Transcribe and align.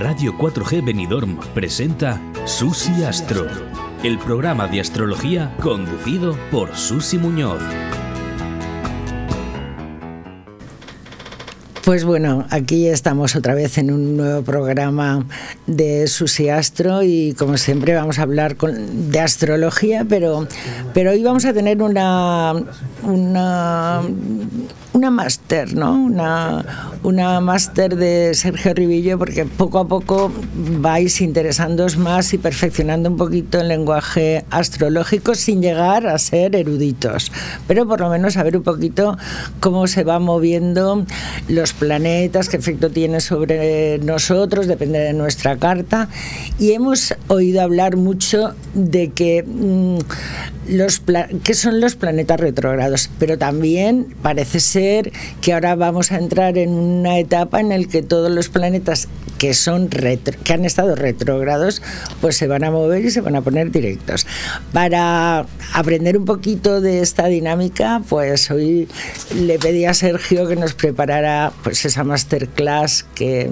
Radio 0.00 0.32
4G 0.32 0.82
Benidorm 0.82 1.38
presenta 1.52 2.18
Susi 2.46 3.04
Astro, 3.04 3.46
el 4.02 4.18
programa 4.18 4.66
de 4.66 4.80
astrología 4.80 5.54
conducido 5.60 6.38
por 6.50 6.74
Susi 6.74 7.18
Muñoz. 7.18 7.60
Pues 11.84 12.06
bueno, 12.06 12.46
aquí 12.48 12.86
estamos 12.86 13.36
otra 13.36 13.52
vez 13.52 13.76
en 13.76 13.90
un 13.90 14.16
nuevo 14.16 14.40
programa 14.40 15.26
de 15.66 16.06
Susi 16.06 16.48
Astro 16.48 17.02
y 17.02 17.34
como 17.34 17.58
siempre 17.58 17.94
vamos 17.94 18.18
a 18.18 18.22
hablar 18.22 18.56
de 18.56 19.20
astrología, 19.20 20.06
pero, 20.08 20.48
pero 20.94 21.10
hoy 21.10 21.22
vamos 21.22 21.44
a 21.44 21.52
tener 21.52 21.82
una, 21.82 22.54
una 23.02 24.00
una 24.92 25.10
máster, 25.10 25.74
¿no? 25.74 25.92
Una, 25.92 26.64
una 27.02 27.40
máster 27.40 27.96
de 27.96 28.34
Sergio 28.34 28.74
Ribillo, 28.74 29.18
porque 29.18 29.44
poco 29.44 29.78
a 29.78 29.86
poco 29.86 30.32
vais 30.54 31.20
interesándoos 31.20 31.96
más 31.96 32.34
y 32.34 32.38
perfeccionando 32.38 33.08
un 33.08 33.16
poquito 33.16 33.60
el 33.60 33.68
lenguaje 33.68 34.44
astrológico 34.50 35.34
sin 35.34 35.62
llegar 35.62 36.06
a 36.06 36.18
ser 36.18 36.56
eruditos, 36.56 37.30
pero 37.68 37.86
por 37.86 38.00
lo 38.00 38.10
menos 38.10 38.34
saber 38.34 38.56
un 38.56 38.64
poquito 38.64 39.16
cómo 39.60 39.86
se 39.86 40.02
va 40.02 40.18
moviendo 40.18 41.04
los 41.48 41.72
planetas, 41.72 42.48
qué 42.48 42.56
efecto 42.56 42.90
tiene 42.90 43.20
sobre 43.20 43.98
nosotros, 43.98 44.66
depende 44.66 44.98
de 44.98 45.12
nuestra 45.12 45.56
carta. 45.56 46.08
Y 46.58 46.72
hemos 46.72 47.14
oído 47.28 47.62
hablar 47.62 47.96
mucho 47.96 48.54
de 48.74 49.10
que 49.10 49.44
mm, 49.44 49.98
los 50.68 51.02
qué 51.42 51.54
son 51.54 51.80
los 51.80 51.96
planetas 51.96 52.40
retrógrados, 52.40 53.10
pero 53.18 53.38
también 53.38 54.14
parece 54.22 54.60
ser 54.60 54.79
que 55.40 55.52
ahora 55.52 55.74
vamos 55.74 56.12
a 56.12 56.18
entrar 56.18 56.58
en 56.58 56.70
una 56.70 57.18
etapa 57.18 57.60
en 57.60 57.68
la 57.68 57.78
que 57.84 58.02
todos 58.02 58.30
los 58.30 58.48
planetas 58.48 59.08
que 59.38 59.54
son 59.54 59.90
retro, 59.90 60.38
que 60.44 60.52
han 60.52 60.64
estado 60.64 60.94
retrógrados, 60.94 61.82
pues 62.20 62.36
se 62.36 62.46
van 62.46 62.64
a 62.64 62.70
mover 62.70 63.04
y 63.04 63.10
se 63.10 63.20
van 63.20 63.36
a 63.36 63.40
poner 63.42 63.70
directos. 63.70 64.26
Para 64.72 65.46
aprender 65.72 66.18
un 66.18 66.24
poquito 66.24 66.80
de 66.80 67.00
esta 67.00 67.26
dinámica, 67.26 68.02
pues 68.08 68.50
hoy 68.50 68.88
le 69.34 69.58
pedí 69.58 69.86
a 69.86 69.94
Sergio 69.94 70.46
que 70.46 70.56
nos 70.56 70.74
preparara 70.74 71.52
pues 71.62 71.84
esa 71.84 72.04
masterclass 72.04 73.04
que 73.14 73.50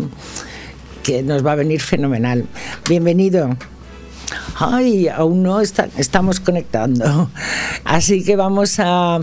que 1.02 1.22
nos 1.22 1.44
va 1.44 1.52
a 1.52 1.54
venir 1.54 1.80
fenomenal. 1.80 2.44
Bienvenido. 2.86 3.56
Ay, 4.56 5.08
aún 5.08 5.42
no 5.42 5.60
estamos 5.60 6.40
conectando. 6.40 7.30
Así 7.84 8.24
que 8.24 8.36
vamos 8.36 8.76
a, 8.78 9.20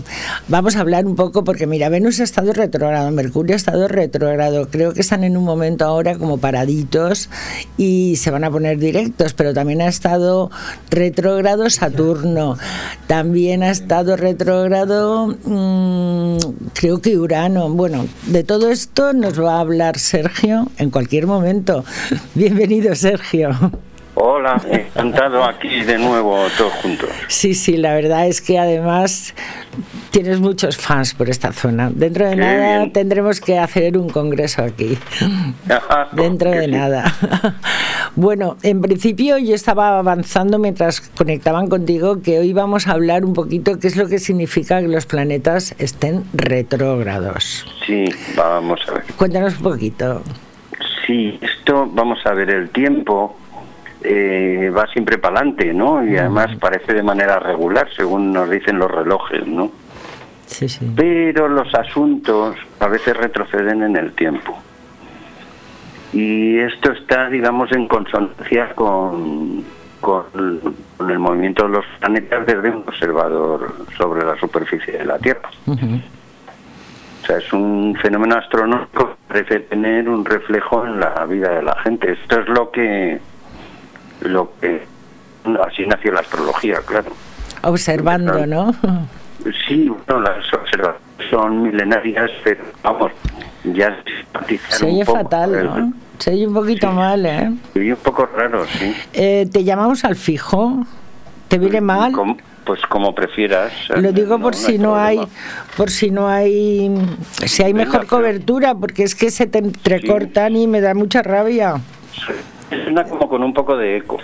vamos 0.48 0.76
a 0.76 0.80
hablar 0.80 1.06
un 1.06 1.14
poco, 1.14 1.44
porque 1.44 1.66
mira, 1.66 1.88
Venus 1.88 2.20
ha 2.20 2.24
estado 2.24 2.52
retrógrado, 2.52 3.10
Mercurio 3.10 3.54
ha 3.54 3.56
estado 3.56 3.86
retrógrado. 3.88 4.68
Creo 4.70 4.92
que 4.92 5.02
están 5.02 5.24
en 5.24 5.36
un 5.36 5.44
momento 5.44 5.84
ahora 5.84 6.16
como 6.16 6.38
paraditos 6.38 7.28
y 7.76 8.16
se 8.16 8.30
van 8.30 8.44
a 8.44 8.50
poner 8.50 8.78
directos, 8.78 9.34
pero 9.34 9.52
también 9.52 9.82
ha 9.82 9.88
estado 9.88 10.50
retrógrado 10.90 11.68
Saturno. 11.70 12.56
También 13.06 13.62
ha 13.62 13.70
estado 13.70 14.16
retrógrado, 14.16 15.36
mm, 15.44 16.38
creo 16.72 17.00
que 17.00 17.18
Urano. 17.18 17.68
Bueno, 17.68 18.06
de 18.26 18.42
todo 18.42 18.70
esto 18.70 19.12
nos 19.12 19.40
va 19.40 19.56
a 19.56 19.60
hablar 19.60 19.98
Sergio 19.98 20.68
en 20.78 20.90
cualquier 20.90 21.26
momento. 21.26 21.84
Bienvenido, 22.34 22.94
Sergio. 22.94 23.50
Hola, 24.18 24.58
encantado 24.70 25.44
aquí 25.44 25.82
de 25.82 25.98
nuevo 25.98 26.46
todos 26.56 26.72
juntos. 26.72 27.10
Sí, 27.28 27.52
sí, 27.52 27.76
la 27.76 27.94
verdad 27.94 28.26
es 28.26 28.40
que 28.40 28.58
además 28.58 29.34
tienes 30.10 30.40
muchos 30.40 30.78
fans 30.78 31.12
por 31.12 31.28
esta 31.28 31.52
zona. 31.52 31.90
Dentro 31.92 32.26
de 32.26 32.34
nada 32.34 32.88
tendremos 32.90 33.42
que 33.42 33.58
hacer 33.58 33.98
un 33.98 34.08
congreso 34.08 34.62
aquí. 34.62 34.96
Dentro 36.12 36.50
de 36.50 36.66
nada. 36.66 37.12
bueno, 38.16 38.56
en 38.62 38.80
principio 38.80 39.36
yo 39.36 39.54
estaba 39.54 39.98
avanzando 39.98 40.58
mientras 40.58 41.02
conectaban 41.02 41.68
contigo 41.68 42.22
que 42.22 42.38
hoy 42.38 42.54
vamos 42.54 42.88
a 42.88 42.92
hablar 42.92 43.22
un 43.22 43.34
poquito 43.34 43.78
qué 43.78 43.86
es 43.86 43.96
lo 43.96 44.08
que 44.08 44.18
significa 44.18 44.80
que 44.80 44.88
los 44.88 45.04
planetas 45.04 45.74
estén 45.78 46.24
retrógrados. 46.32 47.66
Sí, 47.86 48.06
vamos 48.34 48.80
a 48.88 48.92
ver. 48.92 49.04
Cuéntanos 49.18 49.58
un 49.58 49.62
poquito. 49.62 50.22
Sí, 51.06 51.38
esto 51.42 51.86
vamos 51.92 52.18
a 52.24 52.32
ver 52.32 52.48
el 52.48 52.70
tiempo 52.70 53.36
eh, 54.02 54.70
va 54.76 54.86
siempre 54.88 55.18
para 55.18 55.36
adelante, 55.36 55.72
¿no? 55.72 56.06
Y 56.06 56.16
además 56.16 56.54
parece 56.56 56.94
de 56.94 57.02
manera 57.02 57.38
regular, 57.38 57.88
según 57.96 58.32
nos 58.32 58.48
dicen 58.50 58.78
los 58.78 58.90
relojes, 58.90 59.46
¿no? 59.46 59.70
Sí, 60.46 60.68
sí. 60.68 60.90
Pero 60.94 61.48
los 61.48 61.74
asuntos 61.74 62.56
a 62.78 62.86
veces 62.86 63.16
retroceden 63.16 63.82
en 63.82 63.96
el 63.96 64.12
tiempo. 64.12 64.56
Y 66.12 66.58
esto 66.58 66.92
está, 66.92 67.28
digamos, 67.28 67.72
en 67.72 67.88
consonancia 67.88 68.72
con, 68.74 69.64
con, 70.00 70.24
el 71.00 71.18
movimiento 71.18 71.64
de 71.64 71.70
los 71.70 71.84
planetas 71.98 72.46
desde 72.46 72.70
un 72.70 72.84
observador 72.86 73.74
sobre 73.96 74.24
la 74.24 74.36
superficie 74.38 74.98
de 74.98 75.04
la 75.04 75.18
Tierra. 75.18 75.50
O 75.66 77.26
sea, 77.26 77.38
es 77.38 77.52
un 77.52 77.98
fenómeno 78.00 78.36
astronómico 78.36 79.08
que 79.08 79.14
parece 79.26 79.60
tener 79.60 80.08
un 80.08 80.24
reflejo 80.24 80.86
en 80.86 81.00
la 81.00 81.26
vida 81.26 81.50
de 81.50 81.62
la 81.62 81.76
gente. 81.80 82.12
Esto 82.12 82.40
es 82.40 82.48
lo 82.48 82.70
que 82.70 83.20
lo 84.20 84.52
que 84.60 84.86
así 85.66 85.86
nació 85.86 86.12
la 86.12 86.20
astrología, 86.20 86.80
claro. 86.84 87.12
Observando, 87.62 88.46
¿no? 88.46 88.74
Sí, 89.68 89.88
bueno, 89.88 90.22
las 90.22 90.52
observaciones 90.52 91.06
son 91.30 91.62
milenarias, 91.62 92.30
pero 92.42 92.64
vamos, 92.82 93.12
ya 93.64 93.96
se 94.70 94.86
oye 94.86 95.04
fatal, 95.04 95.64
¿no? 95.64 95.92
Se 96.18 96.30
oye 96.30 96.46
un 96.46 96.54
poquito 96.54 96.90
mal, 96.90 97.26
¿eh? 97.26 97.52
Se 97.72 97.80
oye 97.80 97.92
un 97.92 97.98
poco 97.98 98.26
raro, 98.26 98.66
sí. 98.66 98.94
Eh, 99.12 99.46
¿Te 99.52 99.64
llamamos 99.64 100.04
al 100.04 100.16
fijo? 100.16 100.84
¿Te 101.48 101.58
viene 101.58 101.80
mal? 101.80 102.12
pues 102.66 102.80
como 102.88 103.14
prefieras. 103.14 103.72
Lo 103.96 104.12
digo 104.12 104.40
por 104.40 104.56
si 104.56 104.76
no 104.76 104.96
hay, 104.96 105.20
por 105.76 105.88
si 105.88 106.10
no 106.10 106.28
hay, 106.28 106.92
si 107.46 107.62
hay 107.62 107.72
mejor 107.72 108.06
cobertura, 108.06 108.74
porque 108.74 109.04
es 109.04 109.14
que 109.14 109.30
se 109.30 109.46
te 109.46 109.58
entrecortan 109.58 110.56
y 110.56 110.66
me 110.66 110.80
da 110.80 110.92
mucha 110.92 111.22
rabia. 111.22 111.80
Suena 112.68 113.04
como 113.04 113.28
con 113.28 113.42
un 113.42 113.52
poco 113.52 113.76
de 113.76 113.96
eco. 113.96 114.18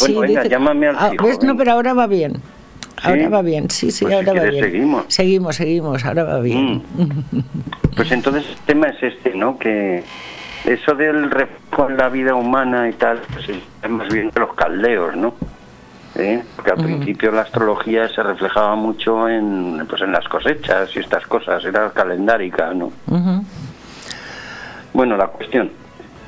Bueno, 0.00 0.20
venga, 0.20 0.44
llámame 0.44 0.88
al 0.88 0.96
ah, 0.96 1.12
No, 1.42 1.56
pero 1.56 1.72
ahora 1.72 1.94
va 1.94 2.06
bien. 2.06 2.40
Ahora 3.02 3.28
va 3.28 3.42
bien, 3.42 3.68
sí, 3.68 3.90
sí, 3.90 4.04
pues 4.04 4.14
ahora 4.14 4.32
va 4.32 4.44
bien. 4.44 4.64
Seguimos. 4.64 5.04
Seguimos, 5.08 5.56
seguimos, 5.56 6.04
ahora 6.04 6.22
va 6.24 6.40
bien. 6.40 6.82
Mm. 6.94 7.38
Pues 7.96 8.12
entonces 8.12 8.48
el 8.48 8.56
tema 8.64 8.88
es 8.88 9.02
este, 9.02 9.34
¿no? 9.34 9.58
Que 9.58 10.04
eso 10.64 10.94
del 10.94 11.30
reflejo 11.30 11.90
en 11.90 11.96
la 11.96 12.08
vida 12.08 12.34
humana 12.34 12.88
y 12.88 12.92
tal, 12.92 13.20
pues 13.32 13.48
es 13.48 13.90
más 13.90 14.08
bien 14.08 14.30
de 14.30 14.40
los 14.40 14.54
caldeos, 14.54 15.16
¿no? 15.16 15.34
¿Eh? 16.14 16.42
Porque 16.56 16.70
al 16.70 16.76
principio 16.76 17.32
la 17.32 17.42
astrología 17.42 18.08
se 18.08 18.22
reflejaba 18.22 18.76
mucho 18.76 19.28
en, 19.28 19.84
pues 19.88 20.02
en 20.02 20.12
las 20.12 20.28
cosechas 20.28 20.94
y 20.94 21.00
estas 21.00 21.26
cosas, 21.26 21.64
era 21.64 21.90
calendárica, 21.90 22.72
¿no? 22.74 22.92
Bueno, 24.92 25.16
la 25.16 25.26
cuestión, 25.28 25.72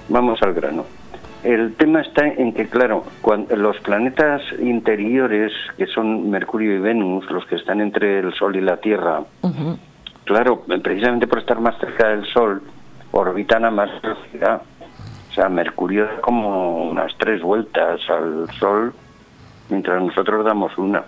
vamos 0.09 0.43
al 0.43 0.55
grano. 0.55 0.87
El 1.45 1.75
tema 1.75 2.01
está 2.01 2.27
en 2.27 2.55
que, 2.55 2.67
claro, 2.69 3.05
cuando 3.21 3.55
los 3.55 3.79
planetas 3.81 4.41
interiores, 4.59 5.53
que 5.77 5.87
son 5.87 6.31
Mercurio 6.31 6.75
y 6.75 6.79
Venus, 6.79 7.31
los 7.31 7.45
que 7.47 7.57
están 7.57 7.83
entre 7.83 8.21
el 8.21 8.33
Sol 8.33 8.57
y 8.57 8.63
la 8.63 8.79
Tierra, 8.79 9.23
claro, 10.25 10.63
precisamente 10.83 11.27
por 11.27 11.41
estar 11.41 11.61
más 11.61 11.79
cerca 11.79 12.09
del 12.09 12.25
Sol, 12.33 12.63
orbitan 13.13 13.67
a 13.67 13.71
más 13.71 13.91
velocidad. 14.01 14.63
O 15.31 15.35
sea, 15.35 15.51
Mercurio 15.51 16.07
da 16.07 16.21
como 16.23 16.89
unas 16.89 17.13
tres 17.19 17.43
vueltas 17.43 18.01
al 18.09 18.49
Sol, 18.59 18.95
mientras 19.69 20.03
nosotros 20.03 20.47
damos 20.47 20.77
una. 20.79 21.05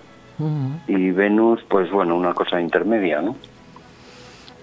Y 0.87 1.13
Venus, 1.13 1.65
pues 1.67 1.91
bueno, 1.91 2.15
una 2.15 2.35
cosa 2.35 2.61
intermedia, 2.61 3.23
¿no? 3.23 3.37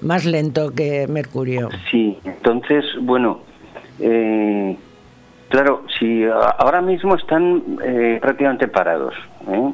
Más 0.01 0.25
lento 0.25 0.69
que 0.69 1.07
Mercurio. 1.07 1.69
Sí, 1.89 2.19
entonces, 2.25 2.85
bueno, 3.01 3.39
eh, 3.99 4.77
Claro, 5.53 5.83
si 5.99 6.25
ahora 6.25 6.81
mismo 6.81 7.13
están 7.13 7.77
eh, 7.83 8.17
prácticamente 8.19 8.67
parados. 8.67 9.13
¿eh? 9.47 9.71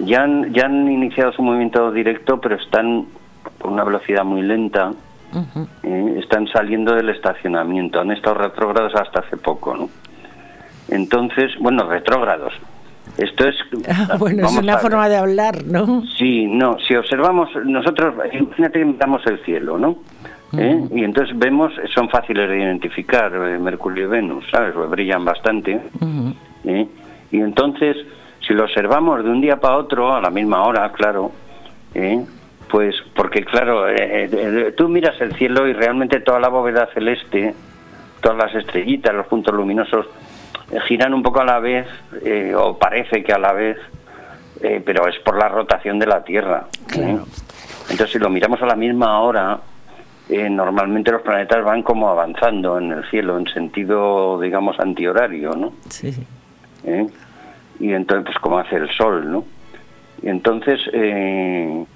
Ya, 0.00 0.24
han, 0.24 0.52
ya 0.52 0.66
han 0.66 0.90
iniciado 0.90 1.32
su 1.32 1.40
movimiento 1.40 1.90
directo, 1.90 2.38
pero 2.38 2.56
están 2.56 3.06
con 3.58 3.72
una 3.72 3.84
velocidad 3.84 4.24
muy 4.24 4.42
lenta. 4.42 4.92
¿eh? 5.84 6.16
Están 6.18 6.48
saliendo 6.48 6.94
del 6.94 7.08
estacionamiento. 7.08 7.98
Han 7.98 8.10
estado 8.10 8.34
retrógrados 8.40 8.94
hasta 8.94 9.20
hace 9.20 9.38
poco, 9.38 9.74
¿no? 9.74 9.88
Entonces, 10.90 11.50
bueno, 11.60 11.88
retrógrados. 11.88 12.52
Esto 13.16 13.48
es. 13.48 13.56
Ah, 13.88 14.18
bueno, 14.18 14.46
es 14.46 14.54
una 14.54 14.76
forma 14.76 15.08
de 15.08 15.16
hablar, 15.16 15.64
¿no? 15.64 16.02
Sí, 16.18 16.44
no. 16.44 16.76
Si 16.86 16.94
observamos, 16.94 17.48
nosotros, 17.64 18.16
imagínate 18.34 18.80
que 18.80 18.84
miramos 18.84 19.26
el 19.26 19.42
cielo, 19.46 19.78
¿no? 19.78 19.96
¿Eh? 20.56 20.84
Y 20.90 21.04
entonces 21.04 21.38
vemos, 21.38 21.72
son 21.94 22.08
fáciles 22.08 22.48
de 22.48 22.58
identificar, 22.58 23.32
eh, 23.34 23.58
Mercurio 23.58 24.04
y 24.04 24.08
Venus, 24.08 24.44
¿sabes? 24.50 24.72
Pues 24.74 24.90
brillan 24.90 25.24
bastante. 25.24 25.80
¿eh? 26.64 26.88
Y 27.30 27.40
entonces, 27.40 27.96
si 28.46 28.54
lo 28.54 28.64
observamos 28.64 29.22
de 29.24 29.30
un 29.30 29.40
día 29.40 29.56
para 29.56 29.76
otro, 29.76 30.14
a 30.14 30.20
la 30.20 30.30
misma 30.30 30.64
hora, 30.64 30.90
claro, 30.92 31.30
pues 32.68 32.94
porque 33.14 33.44
claro, 33.44 33.84
tú 34.76 34.88
miras 34.88 35.20
el 35.20 35.34
cielo 35.34 35.66
y 35.66 35.72
realmente 35.72 36.20
toda 36.20 36.38
la 36.40 36.48
bóveda 36.48 36.88
celeste 36.94 37.54
todas 38.20 38.36
las 38.36 38.54
estrellitas, 38.54 39.14
los 39.14 39.26
puntos 39.26 39.54
luminosos, 39.54 40.06
giran 40.86 41.14
un 41.14 41.22
poco 41.22 41.40
a 41.40 41.44
la 41.44 41.58
vez, 41.58 41.86
o 42.54 42.76
parece 42.78 43.24
que 43.24 43.32
a 43.32 43.38
la 43.38 43.54
vez, 43.54 43.78
pero 44.84 45.08
es 45.08 45.18
por 45.20 45.38
la 45.38 45.48
rotación 45.48 45.98
de 45.98 46.06
la 46.06 46.22
Tierra. 46.22 46.66
Entonces, 46.92 48.10
si 48.10 48.18
lo 48.18 48.28
miramos 48.28 48.60
a 48.62 48.66
la 48.66 48.76
misma 48.76 49.20
hora, 49.20 49.58
normalmente 50.30 51.10
los 51.10 51.22
planetas 51.22 51.64
van 51.64 51.82
como 51.82 52.08
avanzando 52.08 52.78
en 52.78 52.92
el 52.92 53.04
cielo, 53.10 53.38
en 53.38 53.46
sentido, 53.46 54.40
digamos, 54.40 54.78
antihorario, 54.78 55.52
¿no? 55.52 55.72
Sí. 55.88 56.14
Y 57.80 57.92
entonces, 57.92 58.26
pues 58.26 58.38
como 58.38 58.58
hace 58.58 58.76
el 58.76 58.88
Sol, 58.90 59.30
¿no? 59.30 59.44
Y 60.22 60.28
entonces, 60.28 60.80
¿qué 60.92 61.86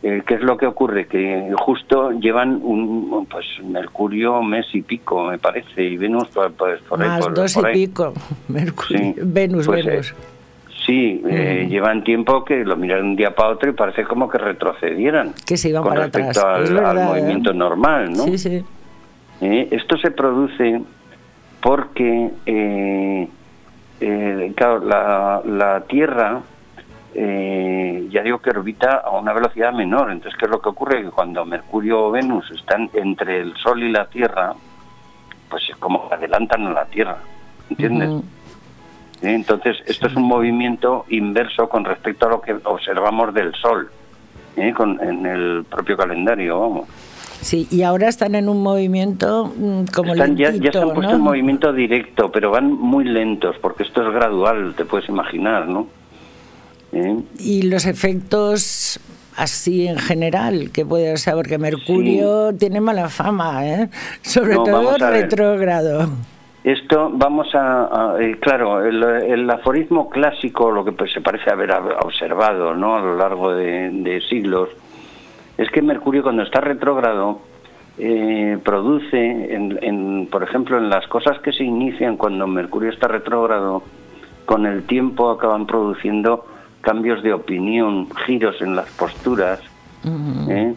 es 0.00 0.40
lo 0.40 0.56
que 0.56 0.66
ocurre? 0.66 1.06
Que 1.06 1.52
justo 1.58 2.12
llevan 2.12 2.60
un, 2.62 3.26
pues 3.26 3.44
Mercurio 3.62 4.42
mes 4.42 4.66
y 4.72 4.82
pico, 4.82 5.24
me 5.24 5.38
parece, 5.38 5.82
y 5.82 5.96
Venus 5.96 6.28
pues, 6.32 6.52
pues 6.56 6.80
por, 6.82 6.98
Más 6.98 7.24
por, 7.24 7.34
dos 7.34 7.56
y 7.56 7.62
pico, 7.72 8.14
Mercurio, 8.48 9.14
Venus, 9.16 9.66
pues, 9.66 9.84
Venus. 9.84 10.14
Sí, 10.86 11.20
eh, 11.28 11.66
llevan 11.68 12.04
tiempo 12.04 12.44
que 12.44 12.64
lo 12.64 12.76
miran 12.76 13.02
un 13.02 13.16
día 13.16 13.34
para 13.34 13.48
otro 13.48 13.68
y 13.68 13.72
parece 13.72 14.04
como 14.04 14.28
que 14.28 14.38
retrocedieran. 14.38 15.34
Que 15.44 15.56
se 15.56 15.70
iban 15.70 15.82
con 15.82 15.90
para 15.90 16.04
respecto 16.04 16.46
atrás. 16.46 16.70
Al, 16.70 17.04
movimiento 17.04 17.52
normal, 17.52 18.12
¿no? 18.12 18.22
Sí, 18.22 18.38
sí. 18.38 18.64
Eh, 19.40 19.68
esto 19.72 19.98
se 19.98 20.12
produce 20.12 20.80
porque, 21.60 22.30
eh, 22.46 23.28
claro, 24.54 24.78
la, 24.84 25.42
la 25.44 25.80
Tierra, 25.88 26.42
ya 27.12 28.22
digo 28.22 28.38
que 28.38 28.50
orbita 28.50 28.98
a 28.98 29.10
una 29.18 29.32
velocidad 29.32 29.72
menor. 29.72 30.12
Entonces, 30.12 30.38
¿qué 30.38 30.44
es 30.44 30.50
lo 30.52 30.60
que 30.60 30.68
ocurre? 30.68 31.02
Que 31.02 31.10
cuando 31.10 31.44
Mercurio 31.44 32.04
o 32.04 32.10
Venus 32.12 32.48
están 32.52 32.88
entre 32.94 33.40
el 33.40 33.56
Sol 33.56 33.82
y 33.82 33.90
la 33.90 34.06
Tierra, 34.06 34.54
pues 35.50 35.68
es 35.68 35.76
como 35.78 36.08
que 36.08 36.14
adelantan 36.14 36.64
a 36.68 36.72
la 36.72 36.84
Tierra, 36.84 37.18
¿entiendes? 37.70 38.08
¿eh? 38.08 38.20
Entonces, 39.22 39.78
esto 39.86 40.08
es 40.08 40.16
un 40.16 40.24
movimiento 40.24 41.06
inverso 41.08 41.68
con 41.68 41.84
respecto 41.84 42.26
a 42.26 42.30
lo 42.30 42.40
que 42.40 42.54
observamos 42.64 43.32
del 43.32 43.54
Sol, 43.54 43.90
¿eh? 44.56 44.72
con, 44.74 45.00
en 45.02 45.26
el 45.26 45.64
propio 45.64 45.96
calendario, 45.96 46.60
vamos. 46.60 46.88
Sí, 47.40 47.66
y 47.70 47.82
ahora 47.82 48.08
están 48.08 48.34
en 48.34 48.48
un 48.48 48.62
movimiento 48.62 49.46
mm, 49.46 49.84
como 49.94 50.12
están, 50.12 50.36
lentito, 50.36 50.50
ya, 50.50 50.64
ya 50.64 50.72
se 50.72 50.78
han 50.78 50.94
puesto 50.94 51.12
¿no? 51.12 51.16
en 51.16 51.22
movimiento 51.22 51.72
directo, 51.72 52.30
pero 52.30 52.50
van 52.50 52.72
muy 52.72 53.04
lentos, 53.04 53.56
porque 53.60 53.84
esto 53.84 54.06
es 54.06 54.12
gradual, 54.12 54.74
te 54.76 54.84
puedes 54.84 55.08
imaginar, 55.08 55.68
¿no? 55.68 55.86
¿Eh? 56.92 57.16
Y 57.38 57.62
los 57.62 57.86
efectos 57.86 59.00
así 59.36 59.86
en 59.86 59.98
general, 59.98 60.70
que 60.72 60.84
puede 60.84 61.16
ser, 61.18 61.34
porque 61.34 61.58
Mercurio 61.58 62.54
tiene 62.54 62.80
mala 62.80 63.08
fama, 63.08 63.66
¿eh? 63.66 63.90
sobre 64.22 64.54
No, 64.54 64.64
todo 64.64 64.96
retrógrado. 64.98 66.08
Esto 66.66 67.12
vamos 67.14 67.54
a, 67.54 68.14
a- 68.14 68.20
eh, 68.20 68.38
claro, 68.40 68.84
el, 68.84 69.00
el 69.04 69.48
aforismo 69.48 70.10
clásico, 70.10 70.72
lo 70.72 70.84
que 70.84 70.90
pues, 70.90 71.12
se 71.12 71.20
parece 71.20 71.48
haber 71.48 71.70
observado, 72.02 72.74
¿no? 72.74 72.96
A 72.96 73.00
lo 73.00 73.14
largo 73.16 73.52
de, 73.54 73.88
de 73.90 74.20
siglos, 74.22 74.70
es 75.58 75.70
que 75.70 75.80
Mercurio 75.80 76.24
cuando 76.24 76.42
está 76.42 76.60
retrógrado 76.60 77.38
eh, 77.98 78.58
produce, 78.64 79.54
en, 79.54 79.78
en, 79.80 80.26
por 80.28 80.42
ejemplo, 80.42 80.76
en 80.76 80.88
las 80.90 81.06
cosas 81.06 81.38
que 81.38 81.52
se 81.52 81.62
inician 81.62 82.16
cuando 82.16 82.48
Mercurio 82.48 82.90
está 82.90 83.06
retrógrado, 83.06 83.84
con 84.44 84.66
el 84.66 84.82
tiempo 84.88 85.30
acaban 85.30 85.66
produciendo 85.66 86.46
cambios 86.80 87.22
de 87.22 87.32
opinión, 87.32 88.08
giros 88.26 88.60
en 88.60 88.74
las 88.74 88.90
posturas. 88.90 89.60
¿eh? 90.50 90.74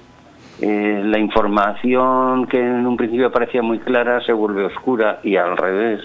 Eh, 0.61 1.01
la 1.05 1.19
información 1.19 2.45
que 2.47 2.59
en 2.59 2.85
un 2.85 2.97
principio 2.97 3.31
parecía 3.31 3.61
muy 3.61 3.79
clara 3.79 4.21
se 4.25 4.33
vuelve 4.33 4.65
oscura 4.65 5.19
y 5.23 5.35
al 5.37 5.55
revés. 5.57 6.01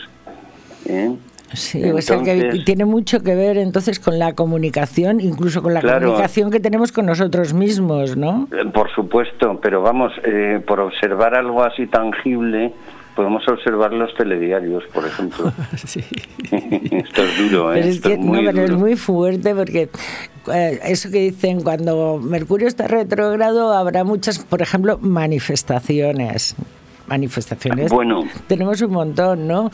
¿eh? 0.87 1.13
Sí, 1.53 1.83
o 1.85 2.01
sea 2.01 2.21
que 2.23 2.33
Entonces- 2.33 2.65
tiene 2.65 2.85
mucho 2.85 3.21
que 3.23 3.35
ver 3.35 3.57
entonces 3.59 4.01
con 4.01 4.19
la 4.19 4.33
comunicación, 4.35 5.21
incluso 5.21 5.63
con 5.63 5.73
la 5.75 5.81
Claro. 5.81 6.07
comunicación 6.07 6.51
que 6.51 6.59
tenemos 6.61 6.91
con 6.93 7.07
nosotros 7.07 7.53
mismos, 7.55 8.17
¿no? 8.17 8.49
Eh, 8.53 8.65
Por 8.73 8.91
supuesto, 8.93 9.59
pero 9.63 9.81
vamos, 9.83 10.13
eh, 10.25 10.61
por 10.67 10.81
observar 10.81 11.35
algo 11.37 11.63
así 11.63 11.87
tangible, 11.87 12.73
podemos 13.15 13.47
observar 13.47 13.93
los 13.93 14.13
telediarios, 14.15 14.83
por 14.93 15.07
ejemplo. 15.07 15.53
Sí. 15.77 16.01
Esto 16.51 17.23
es 17.23 17.51
duro, 17.51 17.73
¿eh? 17.73 17.77
Pero 17.77 17.87
es 17.89 17.95
Esto 17.97 18.09
que 18.09 18.15
es 18.15 18.21
muy 18.21 18.43
no, 18.43 18.51
pero 18.53 18.65
es 18.65 18.71
muy 18.73 18.97
fuerte 18.97 19.55
porque 19.55 19.89
eso 20.53 21.11
que 21.11 21.19
dicen 21.21 21.63
cuando 21.63 22.19
Mercurio 22.19 22.69
está 22.69 22.87
retrógrado 22.87 23.73
habrá 23.73 24.05
muchas, 24.05 24.39
por 24.39 24.63
ejemplo, 24.63 24.99
manifestaciones. 25.01 26.55
Manifestaciones. 27.07 27.91
Bueno. 27.93 28.25
Tenemos 28.47 28.81
un 28.81 28.93
montón, 28.93 29.47
¿no? 29.47 29.71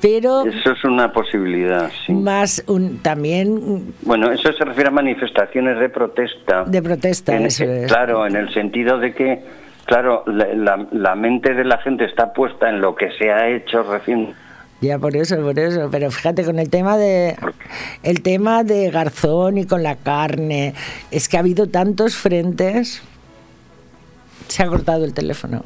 Pero 0.00 0.44
Eso 0.44 0.72
es 0.72 0.82
una 0.84 1.12
posibilidad, 1.12 1.88
sí. 2.06 2.12
más 2.12 2.64
un, 2.66 2.98
también 2.98 3.94
Bueno, 4.02 4.32
eso 4.32 4.52
se 4.52 4.64
refiere 4.64 4.88
a 4.88 4.92
manifestaciones 4.92 5.78
de 5.78 5.88
protesta. 5.88 6.64
de 6.64 6.82
protesta. 6.82 7.36
En- 7.36 7.46
eso 7.46 7.64
es. 7.64 7.86
Claro, 7.86 8.26
en 8.26 8.34
el 8.34 8.52
sentido 8.52 8.98
de 8.98 9.14
que, 9.14 9.44
claro, 9.86 10.24
la, 10.26 10.46
la- 10.54 10.86
la 10.90 11.14
mente 11.14 11.54
de 11.54 11.64
la 11.64 11.78
gente 11.78 12.04
está 12.04 12.32
puesta 12.32 12.68
en 12.68 12.80
lo 12.80 12.96
que 12.96 13.12
se 13.16 13.30
ha 13.30 13.48
hecho 13.48 13.84
recién. 13.84 14.34
Ya 14.82 14.98
por 14.98 15.16
eso, 15.16 15.36
por 15.40 15.58
eso. 15.58 15.88
Pero 15.90 16.10
fíjate 16.10 16.44
con 16.44 16.58
el 16.58 16.68
tema 16.68 16.96
de 16.98 17.36
el 18.02 18.20
tema 18.22 18.64
de 18.64 18.90
Garzón 18.90 19.56
y 19.58 19.64
con 19.64 19.82
la 19.82 19.96
carne, 19.96 20.74
es 21.10 21.28
que 21.28 21.36
ha 21.36 21.40
habido 21.40 21.68
tantos 21.68 22.16
frentes. 22.16 23.02
Se 24.48 24.62
ha 24.62 24.66
cortado 24.66 25.04
el 25.04 25.14
teléfono. 25.14 25.64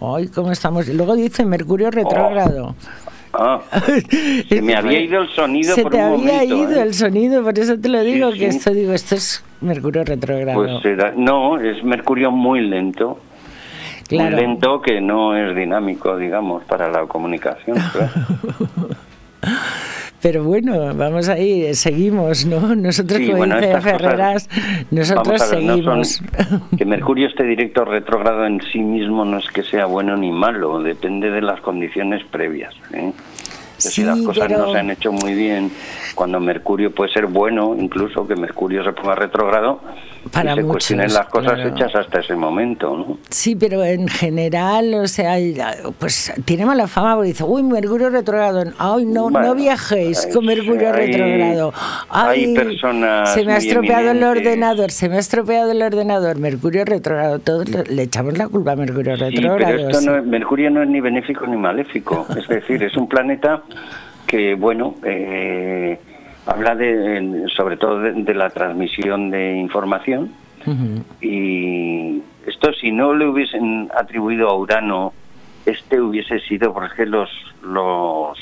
Ay, 0.00 0.28
cómo 0.28 0.52
estamos. 0.52 0.88
Luego 0.88 1.16
dice 1.16 1.44
Mercurio 1.44 1.90
retrógrado. 1.90 2.74
Ah, 3.32 3.60
se 4.48 4.62
me 4.62 4.74
había 4.74 5.00
ido 5.00 5.22
el 5.22 5.28
sonido 5.28 5.74
Se 5.74 5.82
por 5.82 5.92
te 5.92 5.98
un 5.98 6.02
había 6.04 6.32
momento, 6.32 6.56
ido 6.56 6.80
¿eh? 6.80 6.82
el 6.82 6.94
sonido, 6.94 7.42
por 7.44 7.58
eso 7.58 7.78
te 7.78 7.88
lo 7.88 8.00
digo 8.02 8.32
Sí, 8.32 8.38
que 8.38 8.50
sí. 8.52 8.56
esto 8.58 8.70
digo, 8.72 8.92
esto 8.94 9.14
es 9.14 9.44
Mercurio 9.60 10.04
retrógrado. 10.04 10.80
Pues 10.82 11.16
no, 11.16 11.58
es 11.60 11.84
Mercurio 11.84 12.30
muy 12.30 12.60
lento. 12.62 13.18
Claro. 14.08 14.36
Muy 14.36 14.40
lento 14.46 14.80
que 14.80 15.00
no 15.00 15.36
es 15.36 15.54
dinámico, 15.56 16.16
digamos, 16.16 16.64
para 16.64 16.88
la 16.90 17.06
comunicación. 17.06 17.76
claro. 17.92 18.12
Pero 20.22 20.42
bueno, 20.44 20.94
vamos 20.94 21.28
ahí, 21.28 21.72
seguimos, 21.74 22.46
¿no? 22.46 22.74
Nosotros, 22.74 23.18
Sí, 23.18 23.26
como 23.26 23.38
bueno, 23.38 23.56
dice 23.56 23.66
estas 23.68 23.84
cosas- 23.84 24.00
Ferreras, 24.00 24.48
nosotros 24.90 25.40
no 25.40 25.46
seguimos. 25.46 26.08
son- 26.48 26.62
que 26.78 26.84
Mercurio 26.84 27.28
esté 27.28 27.44
directo 27.44 27.84
retrógrado 27.84 28.44
en 28.46 28.60
sí 28.72 28.80
mismo 28.80 29.24
no 29.24 29.38
es 29.38 29.48
que 29.50 29.62
sea 29.62 29.86
bueno 29.86 30.16
ni 30.16 30.32
malo, 30.32 30.82
depende 30.82 31.30
de 31.30 31.42
las 31.42 31.60
condiciones 31.60 32.24
previas. 32.24 32.74
¿eh? 32.92 33.12
Que 33.76 33.82
si 33.82 33.90
Sí, 33.90 34.04
las 34.04 34.18
cosas 34.22 34.46
pero- 34.48 34.66
no 34.66 34.72
se 34.72 34.78
han 34.78 34.90
hecho 34.90 35.12
muy 35.12 35.34
bien, 35.34 35.70
cuando 36.14 36.40
Mercurio 36.40 36.94
puede 36.94 37.12
ser 37.12 37.26
bueno, 37.26 37.76
incluso 37.78 38.26
que 38.26 38.34
Mercurio 38.34 38.82
se 38.82 38.92
ponga 38.92 39.14
retrógrado, 39.14 39.80
Para 40.32 40.52
y 40.52 40.54
se 40.56 40.60
muchos, 40.62 40.72
cuestionen 40.72 41.12
las 41.12 41.26
cosas 41.26 41.52
claro. 41.54 41.68
hechas 41.68 41.94
hasta 41.94 42.20
ese 42.20 42.34
momento. 42.34 42.96
¿no? 42.96 43.18
Sí, 43.28 43.54
pero 43.54 43.84
en 43.84 44.08
general, 44.08 44.94
o 44.94 45.06
sea, 45.06 45.34
pues 45.98 46.32
tiene 46.46 46.64
mala 46.64 46.86
fama 46.86 47.14
porque 47.16 47.28
dice, 47.28 47.44
uy, 47.44 47.62
Mercurio 47.62 48.08
retrógrado, 48.10 48.64
ay, 48.78 49.04
no, 49.04 49.24
Bueno, 49.28 49.48
no 49.48 49.54
viajéis 49.54 50.26
con 50.32 50.48
hay- 50.48 50.56
Mercurio 50.56 50.92
hay- 50.92 51.12
retrógrado. 51.12 51.72
hay 52.08 52.44
Ay, 52.46 52.54
personas 52.54 53.34
se 53.34 53.44
me 53.44 53.52
ha 53.52 53.56
estropeado 53.58 54.10
el 54.10 54.22
ordenador, 54.24 54.90
se 54.90 55.08
me 55.10 55.16
ha 55.16 55.20
estropeado 55.20 55.70
el 55.72 55.82
ordenador, 55.82 56.38
Mercurio 56.38 56.84
retrógrado, 56.86 57.38
todos 57.40 57.68
le, 57.68 58.02
echamos 58.02 58.38
la 58.38 58.48
culpa 58.48 58.72
a 58.72 58.76
Mercurio 58.76 59.16
Sí, 59.16 59.22
retrógrado. 59.24 59.58
pero 59.76 59.88
esto 59.90 60.00
sí. 60.00 60.06
no 60.06 60.16
es- 60.16 60.24
Mercurio 60.24 60.70
no 60.70 60.82
es 60.82 60.88
ni 60.88 61.00
benéfico 61.00 61.46
ni 61.46 61.56
maléfico. 61.58 62.26
Es 62.36 62.48
decir, 62.48 62.82
es 62.82 62.96
un 62.96 63.08
planeta 63.08 63.62
que, 64.26 64.54
bueno, 64.54 64.94
eh, 65.04 65.98
habla 66.46 66.74
de, 66.74 67.44
sobre 67.54 67.76
todo 67.76 68.00
de, 68.00 68.12
de 68.12 68.34
la 68.34 68.50
transmisión 68.50 69.30
de 69.30 69.56
información. 69.56 70.32
Y 71.20 72.22
esto, 72.44 72.72
si 72.72 72.90
no 72.90 73.14
le 73.14 73.26
hubiesen 73.26 73.88
atribuido 73.96 74.48
a 74.48 74.56
Urano, 74.56 75.12
este 75.64 76.00
hubiese 76.00 76.40
sido, 76.40 76.72
porque 76.72 77.06
los, 77.06 77.30
los, 77.62 78.36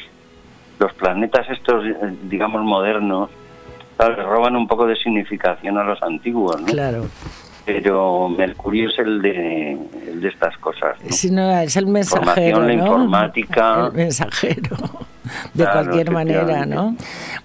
los 0.79 0.93
planetas 0.95 1.49
estos, 1.51 1.85
eh, 1.85 1.95
digamos, 2.23 2.63
modernos, 2.63 3.31
claro, 3.97 4.31
roban 4.31 4.57
un 4.57 4.67
poco 4.67 4.87
de 4.87 4.97
significación 4.97 5.77
a 5.77 5.85
los 5.85 6.03
antiguos, 6.03 6.61
¿no? 6.61 6.67
Claro. 6.67 7.05
Pero 7.67 8.29
Mercurio 8.29 8.91
es 8.91 8.99
el 8.99 9.23
de, 9.23 9.73
el 10.07 10.21
de 10.21 10.29
estas 10.29 10.57
cosas. 10.59 10.97
¿no? 11.03 11.11
Si 11.11 11.31
no, 11.31 11.51
es 11.61 11.77
el 11.77 11.87
mensajero, 11.87 12.59
Información, 12.61 12.67
la 12.67 12.75
¿no? 12.75 12.83
informática. 12.83 13.87
El 13.87 13.93
mensajero, 13.95 14.77
de 15.55 15.65
Claro, 15.65 15.73
cualquier 15.73 16.11
manera, 16.11 16.67
¿no? 16.67 16.95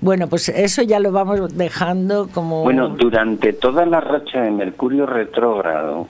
Bueno, 0.02 0.28
pues 0.28 0.50
eso 0.50 0.82
ya 0.82 1.00
lo 1.00 1.12
vamos 1.14 1.56
dejando 1.58 2.28
como... 2.34 2.64
Bueno, 2.64 2.90
durante 2.90 3.54
toda 3.54 3.86
la 3.86 4.02
racha 4.02 4.42
de 4.42 4.52
Mercurio 4.52 5.06
retrógrado, 5.06 6.08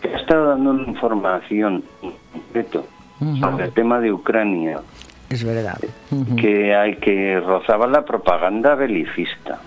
que 0.00 0.08
ha 0.08 0.18
estado 0.18 0.46
dando 0.48 0.70
una 0.70 0.88
información 0.88 1.84
en 2.02 2.12
concreto 2.32 2.86
sobre 3.40 3.64
el 3.64 3.72
tema 3.72 4.00
de 4.00 4.12
Ucrania, 4.12 4.80
Es 5.28 5.44
verdad. 5.44 5.78
Que 6.36 6.74
hay 6.74 6.96
que 6.96 7.40
rozaba 7.40 7.86
la 7.86 8.04
propaganda 8.06 8.74
belicista. 8.74 9.58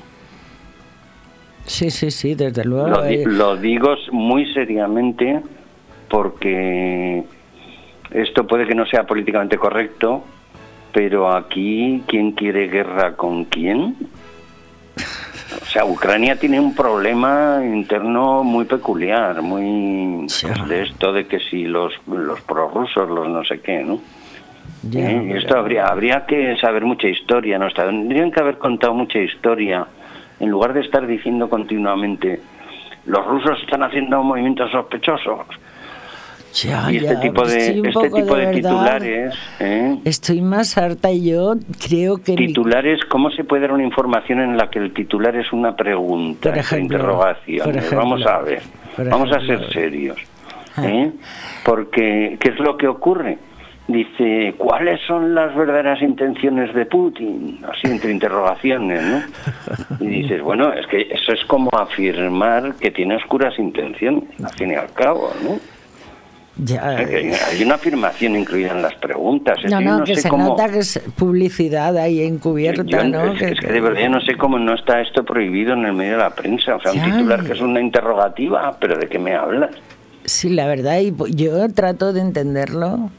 Sí, 1.71 1.89
sí, 1.89 2.11
sí, 2.11 2.35
desde 2.35 2.65
luego. 2.65 2.89
Lo, 2.89 3.03
di- 3.03 3.15
eh, 3.15 3.23
lo 3.25 3.55
digo 3.55 3.95
muy 4.11 4.45
seriamente 4.53 5.39
porque 6.09 7.23
esto 8.11 8.45
puede 8.45 8.67
que 8.67 8.75
no 8.75 8.85
sea 8.85 9.03
políticamente 9.05 9.57
correcto, 9.57 10.23
pero 10.91 11.31
aquí, 11.33 12.03
¿quién 12.07 12.33
quiere 12.33 12.67
guerra 12.67 13.15
con 13.15 13.45
quién? 13.45 13.95
O 15.61 15.65
sea, 15.65 15.85
Ucrania 15.85 16.35
tiene 16.37 16.59
un 16.59 16.75
problema 16.75 17.61
interno 17.63 18.43
muy 18.43 18.65
peculiar, 18.65 19.41
muy 19.41 20.27
de 20.67 20.83
esto 20.83 21.13
de 21.13 21.25
que 21.27 21.39
si 21.39 21.63
los, 21.63 21.93
los 22.07 22.41
prorrusos, 22.41 23.09
los 23.09 23.29
no 23.29 23.43
sé 23.45 23.61
qué, 23.61 23.81
¿no? 23.83 23.99
¿Eh? 24.93 25.35
Esto 25.37 25.57
habría, 25.57 25.85
habría 25.87 26.25
que 26.25 26.57
saber 26.57 26.83
mucha 26.83 27.07
historia, 27.07 27.57
¿no? 27.57 27.69
Tendrían 27.71 28.31
que 28.31 28.39
haber 28.41 28.57
contado 28.57 28.93
mucha 28.93 29.19
historia, 29.19 29.85
en 30.41 30.49
lugar 30.49 30.73
de 30.73 30.81
estar 30.81 31.05
diciendo 31.05 31.49
continuamente, 31.49 32.41
los 33.05 33.25
rusos 33.25 33.59
están 33.61 33.83
haciendo 33.83 34.21
movimientos 34.23 34.71
sospechosos, 34.71 35.45
ya, 36.53 36.91
y 36.91 36.97
este 36.97 37.15
tipo 37.17 37.45
de, 37.45 37.79
este 37.79 38.09
tipo 38.09 38.35
de, 38.35 38.47
titulares. 38.47 39.33
¿eh? 39.59 39.97
Estoy 40.03 40.41
más 40.41 40.77
harta 40.77 41.09
y 41.11 41.29
yo 41.29 41.53
creo 41.87 42.17
que. 42.17 42.35
Titulares, 42.35 43.05
¿cómo 43.05 43.31
se 43.31 43.43
puede 43.43 43.61
dar 43.61 43.71
una 43.71 43.83
información 43.83 44.41
en 44.41 44.57
la 44.57 44.69
que 44.69 44.79
el 44.79 44.93
titular 44.93 45.35
es 45.35 45.53
una 45.53 45.75
pregunta, 45.75 46.53
una 46.71 46.79
interrogación? 46.79 47.79
vamos 47.95 48.25
a 48.25 48.39
ver, 48.39 48.61
vamos 49.09 49.31
a 49.31 49.39
ser 49.45 49.71
serios. 49.71 50.17
Ah. 50.75 50.85
¿eh? 50.85 51.11
Porque, 51.63 52.37
¿qué 52.39 52.49
es 52.49 52.59
lo 52.59 52.77
que 52.77 52.87
ocurre? 52.87 53.37
Dice, 53.91 54.53
¿cuáles 54.57 55.01
son 55.07 55.35
las 55.35 55.53
verdaderas 55.55 56.01
intenciones 56.01 56.73
de 56.73 56.85
Putin? 56.85 57.59
Así 57.67 57.87
entre 57.87 58.11
interrogaciones, 58.11 59.03
¿no? 59.03 59.21
Y 59.99 60.07
dices, 60.07 60.41
bueno, 60.41 60.71
es 60.71 60.87
que 60.87 61.01
eso 61.11 61.33
es 61.33 61.43
como 61.45 61.69
afirmar 61.71 62.75
que 62.75 62.91
tiene 62.91 63.15
oscuras 63.15 63.57
intenciones, 63.59 64.23
al 64.41 64.53
fin 64.53 64.71
y 64.71 64.75
al 64.75 64.91
cabo, 64.93 65.31
¿no? 65.43 65.59
hay 66.77 67.63
una 67.63 67.75
afirmación 67.75 68.35
incluida 68.35 68.71
en 68.71 68.81
las 68.81 68.93
preguntas. 68.95 69.57
No, 69.69 69.81
no, 69.81 70.03
que 70.03 70.15
se 70.15 70.29
nota 70.29 70.69
que 70.69 70.79
es 70.79 70.99
publicidad 71.17 71.97
ahí 71.97 72.21
encubierta, 72.21 73.03
¿no? 73.03 73.33
Es, 73.33 73.59
que, 73.59 73.67
de 73.67 73.81
verdad 73.81 74.09
no 74.09 74.21
sé 74.21 74.35
cómo 74.35 74.59
no 74.59 74.75
está 74.75 75.01
esto 75.01 75.23
prohibido 75.23 75.73
en 75.73 75.85
el 75.85 75.93
medio 75.93 76.13
de 76.13 76.17
la 76.17 76.29
prensa. 76.29 76.75
O 76.75 76.81
sea, 76.81 76.91
un 76.91 77.01
titular 77.01 77.43
que 77.43 77.53
es 77.53 77.61
una 77.61 77.79
interrogativa, 77.79 78.77
pero 78.79 78.97
¿de 78.97 79.07
qué 79.07 79.17
me 79.17 79.33
hablas? 79.33 79.71
Sí, 80.25 80.49
la 80.49 80.67
verdad, 80.67 80.99
y 80.99 81.13
yo 81.35 81.67
trato 81.73 82.13
de 82.13 82.21
entenderlo 82.21 83.09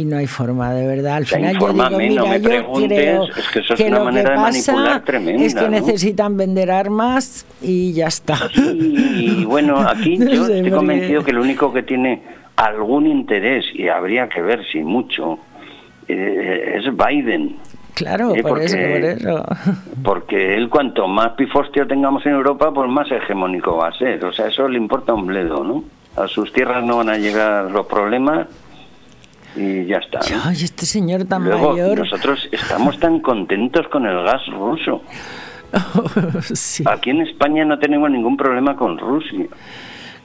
y 0.00 0.04
no 0.06 0.16
hay 0.16 0.26
forma, 0.26 0.72
de 0.72 0.86
verdad. 0.86 1.16
Al 1.16 1.26
final 1.26 1.58
yo 1.58 1.72
digo, 1.72 1.90
mira, 1.90 2.36
yo 2.38 2.42
creo 2.42 3.24
es 3.24 3.48
que, 3.48 3.58
eso 3.58 3.74
es 3.74 3.80
una 3.80 4.00
manera 4.00 4.30
de 4.30 4.36
manipular 4.36 5.04
tremenda, 5.04 5.44
es 5.44 5.54
que 5.54 5.68
necesitan 5.68 6.38
vender 6.38 6.70
armas 6.70 7.46
y 7.60 7.92
ya 7.92 8.06
está. 8.06 8.38
Y, 8.54 9.44
bueno, 9.44 9.78
aquí 9.78 10.16
yo 10.18 10.46
estoy 10.46 10.70
convencido 10.70 11.22
que 11.22 11.32
lo 11.32 11.42
único 11.42 11.70
que 11.70 11.82
tiene 11.82 12.22
algún 12.56 13.06
interés, 13.06 13.66
y 13.74 13.88
habría 13.88 14.28
que 14.28 14.40
ver 14.40 14.64
si 14.72 14.78
mucho, 14.78 15.38
eh, 16.08 16.78
es 16.78 16.84
Biden. 16.96 17.56
Claro, 17.94 18.34
eh, 18.34 18.40
por, 18.40 18.52
porque, 18.52 18.64
eso, 18.64 19.44
Porque 20.02 20.54
él 20.54 20.70
cuanto 20.70 21.06
más 21.08 21.32
pifostio 21.32 21.86
tengamos 21.86 22.24
en 22.24 22.32
Europa, 22.32 22.72
pues 22.72 22.88
más 22.88 23.10
hegemónico 23.10 23.76
va 23.76 23.88
a 23.88 23.98
ser. 23.98 24.24
O 24.24 24.32
sea, 24.32 24.46
eso 24.46 24.66
le 24.66 24.78
importa 24.78 25.12
un 25.12 25.26
bledo, 25.26 25.62
¿no? 25.62 25.84
A 26.16 26.26
sus 26.26 26.50
tierras 26.54 26.82
no 26.82 26.96
van 26.96 27.10
a 27.10 27.18
llegar 27.18 27.70
los 27.70 27.86
problemas 27.86 28.46
y 29.56 29.86
ya 29.86 29.98
está. 29.98 30.20
Ay, 30.44 30.56
este 30.62 30.86
señor 30.86 31.24
tan 31.24 31.42
mayor. 31.42 31.98
Nosotros 31.98 32.48
estamos 32.50 32.98
tan 32.98 33.20
contentos 33.20 33.88
con 33.88 34.06
el 34.06 34.22
gas 34.24 34.46
ruso. 34.46 35.02
Aquí 36.86 37.10
en 37.10 37.22
España 37.22 37.64
no 37.64 37.78
tenemos 37.78 38.10
ningún 38.10 38.36
problema 38.36 38.76
con 38.76 38.98
Rusia. 38.98 39.46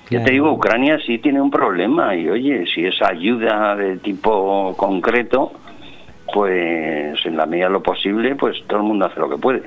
Yo 0.10 0.24
te 0.24 0.32
digo, 0.32 0.51
Ucrania 0.51 1.00
sí 1.05 1.17
tiene 1.17 1.41
un 1.41 1.50
problema 1.50 2.15
y 2.15 2.29
oye, 2.29 2.65
si 2.74 2.86
es 2.86 3.01
ayuda 3.01 3.75
de 3.75 3.98
tipo 3.98 4.75
concreto, 4.77 5.51
pues 6.32 7.25
en 7.25 7.38
la 7.38 7.48
medida 7.48 7.65
de 7.65 7.74
lo 7.74 7.82
posible, 7.82 8.36
pues 8.36 8.55
todo 8.67 8.79
el 8.79 8.86
mundo 8.86 9.05
hace 9.05 9.20
lo 9.20 9.29
que 9.29 9.38
puede 9.38 9.63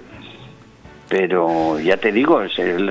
pero 1.09 1.81
ya 1.81 1.97
te 1.97 2.13
digo, 2.13 2.41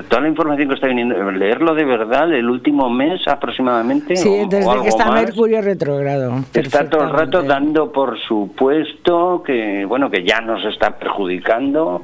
toda 0.08 0.22
la 0.22 0.28
información 0.28 0.68
que 0.68 0.74
está 0.74 0.88
viniendo, 0.88 1.30
leerlo 1.30 1.74
de 1.74 1.84
verdad 1.84 2.32
el 2.32 2.50
último 2.50 2.90
mes 2.90 3.20
aproximadamente. 3.26 4.16
Sí, 4.16 4.42
desde 4.48 4.82
que 4.82 4.88
está 4.88 5.10
Mercurio 5.10 5.62
retrógrado. 5.62 6.44
Está 6.52 6.88
todo 6.88 7.04
el 7.04 7.10
rato 7.10 7.42
dando 7.42 7.92
por 7.92 8.18
supuesto 8.20 9.42
que, 9.44 9.84
bueno, 9.84 10.10
que 10.10 10.24
ya 10.24 10.40
nos 10.40 10.64
está 10.64 10.98
perjudicando 10.98 12.02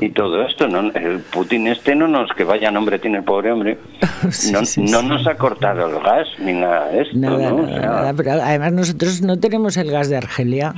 y 0.00 0.10
todo 0.10 0.42
esto. 0.42 0.66
¿no? 0.66 0.90
El 0.92 1.20
Putin 1.20 1.68
este 1.68 1.94
no 1.94 2.08
nos, 2.08 2.30
que 2.32 2.44
vaya 2.44 2.70
nombre 2.70 2.98
tiene 2.98 3.18
el 3.18 3.24
pobre 3.24 3.52
hombre, 3.52 3.78
no, 4.52 4.60
no 4.76 5.02
nos 5.02 5.26
ha 5.26 5.34
cortado 5.36 5.86
el 5.86 6.02
gas 6.02 6.28
ni 6.38 6.54
nada 6.54 6.88
de 6.88 7.02
esto. 7.02 7.18
Nada, 7.18 7.52
nada, 7.52 8.14
pero 8.14 8.32
además 8.32 8.72
nosotros 8.72 9.20
no 9.20 9.38
tenemos 9.38 9.76
el 9.76 9.90
gas 9.90 10.08
de 10.08 10.16
Argelia. 10.16 10.74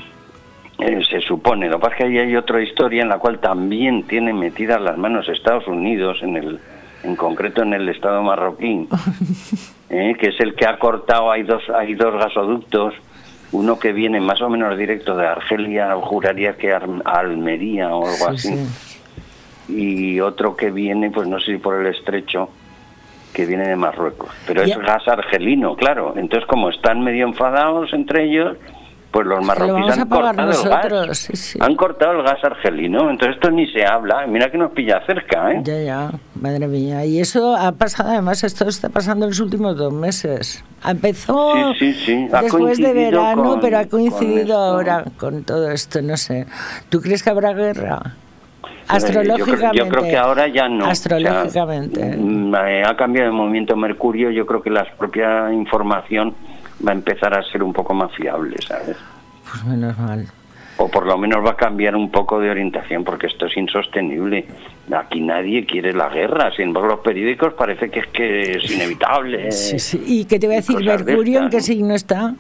Eh, 0.82 1.00
se 1.08 1.20
supone. 1.20 1.68
Lo 1.68 1.76
que 1.76 1.82
pasa 1.82 1.94
es 1.94 1.98
que 1.98 2.04
ahí 2.04 2.18
hay 2.18 2.36
otra 2.36 2.60
historia 2.60 3.02
en 3.02 3.08
la 3.08 3.18
cual 3.18 3.38
también 3.38 4.02
tienen 4.04 4.38
metidas 4.38 4.80
las 4.80 4.98
manos 4.98 5.28
Estados 5.28 5.68
Unidos, 5.68 6.18
en, 6.22 6.36
el, 6.36 6.58
en 7.04 7.14
concreto 7.14 7.62
en 7.62 7.72
el 7.72 7.88
Estado 7.88 8.20
marroquí, 8.22 8.88
eh, 9.90 10.16
que 10.18 10.28
es 10.28 10.40
el 10.40 10.54
que 10.54 10.66
ha 10.66 10.78
cortado, 10.78 11.30
hay 11.30 11.44
dos, 11.44 11.62
hay 11.70 11.94
dos 11.94 12.14
gasoductos, 12.14 12.94
uno 13.52 13.78
que 13.78 13.92
viene 13.92 14.20
más 14.20 14.42
o 14.42 14.48
menos 14.48 14.76
directo 14.76 15.16
de 15.16 15.26
Argelia, 15.26 15.94
juraría 15.94 16.56
que 16.56 16.72
a 16.72 16.80
Almería 17.04 17.94
o 17.94 18.08
algo 18.08 18.28
así, 18.28 18.54
y 19.68 20.18
otro 20.18 20.56
que 20.56 20.72
viene, 20.72 21.10
pues 21.10 21.28
no 21.28 21.38
sé 21.38 21.52
si 21.52 21.58
por 21.58 21.80
el 21.80 21.86
estrecho, 21.86 22.48
que 23.32 23.46
viene 23.46 23.68
de 23.68 23.76
Marruecos. 23.76 24.30
Pero 24.46 24.62
es 24.62 24.76
gas 24.78 25.06
argelino, 25.06 25.76
claro. 25.76 26.14
Entonces, 26.16 26.46
como 26.46 26.68
están 26.68 27.02
medio 27.02 27.26
enfadados 27.26 27.92
entre 27.92 28.24
ellos, 28.24 28.56
pues 29.12 29.26
los 29.26 29.45
marroquíes 29.45 29.99
han 29.99 30.09
cortado 30.09 30.50
el 30.50 31.07
gas. 31.07 31.57
Han 31.61 31.76
cortado 31.76 32.12
el 32.12 32.23
gas 32.23 32.42
argelino, 32.42 33.11
entonces 33.11 33.37
esto 33.37 33.50
ni 33.50 33.66
se 33.71 33.85
habla. 33.85 34.26
Mira 34.26 34.50
que 34.50 34.57
nos 34.57 34.73
pilla 34.73 35.02
cerca, 35.07 35.52
¿eh? 35.52 35.61
Ya, 35.62 35.81
ya, 35.83 36.11
madre 36.40 36.66
mía. 36.66 37.04
Y 37.04 37.21
eso 37.21 37.54
ha 37.54 37.73
pasado, 37.73 38.11
además, 38.11 38.42
esto 38.42 38.66
está 38.66 38.88
pasando 38.88 39.26
en 39.26 39.31
los 39.31 39.40
últimos 39.40 39.76
dos 39.76 39.92
meses. 39.92 40.64
Empezó 40.85 41.75
después 41.78 42.78
de 42.78 42.92
verano, 42.95 43.59
pero 43.61 43.78
ha 43.78 43.85
coincidido 43.85 44.57
ahora 44.57 45.04
con 45.19 45.45
todo 45.45 45.71
esto, 45.71 46.00
no 46.00 46.16
sé. 46.16 46.47
¿Tú 46.88 47.00
crees 47.00 47.23
que 47.23 47.31
habrá 47.31 47.52
guerra? 47.52 48.16
Astrológicamente. 48.88 49.78
Yo 49.78 49.88
creo, 49.88 50.02
que 50.02 50.16
ahora 50.16 50.49
ya 50.49 50.69
no. 50.69 50.87
Astrológicamente. 50.87 52.16
Mm, 52.16 52.54
eh, 52.54 52.83
ha 52.85 52.97
cambiado 52.97 53.28
el 53.28 53.35
movimiento 53.35 53.76
Mercurio, 53.76 54.31
yo 54.31 54.47
creo 54.47 54.62
que 54.62 54.71
la 54.71 54.85
propia 54.99 55.52
información 55.52 56.35
va 56.86 56.92
a 56.92 56.94
empezar 56.94 57.36
a 57.36 57.42
ser 57.44 57.62
un 57.62 57.72
poco 57.72 57.94
más 57.94 58.12
fiable, 58.12 58.56
¿sabes? 58.66 58.96
Pues 59.50 59.64
menos 59.64 59.98
mal. 59.98 60.26
O 60.78 60.88
por 60.88 61.06
lo 61.06 61.16
menos 61.18 61.44
va 61.44 61.50
a 61.50 61.56
cambiar 61.56 61.94
un 61.94 62.10
poco 62.10 62.40
de 62.40 62.50
orientación, 62.50 63.04
porque 63.04 63.26
esto 63.26 63.46
es 63.46 63.56
insostenible. 63.56 64.46
Aquí 64.92 65.20
nadie 65.20 65.64
quiere 65.66 65.92
la 65.92 66.08
guerra, 66.08 66.50
sin 66.56 66.68
embargo 66.68 66.88
los 66.88 67.00
periódicos 67.00 67.54
parece 67.54 67.90
que 67.90 68.00
es 68.00 68.06
que 68.08 68.40
es 68.52 68.70
inevitable. 68.70 69.50
Sí, 69.52 69.78
sí. 69.78 70.02
¿Y 70.06 70.24
qué 70.24 70.38
te 70.38 70.46
voy 70.46 70.56
a 70.56 70.58
decir, 70.58 70.82
Mercurio, 70.82 71.42
en 71.42 71.50
qué 71.50 71.60
signo 71.60 71.94
está? 71.94 72.34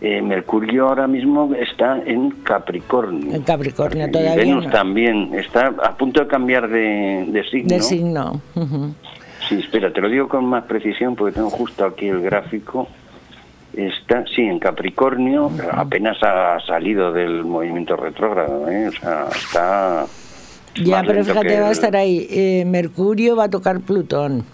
Eh, 0.00 0.22
Mercurio 0.22 0.88
ahora 0.88 1.06
mismo 1.08 1.52
está 1.54 2.00
en 2.04 2.30
Capricornio. 2.42 3.34
En 3.34 3.42
Capricornio 3.42 4.10
todavía. 4.10 4.36
Venus 4.36 4.70
también 4.70 5.34
está 5.34 5.74
a 5.82 5.96
punto 5.96 6.20
de 6.20 6.28
cambiar 6.28 6.68
de, 6.68 7.44
signo. 7.50 7.68
De 7.68 7.82
signo. 7.82 8.40
Sí, 9.48 9.56
espera, 9.56 9.92
te 9.92 10.00
lo 10.00 10.08
digo 10.08 10.28
con 10.28 10.46
más 10.46 10.64
precisión 10.64 11.16
porque 11.16 11.34
tengo 11.34 11.50
justo 11.50 11.84
aquí 11.84 12.08
el 12.08 12.22
gráfico. 12.22 12.88
Está, 13.78 14.24
sí, 14.34 14.42
en 14.42 14.58
Capricornio, 14.58 15.52
apenas 15.70 16.20
ha 16.20 16.58
salido 16.66 17.12
del 17.12 17.44
movimiento 17.44 17.94
retrógrado, 17.94 18.68
¿eh? 18.68 18.88
o 18.88 18.90
sea, 18.90 19.26
está... 19.30 20.06
Ya, 20.82 21.04
pero 21.06 21.24
fíjate, 21.24 21.60
va 21.60 21.68
a 21.68 21.70
estar 21.70 21.94
ahí. 21.94 22.26
Eh, 22.28 22.64
Mercurio 22.66 23.36
va 23.36 23.44
a 23.44 23.50
tocar 23.50 23.78
Plutón. 23.80 24.44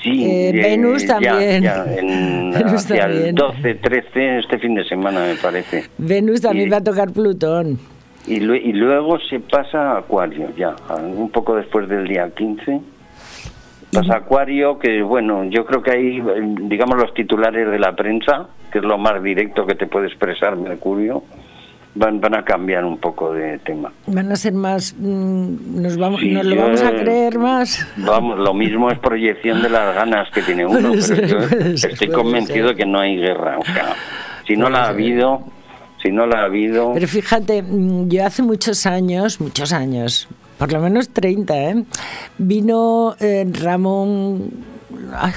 Sí, 0.00 0.24
eh, 0.24 0.52
Venus 0.54 1.06
también. 1.06 1.64
Ya, 1.64 1.84
en, 1.96 2.52
Venus 2.52 2.88
el 2.88 3.34
12, 3.34 3.74
13, 3.74 4.38
este 4.38 4.58
fin 4.60 4.76
de 4.76 4.84
semana 4.84 5.26
me 5.26 5.34
parece. 5.34 5.86
Venus 5.98 6.40
también 6.40 6.72
va 6.72 6.76
a 6.76 6.84
tocar 6.84 7.12
Plutón. 7.12 7.80
Y, 8.28 8.34
y 8.36 8.72
luego 8.74 9.18
se 9.28 9.40
pasa 9.40 9.94
a 9.94 9.98
Acuario, 9.98 10.54
ya, 10.56 10.76
un 11.00 11.30
poco 11.30 11.56
después 11.56 11.88
del 11.88 12.06
día 12.06 12.30
15 12.30 12.80
Pasa 13.92 14.16
Acuario, 14.16 14.78
que 14.78 15.02
bueno, 15.02 15.44
yo 15.44 15.64
creo 15.64 15.82
que 15.82 15.90
hay, 15.92 16.22
digamos, 16.62 16.98
los 16.98 17.14
titulares 17.14 17.70
de 17.70 17.78
la 17.78 17.96
prensa, 17.96 18.48
que 18.70 18.78
es 18.78 18.84
lo 18.84 18.98
más 18.98 19.22
directo 19.22 19.66
que 19.66 19.74
te 19.74 19.86
puede 19.86 20.08
expresar 20.08 20.56
Mercurio, 20.56 21.22
van, 21.94 22.20
van 22.20 22.34
a 22.34 22.44
cambiar 22.44 22.84
un 22.84 22.98
poco 22.98 23.32
de 23.32 23.58
tema. 23.58 23.92
Van 24.06 24.30
a 24.30 24.36
ser 24.36 24.52
más, 24.52 24.94
mm, 24.98 25.82
nos, 25.82 25.96
vamos, 25.96 26.22
nos 26.22 26.44
lo 26.44 26.56
vamos 26.56 26.82
a 26.82 26.90
creer 26.90 27.38
más. 27.38 27.86
Vamos, 27.96 28.38
lo 28.38 28.54
mismo 28.54 28.90
es 28.90 28.98
proyección 28.98 29.62
de 29.62 29.70
las 29.70 29.94
ganas 29.94 30.30
que 30.30 30.42
tiene 30.42 30.66
uno, 30.66 30.92
pero 31.08 31.40
estoy 31.74 32.08
convencido 32.08 32.68
de 32.68 32.76
que 32.76 32.86
no 32.86 33.00
hay 33.00 33.16
guerra. 33.16 33.58
O 33.58 33.64
sea, 33.64 33.94
si 34.46 34.56
no 34.56 34.68
la 34.68 34.84
ha 34.84 34.88
habido, 34.88 35.42
si 36.02 36.10
no 36.10 36.26
la 36.26 36.40
ha 36.40 36.44
habido... 36.44 36.92
Pero 36.94 37.08
fíjate, 37.08 37.62
mm, 37.62 38.08
yo 38.08 38.26
hace 38.26 38.42
muchos 38.42 38.86
años, 38.86 39.40
muchos 39.40 39.72
años, 39.72 40.28
por 40.58 40.72
lo 40.72 40.80
menos 40.80 41.08
30, 41.10 41.70
¿eh? 41.70 41.84
Vino 42.38 43.16
eh, 43.20 43.46
Ramón, 43.50 44.50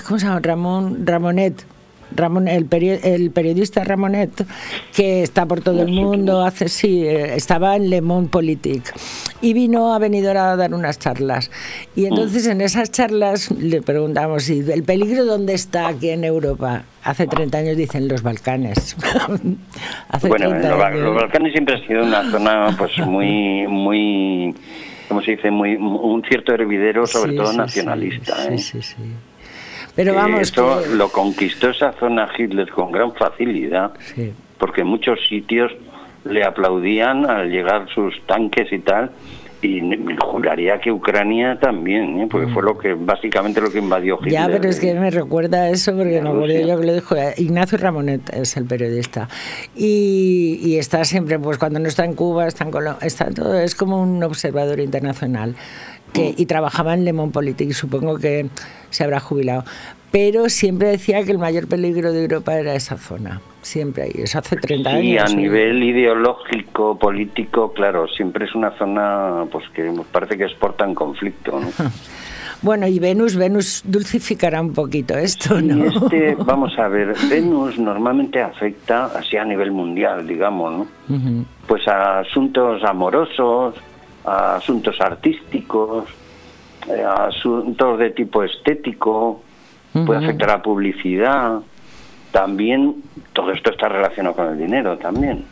¿cómo 0.08 0.20
se 0.20 0.26
llama? 0.26 0.40
Ramón, 0.42 1.06
Ramonet, 1.06 1.64
Ramón, 2.16 2.48
el, 2.48 2.68
el 3.04 3.32
periodista 3.32 3.84
Ramonet, 3.84 4.46
que 4.96 5.24
está 5.24 5.46
por 5.46 5.62
todo 5.62 5.82
el 5.82 5.92
mundo, 5.92 6.44
hace 6.44 6.68
sí, 6.68 7.06
eh, 7.06 7.36
estaba 7.36 7.76
en 7.76 7.90
Le 7.90 8.02
Monde 8.02 8.30
Politique 8.30 8.92
y 9.42 9.54
vino 9.54 9.94
a 9.94 10.00
venidor 10.00 10.38
a 10.38 10.56
dar 10.56 10.74
unas 10.74 11.00
charlas. 11.00 11.52
Y 11.96 12.06
entonces 12.06 12.48
en 12.48 12.62
esas 12.62 12.92
charlas 12.92 13.52
le 13.52 13.82
preguntamos, 13.82 14.50
¿y 14.50 14.60
el 14.60 14.84
peligro 14.84 15.26
dónde 15.26 15.54
está 15.54 15.88
aquí 15.88 16.10
en 16.10 16.24
Europa? 16.24 16.84
Hace 17.04 17.28
30 17.28 17.58
años 17.58 17.78
dicen 17.78 18.08
los 18.08 18.22
Balcanes. 18.22 18.96
bueno, 20.28 20.54
los, 20.54 21.16
Balcanes 21.16 21.54
siempre 21.54 21.76
ha 21.76 21.88
sido 21.88 22.04
una 22.04 22.30
zona 22.30 22.76
pues 22.78 22.92
muy, 23.00 23.66
muy, 23.68 24.54
¿cómo 25.12 25.22
se 25.22 25.32
dice? 25.32 25.52
Muy, 25.52 25.76
un 25.76 26.24
cierto 26.24 26.54
hervidero, 26.54 27.06
sobre 27.06 27.34
todo 27.34 27.52
nacionalista. 27.52 28.34
Sí, 28.38 28.54
¿eh? 28.54 28.58
sí, 28.58 28.82
sí. 28.82 28.96
Pero 29.94 30.16
vamos. 30.16 30.40
Esto 30.40 30.82
lo 30.96 31.10
conquistó 31.10 31.72
esa 31.72 31.92
zona 32.00 32.30
Hitler 32.38 32.70
con 32.72 32.94
gran 32.94 33.14
facilidad, 33.14 33.92
porque 34.58 34.86
muchos 34.86 35.20
sitios 35.28 35.74
le 36.24 36.46
aplaudían 36.46 37.30
al 37.30 37.50
llegar 37.50 37.90
sus 37.94 38.22
tanques 38.26 38.72
y 38.72 38.80
tal. 38.80 39.12
Y 39.62 39.82
juraría 40.20 40.80
que 40.80 40.92
Ucrania 40.92 41.60
también, 41.60 42.22
¿eh? 42.22 42.28
porque 42.30 42.48
fue 42.48 42.64
lo 42.64 42.78
que 42.78 42.94
básicamente 42.94 43.62
lo 43.62 43.72
que 43.72 43.80
invadió 43.80 44.18
Hitler. 44.18 44.34
Ya, 44.34 44.48
pero 44.48 44.70
es 44.70 44.80
que 44.80 44.94
me 44.94 45.12
recuerda 45.12 45.70
eso 45.70 45.96
porque 45.96 46.22
no 46.22 46.32
acuerdo 46.32 46.60
yo 46.68 46.80
que 46.80 46.86
lo 46.86 46.94
dijo 46.94 47.16
Ignacio 47.38 47.78
Ramonet 47.78 48.34
es 48.34 48.58
el 48.58 48.66
periodista 48.66 49.30
y, 49.76 50.60
y, 50.64 50.78
está 50.78 51.06
siempre, 51.06 51.38
pues 51.38 51.58
cuando 51.58 51.80
no 51.80 51.88
está 51.88 52.06
en 52.06 52.14
Cuba, 52.14 52.48
está 52.48 52.64
en 52.64 52.72
Colombia, 52.72 53.06
está 53.06 53.30
todo, 53.30 53.60
es 53.60 53.76
como 53.76 54.02
un 54.02 54.24
observador 54.24 54.80
internacional 54.80 55.56
que, 56.14 56.34
y 56.36 56.46
trabajaba 56.46 56.94
en 56.94 57.06
Le 57.06 57.14
Monde 57.14 57.34
Politique, 57.34 57.74
supongo 57.74 58.18
que 58.18 58.48
se 58.90 59.04
habrá 59.04 59.20
jubilado. 59.20 59.64
Pero 60.12 60.50
siempre 60.50 60.90
decía 60.90 61.24
que 61.24 61.32
el 61.32 61.38
mayor 61.38 61.68
peligro 61.68 62.12
de 62.12 62.24
Europa 62.24 62.58
era 62.60 62.76
esa 62.76 62.98
zona, 62.98 63.40
siempre 63.62 64.04
ahí, 64.04 64.12
eso 64.16 64.40
hace 64.40 64.58
30 64.58 64.90
años. 64.90 65.04
Y 65.04 65.18
a 65.18 65.26
nivel 65.26 65.82
ideológico, 65.82 67.00
político, 67.00 67.72
claro, 67.72 68.08
siempre 68.10 68.46
es 68.46 68.54
una 68.54 68.78
zona 68.78 69.46
pues 69.50 69.70
que 69.70 69.90
parece 70.12 70.38
que 70.38 70.44
exporta 70.44 70.86
en 70.86 70.96
conflicto. 70.96 71.60
Bueno, 72.64 72.86
y 72.86 73.00
Venus, 73.00 73.36
Venus 73.36 73.82
dulcificará 73.84 74.62
un 74.62 74.74
poquito 74.74 75.18
esto, 75.18 75.60
¿no? 75.60 75.84
este, 75.84 76.36
vamos 76.46 76.78
a 76.78 76.88
ver, 76.88 77.16
Venus 77.28 77.80
normalmente 77.80 78.40
afecta 78.40 79.06
así 79.06 79.36
a 79.36 79.44
nivel 79.44 79.72
mundial, 79.72 80.28
digamos, 80.28 80.72
¿no? 80.72 80.88
Pues 81.66 81.88
a 81.88 82.20
asuntos 82.20 82.84
amorosos, 82.84 83.74
a 84.26 84.58
asuntos 84.58 85.02
artísticos, 85.02 86.08
eh, 86.88 87.04
a 87.04 87.26
asuntos 87.26 87.98
de 87.98 88.12
tipo 88.12 88.44
estético, 88.44 89.42
puede 89.94 90.26
afectar 90.26 90.50
a 90.50 90.58
la 90.58 90.62
publicidad. 90.62 91.60
También 92.32 92.96
todo 93.34 93.52
esto 93.52 93.72
está 93.72 93.90
relacionado 93.90 94.36
con 94.36 94.48
el 94.48 94.58
dinero 94.58 94.98
también. 94.98 95.46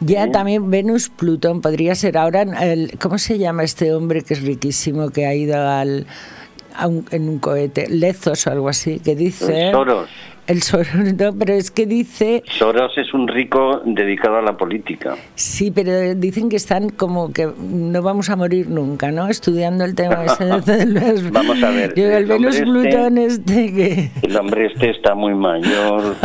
Ya 0.00 0.30
también 0.30 0.70
Venus 0.70 1.08
Plutón 1.08 1.60
podría 1.60 1.94
ser 1.96 2.18
ahora 2.18 2.42
el, 2.42 2.96
¿cómo 3.00 3.18
se 3.18 3.38
llama 3.38 3.64
este 3.64 3.92
hombre 3.92 4.22
que 4.22 4.34
es 4.34 4.42
riquísimo 4.42 5.10
que 5.10 5.26
ha 5.26 5.34
ido 5.34 5.56
al 5.58 6.06
en 7.10 7.28
un 7.28 7.38
cohete, 7.38 7.88
Lezos 7.88 8.46
o 8.46 8.50
algo 8.50 8.68
así, 8.68 9.00
que 9.00 9.16
dice 9.16 9.72
Soros. 9.72 10.08
El 10.48 10.62
Soros, 10.62 10.94
no, 10.94 11.34
pero 11.38 11.52
es 11.52 11.70
que 11.70 11.84
dice... 11.84 12.42
Soros 12.46 12.96
es 12.96 13.12
un 13.12 13.28
rico 13.28 13.82
dedicado 13.84 14.38
a 14.38 14.42
la 14.42 14.56
política. 14.56 15.14
Sí, 15.34 15.70
pero 15.70 16.14
dicen 16.14 16.48
que 16.48 16.56
están 16.56 16.88
como 16.88 17.34
que 17.34 17.50
no 17.58 18.00
vamos 18.00 18.30
a 18.30 18.36
morir 18.36 18.70
nunca, 18.70 19.12
¿no? 19.12 19.28
Estudiando 19.28 19.84
el 19.84 19.94
tema 19.94 20.24
ese 20.24 20.44
de 20.46 20.86
los... 20.86 21.30
Vamos 21.32 21.62
a 21.62 21.68
ver. 21.68 21.92
el, 21.98 22.24
Venus 22.24 22.54
este 22.54 22.64
Plutón 22.64 23.18
este 23.18 23.74
que... 23.74 24.10
El 24.22 24.36
hombre 24.38 24.68
este 24.72 24.88
está 24.88 25.14
muy 25.14 25.34
mayor. 25.34 26.16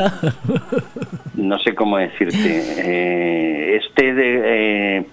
no 1.36 1.60
sé 1.60 1.76
cómo 1.76 1.98
decirte. 1.98 2.64
Eh, 2.78 3.76
este 3.76 4.14
de, 4.14 4.42
eh, 5.00 5.06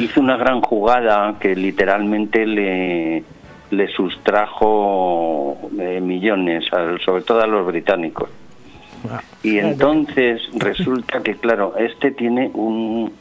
hizo 0.00 0.20
una 0.20 0.36
gran 0.36 0.60
jugada 0.60 1.38
que 1.40 1.56
literalmente 1.56 2.46
le 2.46 3.24
le 3.76 3.88
sustrajo 3.88 5.56
eh, 5.78 6.00
millones, 6.00 6.64
sobre 7.04 7.22
todo 7.22 7.40
a 7.42 7.46
los 7.46 7.66
británicos. 7.66 8.30
Ah, 9.10 9.20
y 9.42 9.58
entonces 9.58 10.40
resulta 10.54 11.22
que, 11.22 11.36
claro, 11.36 11.74
este 11.76 12.10
tiene 12.10 12.50
un, 12.54 13.12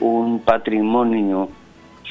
un 0.00 0.40
patrimonio 0.40 1.48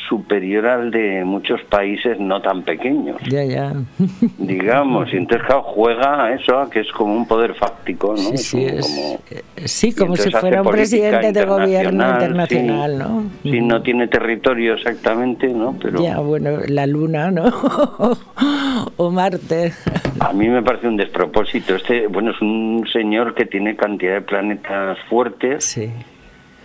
superior 0.07 0.65
al 0.67 0.91
de 0.91 1.23
muchos 1.25 1.61
países 1.63 2.19
no 2.19 2.41
tan 2.41 2.63
pequeños. 2.63 3.17
Ya, 3.27 3.43
ya. 3.43 3.73
Digamos, 4.37 5.11
y 5.13 5.17
entonces 5.17 5.47
juega 5.63 6.25
a 6.25 6.33
eso, 6.33 6.69
que 6.69 6.81
es 6.81 6.91
como 6.91 7.15
un 7.15 7.27
poder 7.27 7.53
fáctico, 7.55 8.09
¿no? 8.09 8.37
Sí, 8.37 8.37
sí, 8.37 8.67
como, 8.79 9.19
eh, 9.31 9.43
sí, 9.65 9.95
como 9.95 10.15
si 10.15 10.31
fuera 10.31 10.61
un 10.61 10.69
presidente 10.69 11.31
de 11.31 11.45
gobierno 11.45 12.09
internacional, 12.09 12.97
¿no? 12.97 13.23
Sí, 13.43 13.61
no 13.61 13.81
tiene 13.81 14.07
territorio 14.07 14.75
exactamente, 14.75 15.47
¿no? 15.47 15.75
Pero... 15.81 16.01
Ya, 16.01 16.19
bueno, 16.19 16.59
la 16.67 16.85
luna, 16.85 17.31
¿no? 17.31 17.45
o 18.97 19.11
Marte. 19.11 19.73
A 20.19 20.33
mí 20.33 20.47
me 20.49 20.61
parece 20.61 20.87
un 20.87 20.97
despropósito. 20.97 21.75
Este, 21.75 22.07
bueno, 22.07 22.31
es 22.31 22.41
un 22.41 22.85
señor 22.91 23.33
que 23.33 23.45
tiene 23.45 23.75
cantidad 23.75 24.15
de 24.15 24.21
planetas 24.21 24.97
fuertes. 25.09 25.63
Sí 25.63 25.89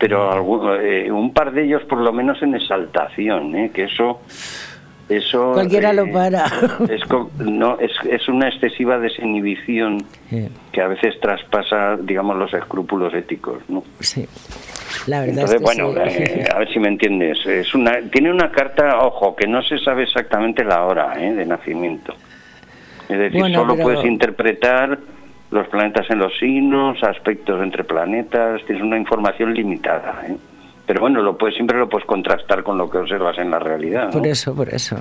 pero 0.00 0.80
eh, 0.80 1.12
un 1.12 1.32
par 1.32 1.52
de 1.52 1.64
ellos 1.64 1.82
por 1.84 1.98
lo 1.98 2.12
menos 2.12 2.42
en 2.42 2.56
exaltación, 2.56 3.54
¿eh? 3.54 3.70
que 3.72 3.84
eso... 3.84 4.20
Eso, 5.08 5.50
Cualquiera 5.54 5.92
lo 5.92 6.04
eh, 6.04 6.12
para. 6.12 6.44
Es, 6.88 7.02
no, 7.40 7.76
es, 7.80 7.90
es 8.08 8.28
una 8.28 8.48
excesiva 8.48 8.96
desinhibición 8.96 10.04
que 10.70 10.80
a 10.80 10.86
veces 10.86 11.18
traspasa, 11.18 11.96
digamos, 11.96 12.36
los 12.36 12.54
escrúpulos 12.54 13.12
éticos, 13.12 13.58
¿no? 13.68 13.82
Sí. 13.98 14.28
La 15.08 15.22
verdad 15.22 15.46
es 15.46 15.50
que 15.54 15.58
bueno, 15.58 15.88
a 15.88 16.58
ver 16.60 16.72
si 16.72 16.78
me 16.78 16.86
entiendes. 16.94 17.44
Es 17.44 17.74
una, 17.74 17.98
tiene 18.12 18.30
una 18.30 18.52
carta, 18.52 19.00
ojo, 19.00 19.34
que 19.34 19.48
no 19.48 19.60
se 19.64 19.80
sabe 19.80 20.04
exactamente 20.04 20.62
la 20.62 20.84
hora 20.84 21.16
de 21.16 21.44
nacimiento. 21.44 22.14
Es 23.08 23.18
decir, 23.18 23.52
solo 23.52 23.76
puedes 23.76 24.04
interpretar 24.04 24.96
los 25.50 25.66
planetas 25.68 26.08
en 26.10 26.18
los 26.18 26.36
signos, 26.38 27.02
aspectos 27.02 27.62
entre 27.62 27.84
planetas, 27.84 28.62
tienes 28.66 28.82
una 28.84 28.96
información 28.96 29.52
limitada. 29.52 30.22
¿eh? 30.26 30.36
Pero 30.86 31.00
bueno, 31.00 31.22
lo 31.22 31.36
puedes, 31.36 31.54
siempre 31.54 31.78
lo 31.78 31.88
puedes 31.88 32.06
contrastar 32.06 32.62
con 32.62 32.78
lo 32.78 32.90
que 32.90 32.98
observas 32.98 33.38
en 33.38 33.50
la 33.50 33.58
realidad. 33.58 34.10
Por 34.10 34.26
eso, 34.26 34.54
por 34.54 34.68
eso. 34.68 34.96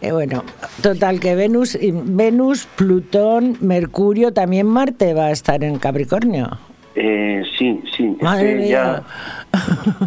Eh, 0.00 0.12
bueno, 0.12 0.44
total 0.82 1.20
que 1.20 1.34
Venus, 1.34 1.78
Venus, 1.80 2.66
Plutón, 2.66 3.56
Mercurio, 3.60 4.32
también 4.32 4.66
Marte 4.66 5.14
va 5.14 5.26
a 5.26 5.30
estar 5.30 5.62
en 5.62 5.78
Capricornio. 5.78 6.48
Eh, 6.96 7.42
sí, 7.56 7.80
sí. 7.96 8.16
Este, 8.20 8.68
ya, 8.68 9.02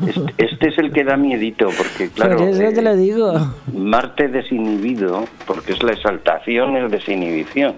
este, 0.06 0.46
este, 0.46 0.68
es 0.68 0.78
el 0.78 0.92
que 0.92 1.06
da 1.06 1.16
miedito, 1.16 1.70
porque 1.78 2.10
claro. 2.10 2.38
Por 2.38 2.50
eso 2.50 2.76
te 2.76 2.82
lo 2.82 2.96
digo. 2.98 3.34
Marte 3.74 4.28
desinhibido, 4.28 5.24
porque 5.48 5.72
es 5.72 5.82
la 5.82 5.94
exaltación, 5.94 6.76
es 6.76 6.92
desinhibición 6.92 7.76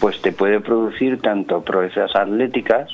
pues 0.00 0.20
te 0.22 0.32
puede 0.32 0.60
producir 0.60 1.20
tanto 1.20 1.62
proezas 1.62 2.16
atléticas 2.16 2.88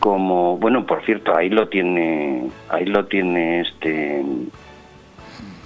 como, 0.00 0.56
bueno, 0.56 0.86
por 0.86 1.04
cierto, 1.04 1.36
ahí 1.36 1.50
lo 1.50 1.68
tiene, 1.68 2.48
ahí 2.70 2.86
lo 2.86 3.04
tiene 3.06 3.60
este, 3.60 4.24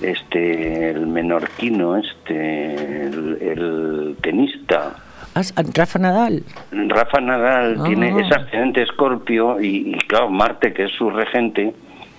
este, 0.03 0.90
el 0.90 1.07
menorquino, 1.07 1.97
este, 1.97 3.07
el, 3.07 4.17
tenista. 4.21 4.97
Ah, 5.35 5.43
Rafa 5.73 5.99
Nadal. 5.99 6.43
Rafa 6.73 7.21
Nadal 7.21 7.77
ah. 7.79 7.85
tiene 7.85 8.21
ese 8.21 8.35
ascendente 8.35 8.83
escorpio 8.83 9.61
y, 9.61 9.97
claro, 10.09 10.31
Marte, 10.31 10.73
que 10.73 10.85
es 10.85 10.93
su 10.93 11.11
regente, 11.11 11.73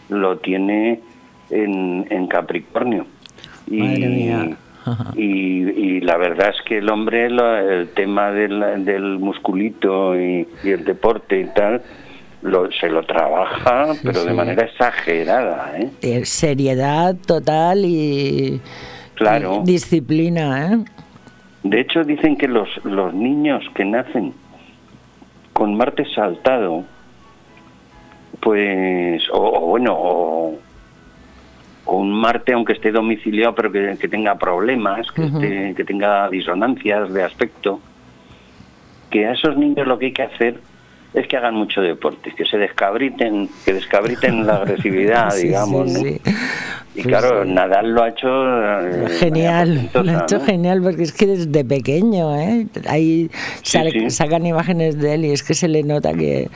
lo 0.10 0.38
tiene 0.38 1.02
en, 1.50 2.08
en 2.10 2.28
Capricornio. 2.28 3.06
Y, 3.68 4.56
y, 5.16 6.02
la 6.02 6.18
verdad 6.18 6.50
es 6.50 6.62
que 6.66 6.78
el 6.78 6.90
hombre, 6.90 7.26
el 7.26 7.90
tema 7.90 8.32
del, 8.32 8.86
del 8.86 9.20
musculito 9.20 10.20
y, 10.20 10.48
el 10.64 10.84
deporte 10.84 11.40
y 11.40 11.46
tal, 11.46 11.82
lo, 12.42 12.72
se 12.72 12.90
lo 12.90 13.04
trabaja, 13.04 13.94
pero 14.04 14.24
de 14.24 14.34
manera 14.34 14.66
exagerada. 14.66 15.74
¿eh? 15.80 15.90
¿eh? 16.02 16.26
Seriedad 16.26 17.16
total 17.26 17.86
y, 17.86 18.62
claro. 19.16 19.62
disciplina. 19.64 20.74
¿eh? 20.74 20.86
De 21.64 21.80
hecho, 21.80 22.04
dicen 22.04 22.38
que 22.38 22.48
los, 22.48 22.70
los 22.84 23.14
niños 23.14 23.64
que 23.74 23.86
nacen 23.86 24.34
con 25.54 25.76
Marte 25.76 26.06
saltado, 26.14 26.84
pues, 28.42 29.24
o, 29.32 29.62
bueno, 29.62 29.96
o, 29.98 30.60
o 31.86 31.98
un 31.98 32.12
Marte, 32.12 32.54
aunque 32.54 32.74
esté 32.74 32.92
domiciliado, 32.92 33.56
pero 33.56 33.72
que, 33.72 34.08
tenga 34.08 34.36
problemas, 34.36 35.12
que, 35.12 35.74
que 35.76 35.84
tenga 35.84 36.30
disonancias 36.30 37.14
de 37.14 37.24
aspecto, 37.24 37.80
que 39.10 39.28
a 39.28 39.34
esos 39.34 39.56
niños 39.58 39.88
lo 39.88 39.98
que 39.98 40.08
hay 40.08 40.12
que 40.12 40.24
hacer 40.24 40.60
es 41.16 41.28
que 41.28 41.38
hagan 41.38 41.56
mucho 41.56 41.82
deporte, 41.82 42.32
que 42.36 42.46
se 42.46 42.58
descabriten, 42.58 43.50
que 43.64 43.74
descabriten 43.74 44.46
la 44.46 44.58
agresividad, 44.58 45.34
digamos. 45.42 45.98
Y 45.98 47.02
pues 47.02 47.08
claro, 47.08 47.44
Nadal 47.44 47.92
lo 47.92 48.04
ha 48.04 48.10
hecho 48.10 48.28
eh, 48.30 49.08
genial, 49.20 49.90
lo 49.94 50.12
ha 50.12 50.24
hecho 50.24 50.40
genial 50.40 50.82
porque 50.82 51.04
es 51.04 51.12
que 51.12 51.28
desde 51.28 51.66
pequeño, 51.66 52.38
¿eh? 52.40 52.68
ahí 52.88 53.30
sacan 53.64 54.46
imágenes 54.46 54.98
de 54.98 55.16
él 55.16 55.26
y 55.26 55.32
es 55.32 55.44
que 55.44 55.56
se 55.56 55.68
le 55.68 55.84
nota 55.84 56.14
que 56.14 56.50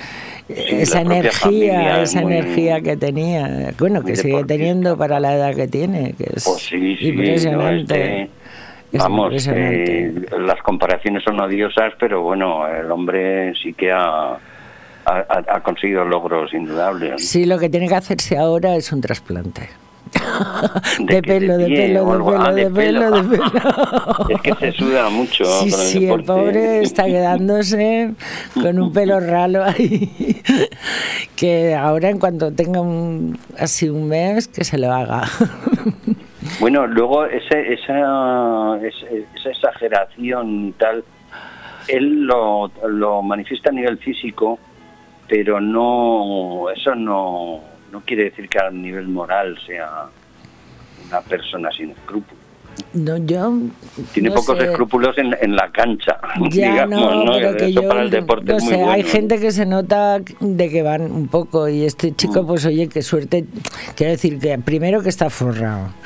esa 0.47 1.01
energía, 1.01 2.01
esa 2.01 2.21
energía 2.21 2.79
que 2.79 2.95
tenía, 2.95 3.73
bueno, 3.77 4.03
que 4.03 4.15
sigue 4.15 4.45
teniendo 4.45 4.97
para 4.97 5.19
la 5.19 5.35
edad 5.35 5.55
que 5.55 5.67
tiene, 5.67 6.13
que 6.17 6.29
es 6.35 6.45
pues 6.45 6.71
impresionante. 6.71 8.29
Vamos, 8.91 9.47
eh, 9.47 10.13
las 10.39 10.61
comparaciones 10.61 11.23
son 11.23 11.39
odiosas, 11.39 11.93
pero 11.99 12.21
bueno, 12.21 12.67
el 12.67 12.91
hombre 12.91 13.53
sí 13.61 13.73
que 13.73 13.91
ha, 13.91 14.37
ha, 15.05 15.59
conseguido 15.61 16.05
logros 16.05 16.53
indudables. 16.53 17.27
Sí, 17.27 17.45
lo 17.45 17.59
que 17.59 17.69
tiene 17.69 17.87
que 17.87 17.95
hacerse 17.95 18.37
ahora 18.37 18.75
es 18.75 18.91
un 18.91 19.01
trasplante. 19.01 19.69
De, 20.99 21.21
pelo, 21.21 21.57
de, 21.57 21.67
pelo, 21.67 22.05
de 22.05 22.17
pelo, 22.17 22.41
ah, 22.41 22.51
de, 22.51 22.69
pelo, 22.71 23.11
de 23.11 23.37
pelo, 23.37 24.29
Es 24.29 24.41
que 24.41 24.55
se 24.55 24.71
suda 24.71 25.07
mucho. 25.09 25.45
Sí, 25.45 25.69
con 25.69 25.79
el 25.81 25.85
sí, 25.85 26.09
el 26.09 26.23
pobre 26.23 26.81
está 26.81 27.05
quedándose 27.05 28.13
con 28.55 28.79
un 28.79 28.91
pelo 28.91 29.19
ralo 29.19 29.63
ahí. 29.63 30.41
Que 31.35 31.75
ahora, 31.75 32.09
en 32.09 32.17
cuanto 32.17 32.51
tenga 32.51 32.81
un, 32.81 33.37
así 33.59 33.87
un 33.87 34.07
mes, 34.07 34.47
que 34.47 34.63
se 34.63 34.79
lo 34.79 34.91
haga. 34.91 35.23
Bueno, 36.59 36.87
luego 36.87 37.25
ese, 37.25 37.73
esa, 37.73 38.77
esa 38.81 39.49
exageración 39.49 40.67
y 40.67 40.71
tal, 40.73 41.03
él 41.87 42.23
lo, 42.25 42.71
lo 42.87 43.21
manifiesta 43.21 43.69
a 43.69 43.73
nivel 43.73 43.97
físico, 43.97 44.59
pero 45.27 45.61
no, 45.61 46.69
eso 46.69 46.95
no, 46.95 47.61
no 47.91 48.01
quiere 48.01 48.25
decir 48.25 48.49
que 48.49 48.59
a 48.59 48.69
nivel 48.69 49.07
moral 49.07 49.57
sea 49.65 50.07
una 51.05 51.21
persona 51.21 51.71
sin 51.71 51.91
escrúpulos. 51.91 52.38
No, 52.93 53.17
yo. 53.17 53.53
Tiene 54.13 54.31
pocos 54.31 54.59
escrúpulos 54.59 55.17
en, 55.17 55.35
en, 55.41 55.55
la 55.55 55.69
cancha. 55.71 56.19
Ya, 56.49 56.85
no, 56.87 57.33
pero 57.33 57.57
que 57.57 57.71
yo. 57.71 57.81
no 57.81 58.59
sé, 58.59 58.83
hay 58.83 59.03
gente 59.03 59.39
que 59.39 59.51
se 59.51 59.65
nota 59.65 60.19
de 60.39 60.69
que 60.69 60.81
van 60.81 61.11
un 61.11 61.27
poco. 61.27 61.69
Y 61.69 61.85
este 61.85 62.15
chico, 62.15 62.43
mm. 62.43 62.47
pues 62.47 62.65
oye, 62.65 62.87
qué 62.87 63.01
suerte. 63.01 63.45
Quiero 63.95 64.11
decir 64.11 64.39
que 64.39 64.57
primero 64.57 65.01
que 65.01 65.09
está 65.09 65.29
forrado. 65.29 65.89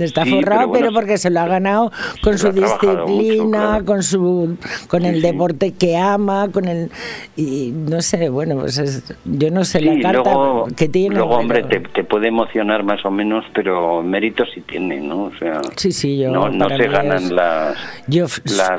Está 0.00 0.24
forrado, 0.24 0.72
pero, 0.72 0.92
porque 0.92 1.18
se 1.18 1.30
lo 1.30 1.40
ha 1.40 1.46
ganado 1.46 1.92
con 2.22 2.36
su 2.38 2.50
disciplina, 2.52 3.82
con 3.84 4.02
su 4.02 4.56
con 4.88 5.04
el 5.04 5.22
deporte 5.22 5.72
que 5.72 5.96
ama, 5.96 6.48
con 6.50 6.66
el. 6.66 6.90
Y 7.36 7.72
no 7.72 8.02
sé, 8.02 8.28
bueno, 8.28 8.56
pues 8.56 9.14
yo 9.24 9.50
no 9.50 9.64
sé 9.64 9.80
la 9.80 10.00
carta 10.00 10.32
que 10.76 10.88
tiene. 10.88 11.16
Luego, 11.16 11.36
hombre, 11.36 11.62
te, 11.64 11.80
te 11.80 12.04
puede 12.04 12.28
emocionar 12.28 12.82
más 12.82 13.04
o 13.04 13.10
menos, 13.10 13.44
pero 13.54 14.02
mérito 14.02 14.44
sí 14.46 14.60
tiene, 14.62 15.00
¿no? 15.00 15.24
O 15.24 15.32
sea, 15.38 15.59
Sí, 15.76 15.92
sí, 15.92 16.18
yo. 16.18 16.30
No, 16.30 16.48
no 16.48 16.68
se 16.68 16.88
ganan 16.88 17.34
las, 17.34 17.76
yo, 18.06 18.26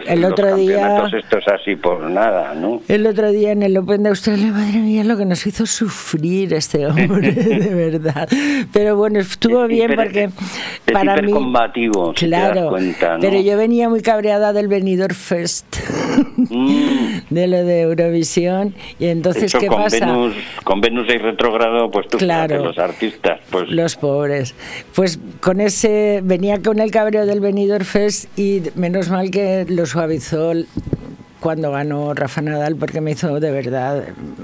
el 0.08 0.26
otro 0.26 0.56
día. 0.56 1.04
Esto 1.06 1.38
es 1.38 1.48
así 1.48 1.76
por 1.76 2.02
nada, 2.02 2.54
¿no? 2.54 2.82
El 2.88 3.08
otro 3.08 3.32
día 3.32 3.52
en 3.52 3.64
el 3.64 3.78
Open 3.78 4.04
de 4.04 4.10
Australia, 4.10 4.52
madre 4.52 4.80
mía, 4.80 5.04
lo 5.04 5.18
que 5.18 5.26
nos 5.26 5.46
hizo 5.46 5.66
sufrir 5.66 6.54
este 6.54 6.88
hombre, 6.88 7.32
de 7.34 7.74
verdad. 7.74 8.28
Pero 8.72 8.96
bueno, 8.96 9.20
estuvo 9.20 9.68
bien 9.68 9.94
porque 9.96 10.30
para 10.92 11.22
mí. 11.22 11.32
combativo, 11.32 12.14
claro. 12.14 12.76
Pero 13.20 13.42
yo 13.42 13.58
venía 13.58 13.90
muy 13.90 14.02
cabreada 14.02 14.54
del 14.54 14.68
Benidorm 14.68 15.16
Fest, 15.16 15.78
mm. 16.38 17.20
de 17.30 17.48
lo 17.48 17.64
de 17.64 17.82
Eurovisión, 17.82 18.76
y 19.00 19.08
entonces, 19.08 19.54
¿qué 19.54 19.68
con 19.68 19.84
pasa? 19.84 20.06
Venus, 20.06 20.36
con 20.64 20.82
Venus 20.82 21.08
y 21.10 21.18
retrogrado, 21.18 21.90
pues 21.90 22.08
tú 22.08 22.18
claro, 22.18 22.64
los 22.64 22.78
artistas, 22.78 23.40
pues. 23.50 23.70
Los 23.70 23.96
pobres. 23.96 24.56
Pues 24.96 25.20
con 25.40 25.62
ese. 25.62 26.22
venía 26.24 26.61
con 26.64 26.80
el 26.80 26.92
cabreo 26.92 27.26
del 27.26 27.40
Benidorm 27.40 27.86
Fest 27.86 28.38
y 28.38 28.64
menos 28.76 29.10
mal 29.10 29.32
que 29.32 29.66
lo 29.68 29.86
suavizó 29.86 30.54
cuando 31.40 31.72
ganó 31.72 32.14
Rafa 32.14 32.42
Nadal 32.42 32.76
porque 32.76 33.02
me 33.02 33.12
hizo 33.12 33.40
de 33.40 33.52
verdad 33.52 34.04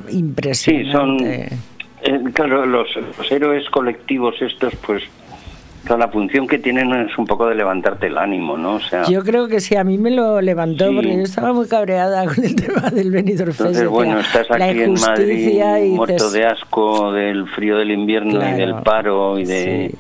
impresionante. 0.10 0.86
Sí, 0.86 0.92
son, 0.92 1.20
eh, 1.26 1.50
claro, 2.34 2.66
los, 2.66 2.88
héroes 3.30 3.70
colectivos 3.70 4.36
estos, 4.42 4.76
pues 4.86 5.04
la 5.88 6.10
función 6.10 6.48
que 6.48 6.60
tienen 6.60 6.92
es 6.94 7.18
un 7.18 7.26
poco 7.26 7.48
de 7.48 7.56
levantarte 7.56 8.08
el 8.08 8.18
ánimo, 8.18 8.58
¿no? 8.58 8.76
O 8.76 8.80
sea, 8.82 9.06
yo 9.06 9.24
creo 9.24 9.48
que 9.48 9.62
sí, 9.62 9.78
a 9.78 9.86
mí 9.86 9.98
me 9.98 10.12
lo 10.12 10.42
levantó 10.42 10.94
porque 10.94 11.16
yo 11.16 11.24
estaba 11.24 11.54
muy 11.54 11.68
cabreada 11.68 12.26
con 12.26 12.44
el 12.44 12.56
tema 12.56 12.90
del 12.90 13.10
Benidorm 13.12 13.52
Fest. 13.52 13.62
Entonces, 13.62 13.88
bueno, 13.88 14.20
estás 14.20 14.52
aquí 14.52 14.82
en 14.82 14.94
Madrid 14.94 15.62
muerto 15.92 16.30
de 16.32 16.46
asco 16.46 17.14
del 17.14 17.48
frío 17.50 17.78
del 17.78 17.92
invierno 17.92 18.38
y 18.50 18.54
del 18.54 18.76
paro 18.82 19.40
y 19.40 19.46
de 19.46 19.96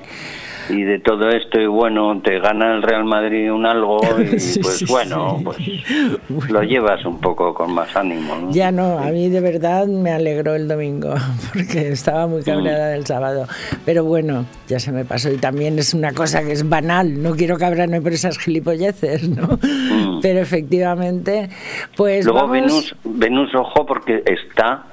y 0.70 0.84
de 0.84 1.00
todo 1.00 1.30
esto 1.30 1.60
y 1.60 1.68
bueno 1.68 2.22
te 2.22 2.40
gana 2.40 2.76
el 2.76 2.82
Real 2.82 3.06
Madrid 3.06 3.52
un 3.52 3.66
algo 3.66 4.00
y 4.20 4.60
pues 4.60 4.86
bueno 4.88 5.40
pues 5.44 5.58
lo 6.50 6.64
llevas 6.64 7.06
un 7.06 7.20
poco 7.20 7.54
con 7.54 7.74
más 7.74 7.96
ánimo 7.96 8.50
ya 8.52 8.72
no 8.72 8.98
a 8.98 9.08
mí 9.08 9.30
de 9.30 9.42
verdad 9.42 9.88
me 9.88 10.12
alegró 10.12 10.56
el 10.56 10.68
domingo 10.68 11.14
porque 11.54 11.90
estaba 11.90 12.28
muy 12.28 12.44
cabreada 12.44 12.90
del 12.90 13.06
sábado. 13.06 13.48
Pero 13.86 14.04
bueno 14.04 14.46
ya 14.68 14.80
se 14.80 14.92
me 14.92 15.06
pasó 15.06 15.32
y 15.32 15.38
también 15.38 15.80
es 15.80 15.94
una 15.94 16.14
cosa 16.14 16.44
que 16.44 16.52
es 16.52 16.68
banal 16.68 17.22
no 17.22 17.36
quiero 17.36 17.58
cabrarme 17.58 18.02
por 18.02 18.14
esas 18.14 18.38
gilipolleces 18.38 19.28
no 19.30 19.48
mm. 19.48 20.22
pero 20.22 20.40
efectivamente 20.40 21.50
pues 21.96 22.26
luego 22.26 22.48
Venus 22.48 22.96
Venus 23.04 23.54
ojo 23.56 23.86
porque 23.86 24.24
está 24.26 24.84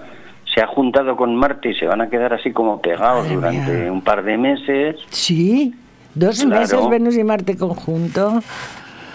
se 0.55 0.61
ha 0.63 0.67
juntado 0.67 1.17
con 1.17 1.35
Marte 1.35 1.71
y 1.71 1.75
se 1.75 1.87
van 1.87 2.01
a 2.01 2.09
quedar 2.09 2.33
así 2.33 2.53
como 2.53 2.81
pegados 2.81 3.29
durante 3.29 3.91
un 3.91 4.03
par 4.03 4.23
de 4.23 4.39
meses. 4.39 4.97
Sí, 5.11 5.75
dos 6.15 6.45
meses 6.47 6.89
Venus 6.89 7.17
y 7.17 7.25
Marte 7.25 7.57
conjunto. 7.57 8.41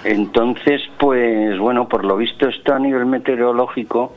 Entonces, 0.04 0.82
pues 0.97 1.58
bueno, 1.58 1.88
por 1.88 2.06
lo 2.06 2.17
visto 2.17 2.47
esto 2.47 2.73
a 2.73 2.80
nivel 2.80 3.06
meteorológico, 3.06 4.13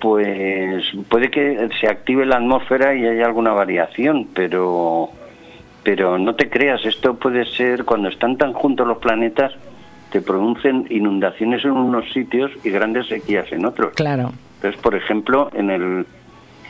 pues 0.00 0.84
puede 1.08 1.30
que 1.30 1.68
se 1.80 1.88
active 1.88 2.26
la 2.26 2.36
atmósfera 2.36 2.94
y 2.94 3.06
haya 3.06 3.26
alguna 3.26 3.52
variación, 3.52 4.28
pero 4.34 5.10
pero 5.82 6.18
no 6.18 6.34
te 6.34 6.50
creas, 6.50 6.84
esto 6.84 7.14
puede 7.14 7.44
ser 7.44 7.84
cuando 7.84 8.08
están 8.08 8.36
tan 8.36 8.52
juntos 8.52 8.88
los 8.88 8.98
planetas, 8.98 9.52
te 10.10 10.20
producen 10.20 10.86
inundaciones 10.90 11.64
en 11.64 11.70
unos 11.70 12.12
sitios 12.12 12.50
y 12.64 12.70
grandes 12.70 13.06
sequías 13.06 13.50
en 13.52 13.64
otros. 13.64 13.94
Claro. 13.94 14.32
Entonces, 14.56 14.80
por 14.80 14.96
ejemplo, 14.96 15.48
en 15.54 15.70
el 15.70 16.06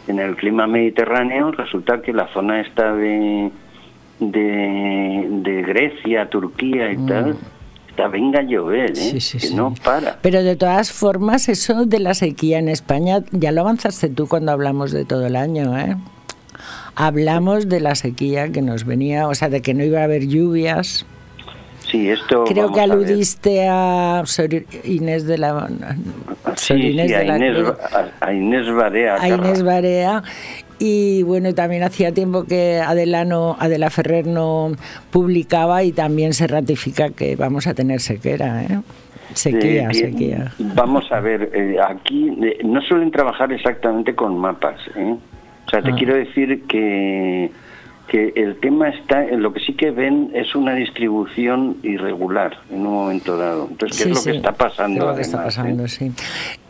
en 0.06 0.18
el 0.18 0.36
clima 0.36 0.66
mediterráneo 0.66 1.52
resulta 1.52 2.00
que 2.02 2.12
la 2.12 2.28
zona 2.32 2.60
esta 2.60 2.92
de, 2.94 3.50
de, 4.20 5.64
Grecia, 5.66 6.28
Turquía 6.28 6.92
y 6.92 6.96
mm. 6.96 7.06
tal, 7.06 7.36
está 7.88 8.08
venga 8.08 8.40
a 8.40 8.42
llover, 8.42 8.92
¿eh? 8.96 9.18
que 9.40 9.50
no 9.50 9.74
para. 9.82 10.18
Pero 10.22 10.42
de 10.42 10.56
todas 10.56 10.92
formas, 10.92 11.48
eso 11.48 11.86
de 11.86 11.98
la 11.98 12.14
sequía 12.14 12.58
en 12.58 12.68
España, 12.68 13.22
ya 13.32 13.52
lo 13.52 13.62
avanzaste 13.62 14.08
tú 14.08 14.28
cuando 14.28 14.52
hablamos 14.52 14.92
de 14.92 15.04
todo 15.04 15.26
el 15.26 15.36
año, 15.36 15.76
¿eh? 15.78 15.96
Hablamos 16.94 17.68
de 17.68 17.80
la 17.80 17.94
sequía 17.94 18.50
que 18.52 18.62
nos 18.62 18.84
venía, 18.84 19.28
o 19.28 19.34
sea, 19.34 19.50
de 19.50 19.60
que 19.60 19.74
no 19.74 19.84
iba 19.84 20.00
a 20.00 20.04
haber 20.04 20.26
lluvias. 20.28 21.04
Sí, 21.90 22.10
esto. 22.10 22.44
Creo 22.44 22.72
que 22.72 22.80
aludiste 22.80 23.68
a, 23.68 24.24
Inés 24.84 25.26
de 25.26 25.38
la. 25.38 25.68
Sí, 26.56 26.74
Inés, 26.74 27.12
a, 27.12 27.24
Inés, 27.24 27.72
a, 28.20 28.32
Inés 28.32 28.74
Barea. 28.74 29.14
A 29.20 29.28
Inés 29.28 29.62
Barea. 29.62 30.22
Y 30.78 31.22
bueno, 31.22 31.54
también 31.54 31.82
hacía 31.84 32.12
tiempo 32.12 32.44
que 32.44 32.80
Adelano, 32.80 33.56
Adela 33.58 33.88
Ferrer 33.88 34.26
no 34.26 34.72
publicaba 35.10 35.82
y 35.84 35.92
también 35.92 36.34
se 36.34 36.46
ratifica 36.46 37.10
que 37.10 37.36
vamos 37.36 37.66
a 37.66 37.74
tener 37.74 38.00
sequera. 38.00 38.62
¿eh? 38.62 38.80
Sequía, 39.32 39.92
sequía. 39.92 40.52
Vamos 40.58 41.10
a 41.10 41.20
ver, 41.20 41.50
eh, 41.54 41.76
aquí 41.80 42.28
eh, 42.42 42.58
no 42.64 42.80
suelen 42.82 43.10
trabajar 43.10 43.52
exactamente 43.52 44.14
con 44.14 44.36
mapas. 44.38 44.80
¿eh? 44.96 45.16
O 45.66 45.70
sea, 45.70 45.82
te 45.82 45.90
ah. 45.90 45.94
quiero 45.96 46.14
decir 46.14 46.62
que 46.66 47.50
que 48.08 48.32
el 48.36 48.58
tema 48.60 48.88
está 48.88 49.24
en 49.24 49.42
lo 49.42 49.52
que 49.52 49.60
sí 49.60 49.74
que 49.74 49.90
ven 49.90 50.30
es 50.34 50.54
una 50.54 50.74
distribución 50.74 51.78
irregular 51.82 52.58
en 52.70 52.86
un 52.86 52.92
momento 52.92 53.36
dado. 53.36 53.66
Entonces, 53.70 54.04
¿qué 54.04 54.10
es 54.10 54.16
lo 54.16 54.32
que 54.32 54.36
está 54.36 54.52
pasando? 54.52 55.14
que 55.14 55.22
está 55.22 55.44
pasando, 55.44 55.84
eh? 55.84 55.88
sí. 55.88 56.12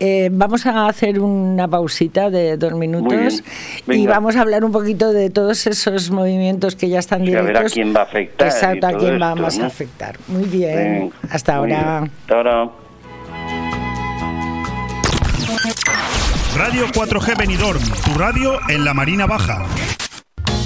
Eh, 0.01 0.31
vamos 0.33 0.67
a 0.67 0.87
hacer 0.87 1.21
una 1.21 1.69
pausita 1.69 2.31
de 2.31 2.57
dos 2.57 2.73
minutos 2.75 3.43
y 3.87 4.07
vamos 4.07 4.37
a 4.37 4.41
hablar 4.41 4.65
un 4.65 4.73
poquito 4.73 5.13
de 5.13 5.31
todos 5.31 5.67
esos 5.67 6.11
movimientos 6.11 6.77
que 6.77 6.89
ya 6.89 6.99
están 6.99 7.25
directos. 7.25 7.51
a 7.51 7.53
ver 7.53 7.67
a 7.67 7.71
quién 7.71 7.95
va 7.95 8.01
a 8.01 8.05
afectar. 8.05 8.49
Exacto, 8.49 8.87
a 8.87 8.93
quién 8.95 9.19
vamos 9.19 9.59
a 9.59 9.67
afectar. 9.67 10.17
Muy 10.29 10.45
bien. 10.45 11.13
Hasta 11.31 11.57
ahora. 11.57 12.03
Hasta 12.03 12.35
ahora. 12.35 12.71
Radio 16.57 16.87
4G 16.87 17.37
Benidorm, 17.37 17.83
tu 18.05 18.19
radio 18.19 18.59
en 18.71 18.85
la 18.85 18.95
Marina 18.95 19.27
Baja. 19.27 19.67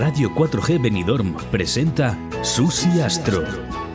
Radio 0.00 0.30
4G 0.34 0.80
Benidorm 0.80 1.34
presenta 1.50 2.16
Susi 2.40 3.02
Astro, 3.02 3.44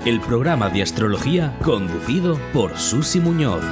el 0.05 0.21
programa 0.21 0.69
de 0.69 0.83
astrología 0.83 1.57
conducido 1.63 2.37
por 2.53 2.77
Susi 2.77 3.19
Muñoz. 3.19 3.63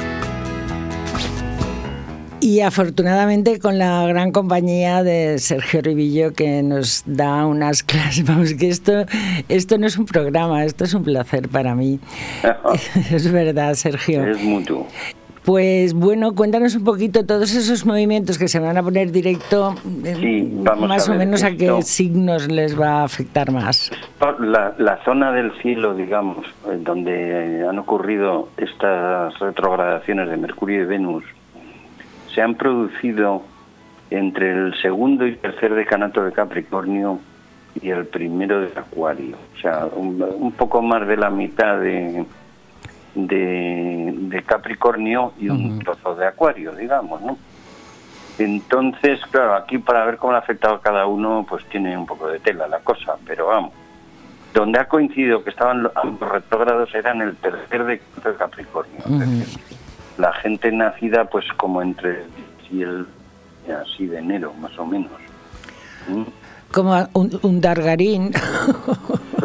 Y 2.39 2.61
afortunadamente 2.61 3.59
con 3.59 3.77
la 3.77 4.07
gran 4.07 4.31
compañía 4.31 5.03
de 5.03 5.37
Sergio 5.37 5.83
Ribillo 5.83 6.33
que 6.33 6.63
nos 6.63 7.03
da 7.05 7.45
unas 7.45 7.83
clases. 7.83 8.25
Vamos, 8.25 8.55
que 8.55 8.67
esto, 8.67 9.05
esto 9.47 9.77
no 9.77 9.85
es 9.85 9.99
un 9.99 10.07
programa, 10.07 10.65
esto 10.65 10.85
es 10.85 10.95
un 10.95 11.03
placer 11.03 11.49
para 11.49 11.75
mí. 11.75 11.99
es 13.11 13.31
verdad, 13.31 13.75
Sergio. 13.75 14.25
Es 14.25 14.41
mutuo. 14.41 14.87
Pues 15.45 15.93
bueno, 15.93 16.34
cuéntanos 16.36 16.73
un 16.75 16.86
poquito 16.86 17.25
todos 17.25 17.53
esos 17.53 17.86
movimientos 17.86 18.38
que 18.38 18.47
se 18.47 18.60
van 18.60 18.77
a 18.77 18.84
poner 18.84 19.12
directo, 19.12 19.75
eh, 20.06 20.15
Sí, 20.17 20.49
vamos 20.63 20.88
más 20.88 21.10
a 21.10 21.12
o 21.12 21.17
ver, 21.17 21.25
menos 21.27 21.43
a 21.43 21.49
esto- 21.49 21.75
qué 21.77 21.82
signos 21.82 22.49
les 22.49 22.79
va 22.79 23.01
a 23.01 23.03
afectar 23.03 23.51
más. 23.51 23.91
La, 24.39 24.73
la 24.77 25.03
zona 25.03 25.34
del 25.34 25.51
cielo, 25.62 25.95
digamos, 25.95 26.45
eh, 26.71 26.77
donde 26.79 27.67
han 27.67 27.77
ocurrido 27.77 28.47
estas 28.56 29.38
retrogradaciones 29.39 30.29
de 30.29 30.38
Mercurio 30.38 30.84
y 30.84 30.86
Venus, 30.86 31.25
se 32.34 32.41
han 32.41 32.56
producido 32.56 33.41
entre 34.12 34.51
el 34.53 34.73
segundo 34.82 35.27
y 35.27 35.36
tercer 35.36 35.73
decanato 35.73 36.23
de 36.23 36.32
Capricornio 36.32 37.19
y 37.82 37.89
el 37.89 38.06
primero 38.06 38.62
de 38.62 38.67
Acuario. 38.77 39.36
O 39.58 39.60
sea, 39.62 39.88
un, 39.93 40.23
un 40.39 40.51
poco 40.53 40.82
más 40.82 41.06
de 41.06 41.17
la 41.17 41.29
mitad 41.29 41.79
de, 41.82 42.23
de, 43.15 44.13
de 44.17 44.43
Capricornio 44.43 45.34
y 45.39 45.49
un 45.49 45.80
trozo 45.80 46.15
de 46.15 46.26
Acuario, 46.28 46.71
digamos, 46.73 47.21
¿no? 47.21 47.38
Entonces, 48.39 49.19
claro, 49.30 49.54
aquí 49.56 49.78
para 49.78 50.06
ver 50.06 50.17
cómo 50.17 50.34
le 50.34 50.38
ha 50.39 50.41
afectado 50.41 50.76
a 50.76 50.82
cada 50.82 51.06
uno, 51.06 51.45
pues 51.47 51.63
tiene 51.69 51.95
un 51.97 52.06
poco 52.08 52.28
de 52.28 52.39
tela 52.39 52.67
la 52.67 52.80
cosa, 52.80 53.15
pero 53.26 53.47
vamos. 53.47 53.71
Donde 54.54 54.80
ha 54.80 54.88
coincidido 54.88 55.43
que 55.43 55.52
estaban 55.52 55.84
lo- 55.84 55.91
ambos 55.95 56.30
retrógrados 56.32 56.93
era 56.95 57.12
en 57.12 57.21
el 57.21 57.36
tercer 57.38 57.84
de 57.86 58.02
Capricornio. 58.38 59.02
Decir, 59.06 59.47
la 60.17 60.34
gente 60.34 60.71
nacida 60.71 61.26
pues 61.26 61.45
como 61.58 61.82
entre 61.82 62.21
el 62.23 62.28
10 62.71 62.71
y 62.71 62.82
el 62.82 63.08
así 63.84 64.08
de 64.08 64.17
enero, 64.19 64.54
más 64.60 64.78
o 64.80 64.86
menos. 64.86 65.12
¿Mm? 66.08 66.23
Como 66.71 67.08
un, 67.13 67.39
un 67.43 67.62
Dargarín. 67.62 68.32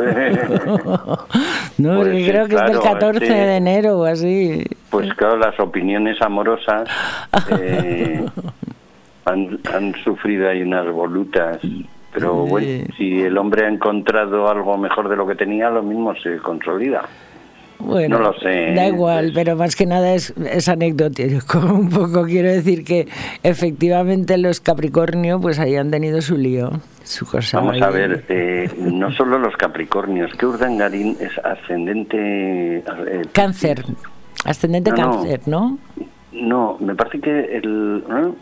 no, 1.78 1.96
Pues 1.96 2.16
sí, 2.16 2.30
creo 2.30 2.46
que 2.46 2.54
es 2.54 2.62
del 2.62 2.80
claro, 2.80 2.82
14 2.82 3.26
sí. 3.26 3.32
de 3.32 3.56
enero 3.56 3.98
o 3.98 4.04
así. 4.04 4.64
Pues 4.90 5.12
claro, 5.14 5.38
las 5.38 5.58
opiniones 5.60 6.20
amorosas 6.22 6.88
eh, 7.60 8.24
han, 9.24 9.58
han 9.72 9.94
sufrido 10.02 10.48
ahí 10.48 10.62
unas 10.62 10.90
volutas. 10.90 11.58
Pero 12.12 12.34
bueno, 12.34 12.86
si 12.96 13.22
el 13.22 13.36
hombre 13.36 13.66
ha 13.66 13.68
encontrado 13.68 14.48
algo 14.48 14.76
mejor 14.78 15.08
de 15.08 15.16
lo 15.16 15.26
que 15.26 15.34
tenía, 15.34 15.70
lo 15.70 15.82
mismo 15.82 16.14
se 16.16 16.38
consolida. 16.38 17.02
Bueno, 17.80 18.18
No 18.18 18.24
lo 18.32 18.38
sé, 18.40 18.72
Da 18.74 18.88
igual, 18.88 19.26
pues- 19.26 19.34
pero 19.34 19.56
más 19.56 19.76
que 19.76 19.86
nada 19.86 20.12
es, 20.14 20.30
es 20.50 20.68
anecdótico. 20.68 21.58
Un 21.72 21.88
poco 21.90 22.24
quiero 22.24 22.48
decir 22.50 22.84
que 22.84 23.06
efectivamente 23.42 24.36
los 24.38 24.60
Capricornio 24.60 25.40
pues 25.40 25.58
ahí 25.58 25.76
han 25.76 25.90
tenido 25.90 26.20
su 26.20 26.36
lío, 26.36 26.70
su 27.04 27.24
cosa. 27.24 27.60
Vamos 27.60 27.80
a 27.80 27.90
ver, 27.90 28.24
eh, 28.28 28.68
no 28.78 29.12
solo 29.12 29.38
los 29.38 29.56
Capricornios, 29.56 30.32
que 30.34 30.46
Urdangarín 30.46 31.16
es 31.20 31.38
ascendente... 31.44 32.78
eh, 32.78 33.22
Cáncer, 33.32 33.84
ascendente 34.44 34.90
No, 34.90 34.96
cáncer, 34.96 35.40
¿no? 35.46 35.78
No, 36.32 36.76
me 36.80 36.94
parece 36.94 37.20
que 37.20 37.56
el... 37.56 38.04
¿eh? 38.10 38.32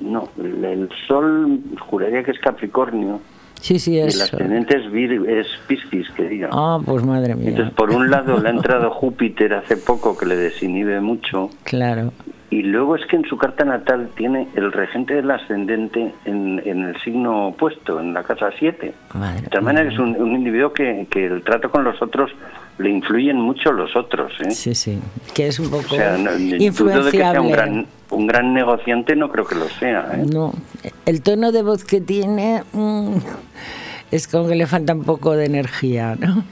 No, 0.00 0.28
el, 0.38 0.64
el 0.64 0.88
Sol 1.06 1.60
juraría 1.88 2.22
que 2.22 2.30
es 2.30 2.38
Capricornio 2.38 3.20
Sí, 3.60 3.78
sí, 3.78 3.94
y 3.94 3.98
el 3.98 4.08
ascendente 4.08 4.76
es, 4.76 4.84
Vir- 4.92 5.28
es 5.28 5.46
Piscis, 5.66 6.08
que 6.16 6.28
diga. 6.28 6.48
Ah, 6.52 6.78
pues 6.84 7.04
madre 7.04 7.34
mía. 7.34 7.48
Entonces, 7.50 7.74
por 7.74 7.90
un 7.90 8.10
lado, 8.10 8.38
le 8.38 8.48
ha 8.48 8.52
entrado 8.58 8.90
Júpiter 8.90 9.52
hace 9.54 9.76
poco, 9.76 10.16
que 10.16 10.26
le 10.26 10.36
desinhibe 10.36 11.00
mucho, 11.00 11.50
Claro. 11.64 12.12
Y 12.50 12.62
luego 12.62 12.96
es 12.96 13.04
que 13.06 13.16
en 13.16 13.24
su 13.24 13.36
carta 13.36 13.64
natal 13.64 14.10
tiene 14.16 14.48
el 14.54 14.72
regente 14.72 15.14
del 15.14 15.30
ascendente 15.30 16.14
en, 16.24 16.62
en 16.64 16.82
el 16.84 17.00
signo 17.02 17.48
opuesto, 17.48 18.00
en 18.00 18.14
la 18.14 18.22
casa 18.22 18.50
7. 18.58 18.94
Madre 19.14 19.42
De 19.42 19.48
tal 19.48 19.62
manera 19.62 19.86
que 19.86 19.94
es 19.94 20.00
un, 20.00 20.16
un 20.16 20.34
individuo 20.34 20.72
que, 20.72 21.06
que 21.10 21.26
el 21.26 21.42
trato 21.42 21.70
con 21.70 21.84
los 21.84 22.00
otros 22.00 22.30
le 22.78 22.88
influyen 22.90 23.36
mucho 23.36 23.72
los 23.72 23.94
otros. 23.96 24.32
¿eh? 24.40 24.50
Sí, 24.50 24.74
sí. 24.74 24.98
Que 25.34 25.48
es 25.48 25.58
un 25.58 25.70
poco 25.70 25.94
O 25.94 25.96
sea, 25.96 26.16
no, 26.16 26.30
que 26.30 27.10
sea 27.10 27.40
un 27.40 27.50
gran, 27.50 27.86
un 28.10 28.26
gran 28.26 28.54
negociante, 28.54 29.14
no 29.14 29.30
creo 29.30 29.44
que 29.44 29.54
lo 29.54 29.68
sea. 29.68 30.08
¿eh? 30.14 30.24
No, 30.26 30.54
el 31.04 31.22
tono 31.22 31.52
de 31.52 31.62
voz 31.62 31.84
que 31.84 32.00
tiene 32.00 32.62
mm, 32.72 33.16
es 34.10 34.26
como 34.26 34.48
que 34.48 34.54
le 34.54 34.66
falta 34.66 34.94
un 34.94 35.04
poco 35.04 35.36
de 35.36 35.46
energía, 35.46 36.16
¿no? 36.18 36.44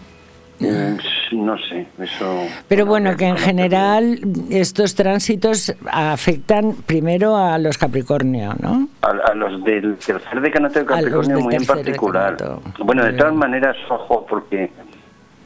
Eh, 0.61 0.97
no 1.33 1.57
sé, 1.59 1.87
eso... 2.01 2.45
Pero 2.69 2.87
bueno, 2.87 3.17
que 3.17 3.27
en 3.27 3.37
general 3.37 4.21
estos 4.51 4.95
tránsitos 4.95 5.75
afectan 5.91 6.73
primero 6.87 7.37
a 7.37 7.59
los 7.59 7.77
Capricornio, 7.79 8.55
¿no? 8.61 8.89
A, 9.03 9.09
a 9.31 9.35
los 9.35 9.63
del 9.65 9.97
tercer 9.97 10.41
decanato 10.41 10.79
de 10.81 10.87
Capricornio 10.87 11.41
muy 11.41 11.55
en 11.57 11.67
particular. 11.67 12.37
decanato. 12.37 12.63
Bueno, 12.85 13.05
de 13.05 13.13
todas 13.13 13.35
maneras, 13.35 13.77
ojo, 13.91 14.25
porque 14.29 14.71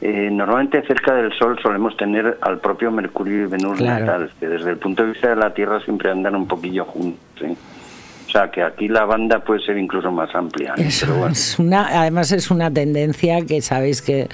eh, 0.01 0.29
normalmente 0.31 0.81
cerca 0.87 1.13
del 1.13 1.31
Sol 1.37 1.59
solemos 1.61 1.95
tener 1.97 2.37
al 2.41 2.59
propio 2.59 2.89
Mercurio 2.91 3.43
y 3.43 3.47
Venus 3.47 3.77
Claro. 3.77 4.05
natal, 4.05 4.31
que 4.39 4.47
desde 4.47 4.71
el 4.71 4.77
punto 4.77 5.03
de 5.03 5.11
vista 5.11 5.29
de 5.29 5.35
la 5.35 5.53
Tierra 5.53 5.79
siempre 5.83 6.09
andan 6.09 6.35
un 6.35 6.47
poquillo 6.47 6.85
juntos. 6.85 7.19
¿eh? 7.41 7.53
O 7.53 8.29
O 8.29 8.31
sea, 8.31 8.49
que 8.49 8.63
aquí 8.63 8.87
la 8.87 9.03
banda 9.03 9.39
puede 9.39 9.59
ser 9.59 9.77
incluso 9.77 10.09
más 10.09 10.33
amplia. 10.33 10.73
¿eh? 10.77 10.85
Eso 10.87 11.05
Pero 11.07 11.19
bueno. 11.19 11.33
es 11.33 11.59
una, 11.59 11.99
además 12.01 12.31
es 12.31 12.49
una 12.49 12.71
tendencia 12.71 13.45
que 13.45 13.61
sabéis 13.61 14.01
que, 14.01 14.29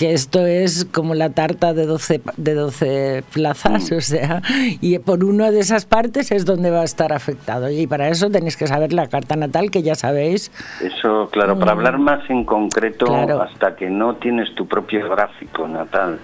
que 0.00 0.14
esto 0.14 0.46
es 0.46 0.86
como 0.86 1.14
la 1.14 1.28
tarta 1.28 1.74
de 1.74 1.84
12, 1.84 2.22
de 2.38 2.54
12 2.54 3.22
plazas, 3.34 3.90
Mm. 3.90 3.94
o 3.96 4.00
sea, 4.00 4.40
y 4.80 4.98
por 4.98 5.22
una 5.24 5.50
de 5.50 5.60
esas 5.60 5.84
partes 5.84 6.32
es 6.32 6.46
donde 6.46 6.70
va 6.70 6.80
a 6.80 6.84
estar 6.84 7.12
afectado. 7.12 7.68
Y 7.68 7.86
para 7.86 8.08
eso 8.08 8.30
tenéis 8.30 8.56
que 8.56 8.66
saber 8.66 8.94
la 8.94 9.08
carta 9.08 9.36
natal, 9.36 9.70
que 9.70 9.82
ya 9.82 9.94
sabéis. 9.94 10.50
Eso, 10.82 11.28
claro, 11.30 11.58
para 11.58 11.72
hablar 11.72 11.98
más 11.98 12.20
en 12.30 12.44
concreto, 12.44 13.04
Mm. 13.04 13.08
Claro. 13.26 13.42
hasta 13.42 13.76
que 13.76 13.90
no 13.90 14.14
tienes 14.16 14.54
tu 14.54 14.66
propio 14.66 15.06
gráfico 15.10 15.68
natal, 15.68 16.18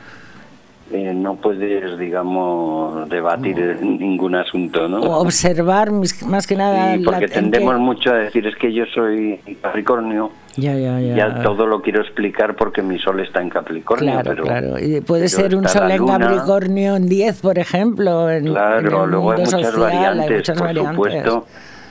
eh, 0.93 1.13
no 1.15 1.35
puedes, 1.37 1.99
digamos, 1.99 3.09
debatir 3.09 3.59
en 3.59 3.99
ningún 3.99 4.37
asunto, 4.37 4.89
¿no? 4.89 5.01
O 5.01 5.21
observar 5.21 5.91
mis- 5.91 6.23
más 6.25 6.47
que 6.47 6.55
nada. 6.57 6.95
Sí, 6.95 7.03
porque 7.05 7.27
la- 7.27 7.27
en 7.27 7.33
tendemos 7.51 7.79
mucho 7.81 8.11
a 8.13 8.15
decir, 8.19 8.47
es 8.47 8.55
que 8.57 8.73
yo 8.73 8.85
soy 8.95 9.41
Capricornio, 9.61 10.31
Ya, 10.57 10.75
ya, 10.75 11.01
ya. 11.01 11.17
ya 11.17 11.43
todo 11.43 11.67
lo 11.67 11.83
quiero 11.83 12.03
explicar 12.03 12.55
porque 12.55 12.83
mi 12.83 12.99
sol 13.01 13.19
está 13.21 13.43
en 13.43 13.51
Capricornio. 13.51 14.13
Claro, 14.13 14.31
pero, 14.31 14.45
claro. 14.45 14.79
Y 14.79 15.01
puede 15.01 15.23
pero 15.25 15.29
ser 15.43 15.57
un 15.57 15.69
sol 15.69 15.91
en 15.91 15.99
luna, 15.99 16.19
Capricornio 16.19 16.97
en 16.97 17.09
10, 17.09 17.41
por 17.41 17.59
ejemplo. 17.59 18.31
En, 18.31 18.47
en 18.47 18.53
Claro, 18.53 19.05
el 19.05 19.11
luego 19.11 19.33
hay 19.33 19.39
muchas 19.41 19.51
social, 19.63 19.75
hay 19.75 19.97
variantes, 19.99 20.37
muchas 20.37 20.59
por 20.59 20.67
variantes. 20.69 20.95
supuesto, 20.95 21.47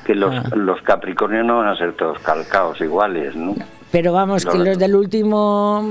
que 0.06 0.16
los, 0.16 0.36
Ah. 0.36 0.44
los 0.56 0.82
Capricornios 0.84 1.46
no 1.46 1.58
van 1.58 1.68
a 1.68 1.76
ser 1.78 1.94
todos 1.94 2.18
calcaos 2.20 2.80
iguales, 2.80 3.36
¿no? 3.36 3.56
Pero 3.96 4.12
vamos, 4.12 4.46
que 4.46 4.58
Lo- 4.58 4.66
los 4.66 4.78
del 4.78 4.94
último, 4.94 5.82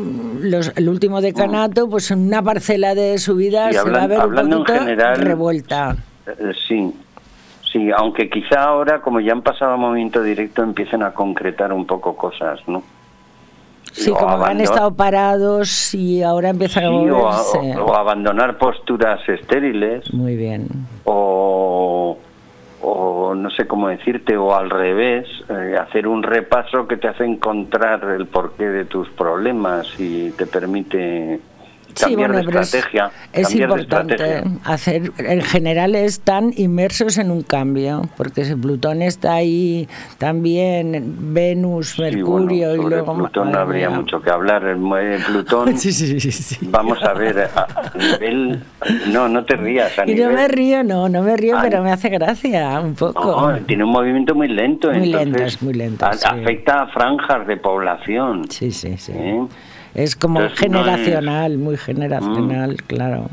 los, 0.42 0.70
el 0.76 0.90
último 0.90 1.22
decanato, 1.22 1.88
pues 1.88 2.10
en 2.10 2.26
una 2.26 2.42
parcela 2.42 2.94
de 2.94 3.16
su 3.16 3.34
vida 3.34 3.72
Sí, 3.72 3.78
se 3.82 3.90
va 3.90 4.02
a 4.02 4.06
ver 4.06 4.18
un 4.26 4.38
en 4.38 4.50
poquito 4.50 4.74
general- 4.78 5.16
revuelta. 5.16 5.96
Eh, 6.26 6.52
Sí, 6.68 6.92
sí, 7.72 7.88
aunque 7.96 8.28
quizá 8.28 8.64
ahora, 8.64 9.00
como 9.00 9.20
ya 9.20 9.32
han 9.32 9.40
pasado 9.40 9.72
a 9.72 9.76
movimiento 9.78 10.22
directo, 10.22 10.62
empiecen 10.62 11.02
a 11.02 11.14
concretar 11.14 11.72
un 11.72 11.86
poco 11.86 12.14
cosas, 12.14 12.60
¿no? 12.66 12.82
Sí, 13.90 14.10
o 14.10 14.16
como 14.16 14.38
que 14.38 14.50
han 14.50 14.60
estado 14.60 14.94
parados 14.94 15.94
y 15.94 16.22
ahora 16.22 16.50
empiezan 16.50 16.84
a 16.84 16.88
Sí, 16.88 16.94
o, 16.94 16.98
a- 17.26 17.42
moverse. 17.42 17.78
o- 17.80 17.84
o 17.86 17.94
abandonar 17.94 18.58
posturas 18.58 19.26
estériles, 19.30 20.12
Muy 20.12 20.36
bien. 20.36 20.68
o, 21.06 22.18
o 22.84 23.34
no 23.34 23.50
sé 23.50 23.66
cómo 23.66 23.88
decirte, 23.88 24.36
o 24.36 24.54
al 24.54 24.70
revés, 24.70 25.26
eh, 25.48 25.76
hacer 25.80 26.06
un 26.06 26.22
repaso 26.22 26.86
que 26.86 26.96
te 26.96 27.08
hace 27.08 27.24
encontrar 27.24 28.04
el 28.04 28.26
porqué 28.26 28.68
de 28.68 28.84
tus 28.84 29.08
problemas 29.10 29.88
y 29.98 30.30
te 30.32 30.46
permite 30.46 31.40
Sí, 31.94 32.16
bueno, 32.16 32.34
de 32.34 32.40
es, 32.40 33.48
de 33.50 33.62
importante 33.62 34.14
estrategia. 34.14 34.58
hacer, 34.64 35.12
en 35.18 35.42
general 35.42 35.94
están 35.94 36.52
inmersos 36.56 37.18
en 37.18 37.30
un 37.30 37.42
cambio, 37.42 38.02
porque 38.16 38.44
si 38.44 38.54
Plutón 38.54 39.02
está 39.02 39.34
ahí 39.34 39.88
también, 40.18 41.16
Venus, 41.34 41.90
Sí, 41.94 42.02
Mercurio 42.02 42.68
bueno, 42.68 42.74
y 42.74 42.76
sobre 42.76 42.96
luego... 42.96 43.14
Plutón 43.16 43.52
no 43.52 43.58
habría 43.58 43.88
mía. 43.90 43.98
mucho 43.98 44.20
que 44.20 44.30
hablar. 44.30 44.64
El 44.64 44.78
mue- 44.78 45.24
Plutón, 45.24 45.76
Sí, 45.78 45.92
sí, 45.92 46.18
sí, 46.20 46.32
sí. 46.32 46.56
vamos 46.62 47.02
a 47.02 47.12
ver, 47.12 47.48
a, 47.54 47.60
a 47.62 47.96
nivel... 47.96 48.62
No, 49.12 49.28
no 49.28 49.44
te 49.44 49.56
rías. 49.56 49.98
A 49.98 50.08
Y 50.08 50.14
no 50.14 50.30
me 50.30 50.48
río, 50.48 50.82
no, 50.84 51.08
no 51.08 51.22
me 51.22 51.36
río, 51.36 51.56
pero 51.62 51.82
me 51.82 51.90
hace 51.92 52.08
gracia 52.08 52.80
un 52.80 52.94
poco. 52.94 53.50
No, 53.52 53.58
tiene 53.60 53.84
un 53.84 53.90
movimiento 53.90 54.34
muy 54.34 54.48
lento. 54.48 54.88
Muy 54.90 55.06
entonces, 55.06 55.26
lento, 55.32 55.42
es 55.44 55.62
muy 55.62 55.74
lento, 55.74 56.06
a- 56.06 56.12
sí. 56.14 56.26
Afecta 56.28 56.82
a 56.82 56.86
franjas 56.88 57.46
de 57.46 57.56
población. 57.56 58.44
Sí, 58.50 58.70
sí, 58.70 58.96
sí. 58.98 59.12
¿eh? 59.14 59.40
Es 59.94 60.16
como 60.16 60.40
Entonces, 60.40 60.70
no 60.70 60.80
es- 60.80 60.84
generacional, 60.86 61.58
muy 61.58 61.76
generacional, 61.76 62.76
claro. 62.86 63.28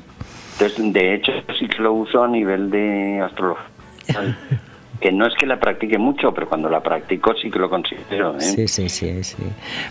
Entonces, 0.53 0.93
de 0.93 1.15
hecho, 1.15 1.31
sí 1.57 1.67
que 1.67 1.81
lo 1.81 1.93
uso 1.93 2.23
a 2.23 2.27
nivel 2.27 2.69
de 2.69 3.21
astrología. 3.21 3.65
que 5.01 5.11
no 5.11 5.25
es 5.25 5.33
que 5.33 5.47
la 5.47 5.59
practique 5.59 5.97
mucho, 5.97 6.31
pero 6.33 6.47
cuando 6.47 6.69
la 6.69 6.81
practico 6.81 7.33
sí 7.33 7.49
que 7.49 7.57
lo 7.57 7.69
considero. 7.71 8.35
¿eh? 8.37 8.41
Sí, 8.41 8.67
sí, 8.67 8.87
sí, 8.87 9.23
sí. 9.23 9.35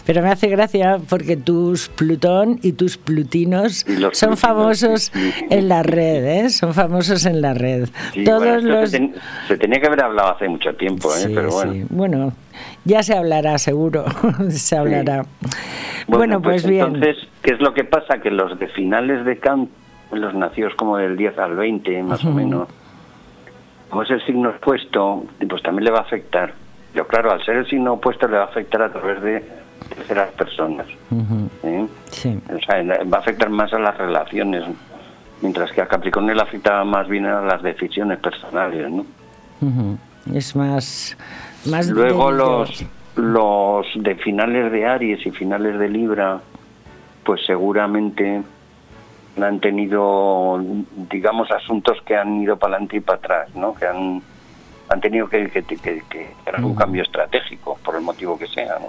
Pero 0.07 0.23
me 0.23 0.29
hace 0.29 0.47
gracia 0.49 0.99
porque 1.09 1.37
tus 1.37 1.89
Plutón 1.89 2.61
y 2.63 2.73
tus 2.73 2.97
Plutinos 2.97 3.85
Y 3.89 3.95
son 3.95 4.11
Plutinos, 4.11 4.41
famosos 4.41 5.03
sí, 5.13 5.33
sí. 5.33 5.45
en 5.51 5.69
la 5.69 5.83
red, 5.83 6.25
¿eh? 6.45 6.49
Son 6.51 6.73
famosos 6.73 7.27
en 7.27 7.43
la 7.43 7.55
red. 7.55 7.89
Sí, 8.15 8.23
Todos 8.25 8.39
bueno, 8.63 8.81
los... 8.81 8.91
se, 8.91 8.99
ten- 8.99 9.15
se 9.49 9.59
tenía 9.59 9.81
que 9.81 9.87
haber 9.89 10.05
hablado 10.05 10.31
hace 10.37 10.49
mucho 10.49 10.75
tiempo, 10.77 11.11
¿eh? 11.17 11.29
Pero 11.35 11.51
bueno. 11.51 11.87
Bueno, 11.91 12.33
ya 12.85 13.03
se 13.03 13.17
hablará, 13.17 13.59
seguro. 13.59 14.05
se 14.51 14.77
hablará. 14.77 15.27
Bueno, 16.07 16.41
pues, 16.41 16.65
bien. 16.67 16.87
Entonces, 16.87 17.17
¿qué 17.43 17.53
es 17.55 17.61
lo 17.61 17.75
que 17.75 17.83
pasa? 17.85 18.21
Que 18.23 18.31
los 18.31 18.59
de 18.61 18.69
finales 18.69 19.25
de 19.25 19.39
campo, 19.39 19.73
los 20.13 20.35
nacidos 20.35 20.75
como 20.77 20.97
del 20.97 21.17
10 21.17 21.37
al 21.39 21.57
20, 21.57 22.03
más 22.05 22.25
o 22.25 22.31
menos, 22.33 22.69
como 23.91 24.03
es 24.03 24.11
el 24.11 24.25
signo 24.25 24.51
opuesto, 24.51 25.25
pues 25.49 25.63
también 25.63 25.85
le 25.85 25.91
va 25.91 25.99
a 25.99 26.03
afectar. 26.03 26.55
Pero 26.93 27.07
claro, 27.07 27.33
al 27.33 27.45
ser 27.45 27.57
el 27.57 27.67
signo 27.69 27.95
opuesto 27.95 28.27
le 28.29 28.37
va 28.37 28.45
a 28.45 28.47
afectar 28.47 28.83
a 28.83 28.93
través 28.93 29.21
de 29.21 29.45
terceras 29.89 30.31
personas. 30.31 30.87
¿eh? 31.63 31.87
Sí. 32.11 32.41
O 32.55 32.59
sea, 32.61 32.83
va 33.05 33.19
a 33.19 33.21
afectar 33.21 33.51
más 33.51 33.73
a 33.73 33.79
las 33.79 33.99
relaciones, 33.99 34.65
mientras 35.43 35.73
que 35.73 35.83
a 35.83 35.87
Capricornio 35.87 36.35
le 36.35 36.43
afecta 36.43 36.83
más 36.85 37.09
bien 37.09 37.27
a 37.27 37.41
las 37.41 37.63
decisiones 37.63 38.19
personales, 38.19 38.91
¿no? 38.91 39.05
Es 40.33 40.55
más... 40.55 41.17
más 41.67 41.89
Luego 41.89 42.31
los, 42.31 42.85
los 43.17 43.87
de 43.97 44.15
finales 44.17 44.71
de 44.71 44.87
Aries 44.87 45.27
y 45.27 45.31
finales 45.33 45.79
de 45.79 45.89
Libra, 45.89 46.41
pues 47.25 47.41
seguramente 47.47 48.43
han 49.41 49.61
tenido, 49.61 50.61
digamos, 51.11 51.51
asuntos 51.51 51.99
que 52.07 52.17
han 52.17 52.41
ido 52.43 52.57
para 52.59 52.75
adelante 52.75 52.97
y 52.97 53.01
para 53.01 53.19
atrás, 53.19 53.49
¿no? 53.55 53.75
Que 53.75 53.87
han, 53.87 54.23
han 54.89 55.01
tenido 55.01 55.29
que, 55.29 55.49
que, 55.51 55.63
que- 55.63 56.03
que 56.09 56.31
hacer 56.47 56.65
un 56.65 56.75
cambio 56.75 57.03
estratégico, 57.03 57.79
por 57.85 57.95
el 57.97 58.03
motivo 58.03 58.39
que 58.39 58.47
sea, 58.47 58.79
¿no? 58.81 58.89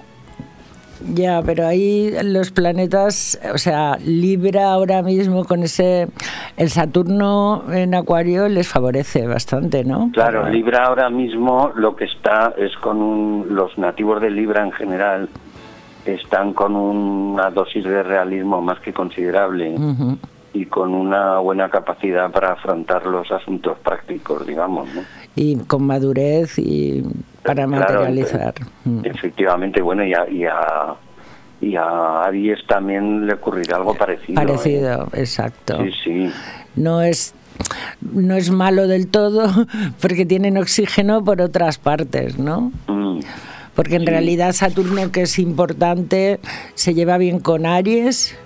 Ya, 1.15 1.41
pero 1.43 1.65
ahí 1.65 2.13
los 2.23 2.51
planetas, 2.51 3.39
o 3.51 3.57
sea, 3.57 3.97
Libra 4.05 4.71
ahora 4.71 5.01
mismo 5.01 5.45
con 5.45 5.63
ese, 5.63 6.07
el 6.57 6.69
Saturno 6.69 7.63
en 7.73 7.95
Acuario 7.95 8.47
les 8.47 8.67
favorece 8.67 9.25
bastante, 9.25 9.83
¿no? 9.83 10.11
Claro, 10.13 10.47
Libra 10.49 10.85
ahora 10.85 11.09
mismo 11.09 11.71
lo 11.75 11.95
que 11.95 12.03
está 12.05 12.53
es 12.55 12.75
con 12.77 13.01
un, 13.01 13.47
los 13.49 13.75
nativos 13.79 14.21
de 14.21 14.29
Libra 14.29 14.63
en 14.63 14.71
general 14.73 15.27
están 16.05 16.53
con 16.53 16.75
una 16.75 17.49
dosis 17.49 17.83
de 17.83 18.03
realismo 18.03 18.61
más 18.61 18.79
que 18.79 18.93
considerable 18.93 19.75
y 20.53 20.65
con 20.65 20.93
una 20.93 21.39
buena 21.39 21.69
capacidad 21.69 22.29
para 22.31 22.53
afrontar 22.53 23.05
los 23.05 23.31
asuntos 23.31 23.77
prácticos, 23.79 24.45
digamos, 24.45 24.93
¿no? 24.93 25.01
Y 25.35 25.55
con 25.57 25.83
madurez 25.83 26.57
y 26.57 27.03
para 27.43 27.65
Claro, 27.65 27.81
materializar. 27.81 28.53
Mm. 28.83 29.05
Efectivamente, 29.05 29.81
bueno, 29.81 30.03
y 30.03 30.13
a, 30.13 30.29
y 30.29 30.43
a, 30.43 30.95
y 31.61 31.75
a 31.75 32.23
Aries 32.23 32.65
también 32.67 33.25
le 33.25 33.35
ocurrirá 33.35 33.77
algo 33.77 33.95
parecido. 33.95 34.41
¿eh? 34.41 34.45
Parecido, 34.45 35.07
exacto. 35.13 35.77
Sí, 35.83 35.91
sí. 36.03 36.31
No 36.75 37.01
es 37.01 37.33
no 38.01 38.35
es 38.35 38.49
malo 38.49 38.87
del 38.87 39.07
todo 39.07 39.47
porque 40.01 40.25
tienen 40.25 40.57
oxígeno 40.57 41.23
por 41.23 41.41
otras 41.41 41.77
partes, 41.77 42.37
¿no? 42.37 42.71
Mm. 42.87 43.19
Porque 43.75 43.95
en 43.95 44.05
realidad 44.05 44.51
Saturno, 44.53 45.11
que 45.11 45.21
es 45.23 45.39
importante, 45.39 46.39
se 46.73 46.93
lleva 46.93 47.17
bien 47.17 47.39
con 47.39 47.65
Aries. 47.65 48.37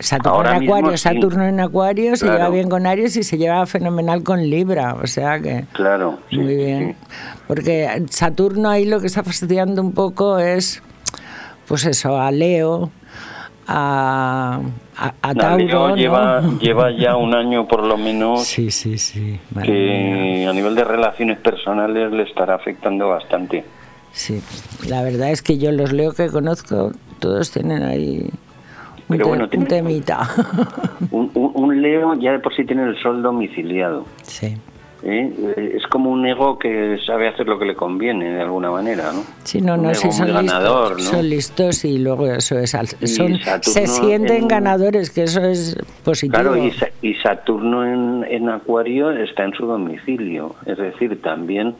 Saturno 0.00 0.36
Ahora 0.36 0.52
en 0.54 0.60
mismo 0.60 0.76
Acuario, 0.76 0.96
sí. 0.96 1.02
Saturno 1.02 1.44
en 1.44 1.58
Acuario 1.60 2.16
se 2.16 2.24
Claro. 2.24 2.38
lleva 2.38 2.50
bien 2.50 2.68
con 2.68 2.86
Aries 2.86 3.16
y 3.16 3.22
se 3.24 3.36
lleva 3.36 3.66
fenomenal 3.66 4.22
con 4.22 4.48
Libra, 4.48 4.94
o 5.02 5.06
sea 5.08 5.40
que 5.40 5.64
Claro. 5.72 6.18
sí, 6.30 6.36
muy 6.38 6.54
bien. 6.54 6.96
sí. 7.00 7.14
Porque 7.48 8.04
Saturno 8.10 8.68
ahí 8.70 8.84
lo 8.84 9.00
que 9.00 9.08
está 9.08 9.24
fastidiando 9.24 9.82
un 9.82 9.92
poco 9.92 10.38
es, 10.38 10.82
pues 11.66 11.84
eso, 11.84 12.16
a 12.20 12.30
Leo, 12.30 12.90
a, 13.66 14.60
a, 14.96 15.14
a 15.20 15.34
Tauro, 15.34 15.58
Leo 15.66 15.88
¿no? 15.88 15.96
lleva, 15.96 16.42
lleva 16.60 16.90
ya 16.92 17.16
un 17.16 17.34
año 17.34 17.66
por 17.68 17.82
lo 17.84 17.96
menos 17.98 18.44
Sí, 18.46 18.70
sí, 18.70 18.98
sí. 18.98 19.38
que 19.62 20.46
a 20.48 20.52
nivel 20.52 20.74
de 20.74 20.84
relaciones 20.84 21.38
personales 21.38 22.10
le 22.12 22.22
estará 22.22 22.54
afectando 22.54 23.08
bastante. 23.08 23.64
Sí, 24.18 24.42
la 24.88 25.04
verdad 25.04 25.30
es 25.30 25.42
que 25.42 25.58
yo 25.58 25.70
los 25.70 25.92
leo 25.92 26.12
que 26.12 26.26
conozco, 26.28 26.90
todos 27.20 27.52
tienen 27.52 27.84
ahí 27.84 28.28
un, 29.08 29.48
te- 29.48 29.58
temita. 29.58 30.28
Un, 31.12 31.30
un- 31.34 31.52
un 31.54 31.80
Leo 31.82 32.14
ya 32.14 32.32
de 32.32 32.40
por 32.40 32.52
sí 32.54 32.64
tiene 32.64 32.82
el 32.82 33.00
sol 33.00 33.22
domiciliado. 33.22 34.04
sí. 34.22 34.56
¿eh? 35.04 35.72
Es 35.76 35.86
como 35.86 36.10
un 36.10 36.26
ego 36.26 36.58
que 36.58 36.98
sabe 37.06 37.28
hacer 37.28 37.46
lo 37.46 37.60
que 37.60 37.64
le 37.64 37.76
conviene 37.76 38.32
de 38.34 38.42
alguna 38.42 38.72
manera, 38.72 39.12
¿no? 39.12 39.22
Sí, 39.44 39.60
no, 39.60 39.76
no, 39.76 39.94
son 39.94 40.10
ganador, 40.26 40.96
listos, 40.96 41.12
¿no? 41.12 41.18
son 41.20 41.28
listos 41.30 41.84
y 41.84 41.98
luego 41.98 42.26
eso 42.26 42.58
es, 42.58 42.70
son, 42.72 42.88
Saturno 43.38 43.62
se 43.62 43.86
sienten 43.86 44.36
en- 44.42 44.48
ganadores, 44.48 45.10
que 45.12 45.22
eso 45.22 45.40
es 45.42 45.76
positivo. 46.04 46.32
Claro, 46.42 46.56
y, 46.56 46.72
Sa- 46.72 46.88
y 47.00 47.14
Saturno 47.14 47.86
en, 47.86 48.24
en 48.28 48.48
Acuario 48.48 49.12
está 49.12 49.44
en 49.44 49.52
su 49.52 49.64
domicilio, 49.66 50.56
es 50.66 50.76
decir, 50.76 51.22
también 51.22 51.76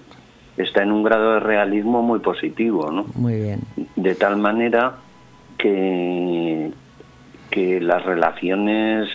está 0.58 0.82
en 0.82 0.92
un 0.92 1.02
grado 1.02 1.34
de 1.34 1.40
realismo 1.40 2.02
muy 2.02 2.18
positivo, 2.18 2.90
¿no? 2.90 3.06
Muy 3.14 3.34
bien. 3.34 3.60
De 3.96 4.14
tal 4.14 4.36
manera 4.36 4.96
que, 5.56 6.70
que 7.50 7.80
las 7.80 8.04
relaciones 8.04 9.08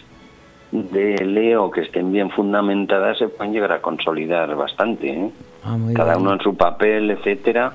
de 0.71 1.23
Leo 1.23 1.69
que 1.69 1.81
estén 1.81 2.11
bien 2.11 2.31
fundamentadas 2.31 3.19
se 3.19 3.27
pueden 3.27 3.53
llegar 3.53 3.71
a 3.73 3.81
consolidar 3.81 4.55
bastante. 4.55 5.09
¿eh? 5.09 5.29
Ah, 5.63 5.77
muy 5.77 5.93
Cada 5.93 6.13
bien. 6.13 6.23
uno 6.23 6.33
en 6.33 6.39
su 6.39 6.57
papel, 6.57 7.11
etcétera, 7.11 7.73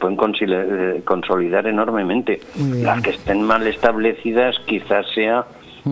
pueden 0.00 0.18
eh, 0.40 1.02
consolidar 1.04 1.66
enormemente. 1.66 2.40
Las 2.82 3.02
que 3.02 3.10
estén 3.10 3.42
mal 3.42 3.66
establecidas 3.66 4.56
quizás 4.66 5.06
sea 5.14 5.44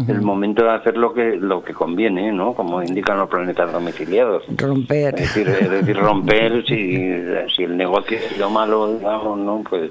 el 0.08 0.22
momento 0.22 0.64
de 0.64 0.70
hacer 0.70 0.96
lo 0.96 1.12
que 1.12 1.36
lo 1.36 1.62
que 1.62 1.72
conviene, 1.72 2.32
¿no? 2.32 2.54
Como 2.54 2.82
indican 2.82 3.18
los 3.18 3.28
planetas 3.28 3.72
domiciliados. 3.72 4.44
Romper. 4.56 5.14
Es 5.14 5.34
decir, 5.34 5.48
es 5.48 5.70
decir, 5.70 5.96
romper 5.96 6.64
si, 6.66 7.10
si 7.54 7.62
el 7.62 7.76
negocio 7.76 8.18
ha 8.18 8.34
sido 8.34 8.50
malo, 8.50 8.94
digamos, 8.94 9.38
¿no? 9.38 9.64
Pues 9.68 9.90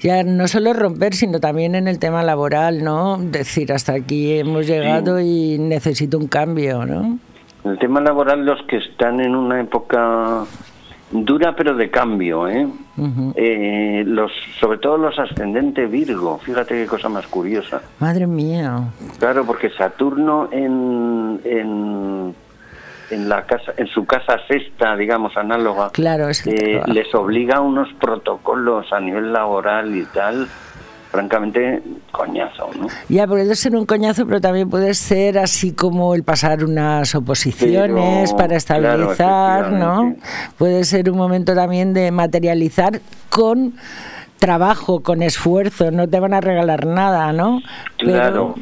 Ya 0.00 0.22
no 0.22 0.48
solo 0.48 0.72
romper, 0.72 1.14
sino 1.14 1.40
también 1.40 1.74
en 1.74 1.88
el 1.88 1.98
tema 1.98 2.22
laboral, 2.22 2.82
¿no? 2.82 3.18
Decir, 3.18 3.72
hasta 3.72 3.92
aquí 3.92 4.38
hemos 4.38 4.66
llegado 4.66 5.20
y 5.20 5.58
necesito 5.58 6.18
un 6.18 6.28
cambio, 6.28 6.84
¿no? 6.86 7.18
En 7.64 7.70
el 7.70 7.78
tema 7.78 8.00
laboral, 8.00 8.44
los 8.44 8.60
que 8.66 8.76
están 8.76 9.20
en 9.20 9.34
una 9.34 9.60
época 9.60 10.44
dura 11.14 11.54
pero 11.54 11.74
de 11.76 11.90
cambio, 11.90 12.48
¿eh? 12.48 12.66
Eh, 13.36 14.02
los, 14.06 14.32
sobre 14.58 14.78
todo 14.78 14.98
los 14.98 15.16
ascendentes 15.18 15.88
Virgo, 15.90 16.38
fíjate 16.38 16.74
qué 16.74 16.86
cosa 16.86 17.08
más 17.08 17.26
curiosa. 17.28 17.80
Madre 18.00 18.26
mía. 18.26 18.88
Claro, 19.18 19.44
porque 19.44 19.70
Saturno 19.70 20.48
en, 20.50 21.40
en, 21.44 22.34
en 23.10 23.28
la 23.28 23.42
casa, 23.46 23.72
en 23.76 23.86
su 23.86 24.04
casa 24.04 24.38
sexta, 24.48 24.96
digamos, 24.96 25.36
análoga, 25.36 25.90
Claro, 25.90 26.28
es 26.28 26.44
eh, 26.46 26.82
les 26.86 27.14
obliga 27.14 27.56
a 27.56 27.60
unos 27.60 27.92
protocolos 28.00 28.92
a 28.92 28.98
nivel 28.98 29.32
laboral 29.32 29.94
y 29.96 30.04
tal, 30.06 30.48
francamente, 31.14 31.80
coñazo, 32.10 32.68
¿no? 32.76 32.88
Ya, 33.08 33.24
puede 33.28 33.54
ser 33.54 33.76
un 33.76 33.86
coñazo, 33.86 34.26
pero 34.26 34.40
también 34.40 34.68
puede 34.68 34.94
ser 34.94 35.38
así 35.38 35.72
como 35.72 36.12
el 36.16 36.24
pasar 36.24 36.64
unas 36.64 37.14
oposiciones 37.14 38.32
Pero, 38.32 38.36
para 38.36 38.58
claro, 38.58 39.12
estabilizar, 39.12 39.70
¿no? 39.70 40.16
Puede 40.58 40.82
ser 40.82 41.08
un 41.08 41.16
momento 41.16 41.54
también 41.54 41.92
de 41.94 42.10
materializar 42.10 43.00
con 43.30 43.74
trabajo, 44.40 45.04
con 45.04 45.22
esfuerzo, 45.22 45.92
no 45.92 46.08
te 46.08 46.18
van 46.18 46.34
a 46.34 46.40
regalar 46.40 46.84
nada, 46.84 47.32
¿no? 47.32 47.60
Claro. 47.96 48.56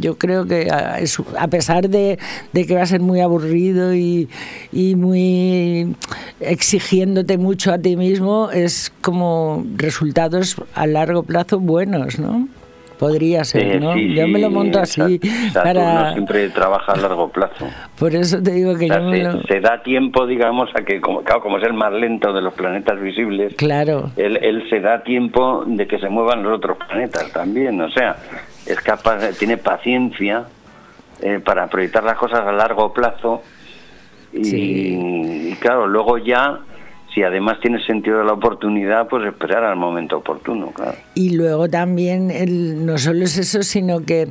Yo 0.00 0.18
creo 0.18 0.46
que 0.46 0.70
a, 0.70 0.98
es- 1.00 1.18
a 1.38 1.48
pesar 1.48 1.88
de, 1.88 2.18
que 2.52 2.74
va 2.74 2.82
a 2.82 2.86
ser 2.86 3.00
muy 3.00 3.20
aburrido 3.20 3.94
y 3.94 4.28
muy 4.96 5.94
exigiéndote 6.40 7.38
mucho 7.38 7.72
a 7.72 7.78
ti 7.78 7.96
mismo, 7.96 8.50
es 8.50 8.92
como 9.00 9.64
resultados 9.76 10.56
a 10.74 10.86
largo 10.86 11.22
plazo 11.22 11.60
buenos, 11.60 12.18
¿no? 12.18 12.48
Podría 13.02 13.42
ser, 13.42 13.80
¿no? 13.80 13.94
sí, 13.94 14.14
yo 14.14 14.28
me 14.28 14.38
lo 14.38 14.48
monto 14.48 14.78
así 14.78 15.18
Sa- 15.50 15.64
Saturno 15.64 15.80
para... 15.80 16.12
siempre 16.12 16.48
trabaja 16.50 16.92
a 16.92 16.96
largo 16.96 17.30
plazo. 17.30 17.66
Por 17.98 18.14
eso 18.14 18.40
te 18.40 18.52
digo 18.52 18.76
que 18.76 18.84
O 18.84 18.88
sea, 18.88 18.98
yo 19.00 19.04
me 19.10 19.16
se, 19.16 19.22
lo... 19.24 19.42
se 19.42 19.60
da 19.60 19.82
tiempo, 19.82 20.24
digamos, 20.24 20.70
a 20.76 20.84
que, 20.84 21.00
como, 21.00 21.22
claro, 21.24 21.40
como 21.42 21.58
es 21.58 21.64
el 21.64 21.72
más 21.72 21.92
lento 21.92 22.32
de 22.32 22.40
los 22.40 22.54
planetas 22.54 23.00
visibles, 23.00 23.54
Claro. 23.56 24.12
él, 24.16 24.38
él 24.40 24.68
se 24.70 24.78
da 24.78 25.02
tiempo 25.02 25.64
de 25.66 25.88
que 25.88 25.98
se 25.98 26.08
muevan 26.08 26.44
los 26.44 26.56
otros 26.58 26.78
planetas 26.78 27.32
también. 27.32 27.80
O 27.80 27.90
sea, 27.90 28.16
es 28.66 28.80
capaz, 28.80 29.36
tiene 29.36 29.56
paciencia 29.56 30.44
eh, 31.22 31.40
para 31.44 31.66
proyectar 31.66 32.04
las 32.04 32.16
cosas 32.18 32.46
a 32.46 32.52
largo 32.52 32.92
plazo. 32.92 33.42
Y, 34.32 34.44
Sí. 34.44 35.48
y 35.50 35.54
claro, 35.56 35.88
luego 35.88 36.18
ya, 36.18 36.60
si 37.14 37.22
además 37.22 37.58
tiene 37.60 37.84
sentido 37.84 38.18
de 38.18 38.24
la 38.24 38.32
oportunidad, 38.32 39.06
pues 39.08 39.24
esperar 39.26 39.64
al 39.64 39.76
momento 39.76 40.18
oportuno, 40.18 40.68
claro. 40.72 40.94
Y 41.14 41.30
luego 41.36 41.68
también 41.68 42.30
el- 42.30 42.86
no 42.86 42.96
solo 42.98 43.24
es 43.24 43.36
eso, 43.38 43.62
sino 43.62 44.00
que 44.00 44.28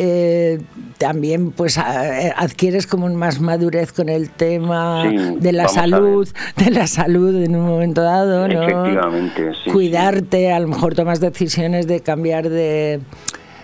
eh, 0.00 0.60
también 0.98 1.50
pues 1.50 1.76
adquieres 1.78 2.86
como 2.86 3.08
más 3.08 3.40
madurez 3.40 3.92
con 3.92 4.08
el 4.08 4.30
tema 4.30 5.02
Sí, 5.10 5.16
de 5.40 5.52
la 5.52 5.66
salud, 5.68 6.28
de 6.56 6.70
la 6.70 6.86
salud 6.86 7.34
en 7.42 7.56
un 7.56 7.66
momento 7.66 8.02
dado, 8.02 8.46
¿no? 8.46 8.62
Efectivamente, 8.62 9.50
sí, 9.64 9.70
Cuidarte, 9.70 10.52
a 10.52 10.60
lo 10.60 10.68
mejor 10.68 10.94
tomas 10.94 11.18
decisiones 11.20 11.88
de 11.88 12.00
cambiar 12.00 12.48
de, 12.48 13.00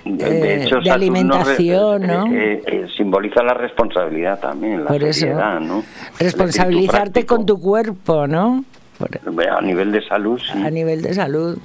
De, 0.04 0.24
eh, 0.26 0.64
hecho, 0.64 0.80
de 0.80 0.90
alimentación, 0.90 2.02
re- 2.02 2.06
¿no? 2.08 2.26
eh, 2.32 2.62
eh, 2.66 2.86
simboliza 2.96 3.42
la 3.42 3.54
responsabilidad 3.54 4.38
también, 4.38 4.84
la 4.84 4.88
Por 4.88 5.02
eso. 5.02 5.20
seriedad, 5.20 5.60
¿no? 5.60 5.82
El 6.18 6.26
Responsabilizarte 6.26 7.24
con 7.24 7.46
tu 7.46 7.58
cuerpo, 7.58 8.26
¿no? 8.26 8.64
Por-. 8.98 9.48
A 9.50 9.60
nivel 9.62 9.92
de 9.92 10.06
salud, 10.06 10.38
sí. 10.38 10.62
a 10.62 10.70
nivel 10.70 11.00
de 11.02 11.14
salud. 11.14 11.58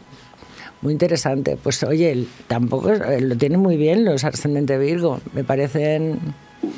Muy 0.82 0.94
interesante. 0.94 1.58
Pues 1.62 1.84
oye, 1.84 2.26
tampoco 2.48 2.94
eh, 2.94 3.20
lo 3.20 3.36
tienen 3.36 3.60
muy 3.60 3.76
bien 3.76 4.06
los 4.06 4.24
ascendentes 4.24 4.80
Virgo. 4.80 5.20
Me 5.34 5.44
parecen 5.44 6.20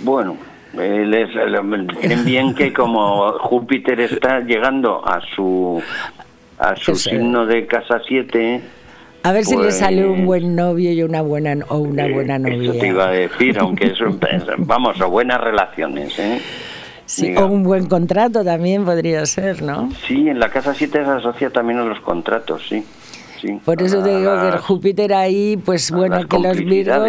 Bueno, 0.04 0.38
eh, 0.80 1.04
les, 1.06 1.30
eh, 1.30 1.88
tienen 2.00 2.26
bien 2.26 2.56
que 2.56 2.74
como 2.74 3.34
Júpiter 3.34 4.00
está 4.00 4.40
llegando 4.40 5.08
a 5.08 5.22
su 5.36 5.82
a 6.58 6.76
su 6.78 6.96
signo 6.96 7.46
de 7.46 7.68
casa 7.68 8.02
7, 8.08 8.62
A 9.24 9.32
ver 9.32 9.46
si 9.46 9.56
le 9.56 9.64
Pues- 9.64 9.78
sale 9.78 10.08
un 10.08 10.26
buen 10.26 10.56
novio 10.56 10.92
y 10.92 11.04
una 11.04 11.22
buena 11.22 11.56
o 11.70 11.78
una 11.78 12.08
eh, 12.08 12.14
buena 12.14 12.40
novia. 12.40 12.72
eso 12.72 12.80
te 12.80 12.88
iba 12.88 13.08
a 13.08 13.12
decir, 13.12 13.60
aunque 13.60 13.88
eso, 13.88 14.06
es- 14.08 14.46
vamos, 14.58 15.00
o 15.00 15.10
buenas 15.10 15.40
relaciones, 15.42 16.18
¿eh? 16.18 16.42
Sí, 17.06 17.28
Diga. 17.28 17.46
o 17.46 17.48
un 17.48 17.64
buen 17.64 17.88
contrato 17.88 18.44
también 18.44 18.84
podría 18.86 19.26
ser, 19.26 19.62
¿no? 19.62 19.90
Sí, 20.08 20.28
en 20.30 20.40
la 20.40 20.50
casa 20.50 20.74
7 20.74 21.04
se 21.04 21.12
asocia 21.12 21.50
también 21.50 21.80
a 21.80 21.84
los 21.84 22.00
contratos, 22.00 22.64
sí. 22.70 22.84
sí. 23.42 23.60
Por 23.66 23.82
eso 23.82 24.02
te 24.02 24.18
digo 24.18 24.40
que 24.42 24.48
el 24.48 24.58
Júpiter 24.58 25.14
ahí, 25.14 25.58
pues 25.58 25.92
bueno, 25.92 26.28
que 26.28 26.40
los 26.40 26.58
Virgo, 26.58 27.06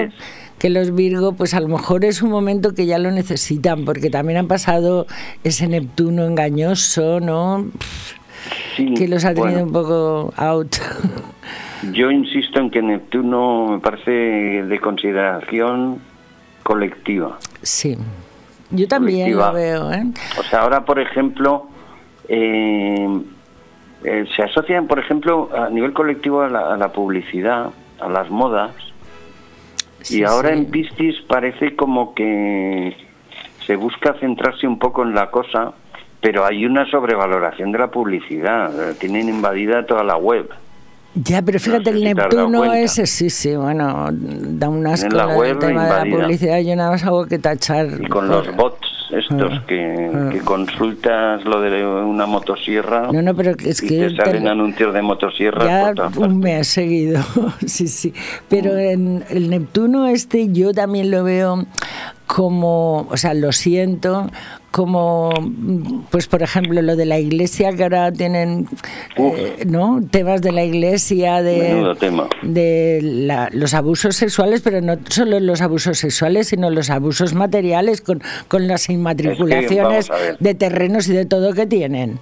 que 0.59 0.71
los 0.71 0.93
Virgo, 0.95 1.33
pues 1.35 1.55
a 1.55 1.61
lo 1.61 1.69
mejor 1.69 2.05
es 2.05 2.21
un 2.21 2.31
momento 2.31 2.75
que 2.75 2.85
ya 2.87 2.99
lo 2.99 3.11
necesitan, 3.13 3.85
porque 3.85 4.11
también 4.11 4.39
han 4.39 4.49
pasado 4.49 5.07
ese 5.45 5.69
Neptuno 5.69 6.25
engañoso, 6.25 7.21
¿no? 7.21 7.67
sí, 8.77 8.93
Que 8.95 9.07
los 9.09 9.25
ha 9.25 9.35
tenido 9.35 9.65
bueno. 9.65 9.67
un 9.67 9.73
poco 9.73 10.35
out. 10.37 10.77
Yo 11.91 12.11
insisto 12.11 12.61
en 12.61 12.71
que 12.71 12.81
Neptuno 12.83 13.67
me 13.73 13.79
parece 13.81 14.11
de 14.11 14.81
consideración 14.81 16.01
colectiva. 16.63 17.39
Sí. 17.63 17.97
Yo 18.71 18.87
también 18.89 19.33
Colectiva. 19.37 19.49
lo 19.49 19.55
veo, 19.55 19.93
¿eh? 19.93 20.05
O 20.39 20.43
sea, 20.45 20.61
ahora, 20.61 20.85
por 20.85 21.01
ejemplo, 21.01 21.67
eh, 22.29 23.21
eh, 24.05 24.25
se 24.35 24.43
asocian, 24.43 24.87
por 24.87 24.99
ejemplo, 24.99 25.51
a 25.55 25.69
nivel 25.71 25.93
colectivo 25.93 26.43
a 26.43 26.49
la, 26.49 26.73
a 26.73 26.77
la 26.77 26.93
publicidad, 26.93 27.71
a 28.01 28.09
las 28.09 28.31
modas, 28.31 28.71
Sí, 30.03 30.19
y 30.21 30.25
ahora 30.25 30.51
sí. 30.51 30.59
en 30.59 30.67
Piscis 30.71 31.21
parece 31.29 31.77
como 31.77 32.13
que 32.15 32.97
se 33.67 33.77
busca 33.77 34.15
centrarse 34.15 34.67
un 34.67 34.79
poco 34.81 35.03
en 35.05 35.15
la 35.15 35.31
cosa, 35.31 35.75
pero 36.21 36.45
hay 36.45 36.67
una 36.67 36.91
sobrevaloración 36.91 37.71
de 37.71 37.79
la 37.79 37.89
publicidad. 37.89 38.97
Tienen 38.99 39.29
invadida 39.29 39.87
toda 39.87 40.03
la 40.03 40.17
web. 40.17 40.49
Ya, 41.15 41.43
pero 41.43 41.59
fíjate, 41.61 41.85
sé 41.85 41.91
el 41.91 42.05
Neptuno 42.05 42.73
ese, 42.73 43.07
sí, 43.07 43.29
sí, 43.29 43.55
bueno, 43.55 44.09
da 44.13 44.69
un 44.71 44.87
asco 44.87 45.07
En 45.09 45.17
la 45.17 45.25
¿no? 45.27 45.33
el 45.33 45.37
web 45.39 45.59
tema 45.59 45.69
de 45.85 45.89
la 45.91 46.07
invadida. 46.07 46.17
publicidad. 46.25 46.59
Yo 46.61 46.75
nada 46.77 46.91
más 46.91 47.05
hago 47.05 47.27
que 47.27 47.39
tachar. 47.39 47.87
Y 48.01 48.07
con 48.09 48.29
por- 48.29 48.47
los 48.47 48.57
bots 48.57 48.89
estos 49.11 49.53
Ah, 49.53 49.65
que, 49.69 50.11
ah. 50.15 50.31
que 50.33 50.39
consultas 50.41 51.45
lo 51.45 51.61
de 51.61 51.85
una 51.87 52.25
motosierra 52.25 53.11
No, 53.13 53.21
no, 53.21 53.35
pero 53.35 53.51
es 53.63 53.83
y 53.83 53.89
que 53.89 54.09
te 54.09 54.17
salen 54.17 54.45
te- 54.45 54.49
anuncios 54.49 54.95
de 54.95 55.03
motosierras 55.03 55.67
ya 55.67 55.93
por 56.09 56.29
un 56.29 56.39
mes 56.39 56.67
seguido, 56.69 57.23
sí, 57.67 57.89
sí. 57.89 58.15
Pero 58.49 58.73
Mm. 58.73 58.79
en 58.79 59.25
el 59.29 59.51
Neptuno 59.51 60.07
este 60.07 60.51
yo 60.51 60.73
también 60.73 61.11
lo 61.11 61.25
veo 61.25 61.67
como, 62.27 63.07
o 63.11 63.17
sea, 63.19 63.35
lo 63.35 63.53
siento, 63.53 64.31
como, 64.73 65.31
mm, 65.41 66.07
pues 66.11 66.27
por 66.27 66.43
ejemplo, 66.43 66.83
lo 66.83 66.97
de 66.97 67.05
la 67.05 67.19
iglesia 67.21 67.73
que 67.77 67.85
ahora 67.85 68.11
tienen, 68.11 68.67
eh, 69.17 69.65
¿no? 69.67 70.01
Temas 70.11 70.43
de 70.43 70.51
la 70.51 70.65
iglesia, 70.65 71.43
de, 71.43 71.59
Menudo 71.75 71.95
tema. 71.95 72.27
de 72.43 72.99
la- 73.03 73.49
los 73.53 73.75
abusos 73.75 74.17
sexuales, 74.17 74.63
pero 74.63 74.81
no 74.81 74.97
solo 75.09 75.39
los 75.39 75.61
abusos 75.61 75.99
sexuales, 75.99 76.49
sino 76.49 76.71
los 76.71 76.91
abusos 76.91 77.35
materiales 77.35 78.01
con, 78.01 78.21
con 78.49 78.67
las 78.67 78.89
inmatriculaciones 78.89 80.11
de 80.41 80.55
terrenos 80.55 81.07
y 81.09 81.13
de 81.13 81.27
todo 81.27 81.53
que 81.53 81.67
tienen. 81.67 82.19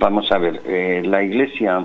Vamos 0.00 0.32
a 0.32 0.38
ver, 0.38 0.60
eh, 0.66 1.02
la 1.04 1.22
iglesia 1.22 1.84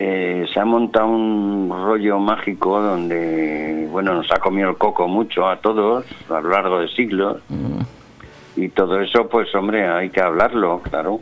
eh, 0.00 0.44
se 0.52 0.58
ha 0.58 0.64
montado 0.64 1.06
un 1.06 1.68
rollo 1.70 2.18
mágico 2.18 2.80
donde, 2.82 3.86
bueno, 3.92 4.14
nos 4.14 4.30
ha 4.32 4.40
comido 4.40 4.70
el 4.70 4.76
coco 4.76 5.06
mucho 5.06 5.48
a 5.48 5.60
todos 5.60 6.04
a 6.28 6.40
lo 6.40 6.50
largo 6.50 6.80
de 6.80 6.88
siglos. 6.88 7.36
Y 8.56 8.68
todo 8.68 9.00
eso, 9.00 9.28
pues 9.28 9.54
hombre, 9.54 9.88
hay 9.88 10.10
que 10.10 10.20
hablarlo, 10.20 10.80
claro. 10.82 11.20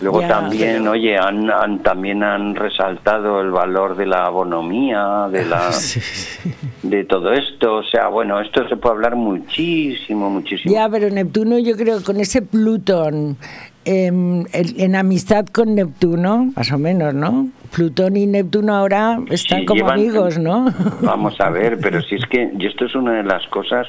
Luego 0.00 0.20
Ya, 0.22 0.28
también, 0.28 0.78
pero- 0.80 0.90
oye, 0.90 1.16
han, 1.16 1.48
han- 1.50 1.82
también 1.82 2.22
han 2.24 2.56
resaltado 2.56 3.40
el 3.40 3.50
valor 3.52 3.96
de 3.96 4.06
la 4.06 4.28
bonomía, 4.28 5.28
de 5.30 5.44
la 5.46 5.70
de 6.82 7.04
todo 7.04 7.32
esto. 7.32 7.76
O 7.76 7.82
sea, 7.84 8.08
bueno, 8.08 8.40
esto 8.40 8.68
se 8.68 8.76
puede 8.76 8.96
hablar 8.96 9.16
muchísimo, 9.16 10.28
muchísimo. 10.30 10.74
Ya, 10.74 10.88
pero 10.88 11.08
Neptuno 11.10 11.58
yo 11.58 11.76
creo 11.76 12.02
con 12.02 12.20
ese 12.20 12.42
Plutón 12.42 13.38
em, 13.84 14.44
en, 14.52 14.96
amistad 14.96 15.46
con 15.46 15.74
Neptuno, 15.76 16.50
más 16.56 16.70
o 16.72 16.78
menos, 16.78 17.14
¿no? 17.14 17.48
Plutón 17.74 18.16
y 18.16 18.26
Neptuno 18.26 18.74
ahora 18.74 19.18
están 19.30 19.64
como 19.64 19.88
amigos, 19.88 20.38
¿no? 20.38 20.66
Vamos 21.02 21.40
a 21.40 21.50
ver, 21.50 21.78
pero 21.80 22.02
si 22.02 22.16
es 22.16 22.26
que 22.26 22.50
y 22.58 22.66
esto 22.66 22.84
es 22.86 22.94
una 22.94 23.12
de 23.12 23.22
las 23.22 23.46
cosas 23.46 23.86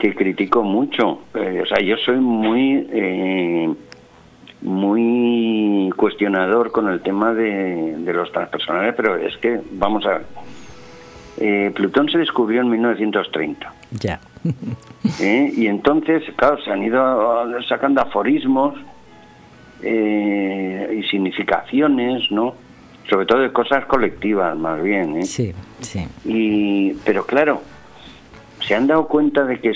que 0.00 0.14
critico 0.14 0.62
mucho. 0.64 1.20
Eh, 1.34 1.60
o 1.62 1.66
sea, 1.66 1.78
yo 1.78 1.96
soy 1.98 2.16
muy 2.16 2.88
eh, 2.90 3.72
muy 4.62 5.90
cuestionador 5.96 6.72
con 6.72 6.88
el 6.88 7.00
tema 7.02 7.32
de, 7.32 7.96
los 8.12 8.32
transpersonales, 8.32 8.94
pero 8.96 9.16
es 9.16 9.36
que, 9.38 9.60
vamos 9.72 10.04
a 10.04 10.08
ver, 10.10 10.22
eh, 11.38 11.72
Plutón 11.74 12.10
se 12.10 12.18
descubrió 12.18 12.60
en 12.60 12.70
1930. 12.70 13.72
Ya. 13.92 14.20
¿Eh? 15.20 15.52
Y 15.56 15.66
entonces, 15.66 16.24
claro, 16.36 16.62
se 16.62 16.70
han 16.70 16.82
ido 16.82 17.46
sacando 17.68 18.00
aforismos 18.02 18.74
y 19.82 21.02
significaciones, 21.04 22.30
¿no? 22.30 22.54
Sobre 23.08 23.24
todo 23.24 23.38
de 23.38 23.50
cosas 23.50 23.86
colectivas, 23.86 24.56
más 24.58 24.82
bien. 24.82 25.16
¿eh? 25.16 25.24
Sí, 25.24 25.54
sí. 25.80 26.06
Y, 26.24 26.92
pero 27.04 27.24
claro, 27.24 27.62
se 28.66 28.74
han 28.74 28.86
dado 28.86 29.08
cuenta 29.08 29.44
de 29.44 29.58
que 29.58 29.72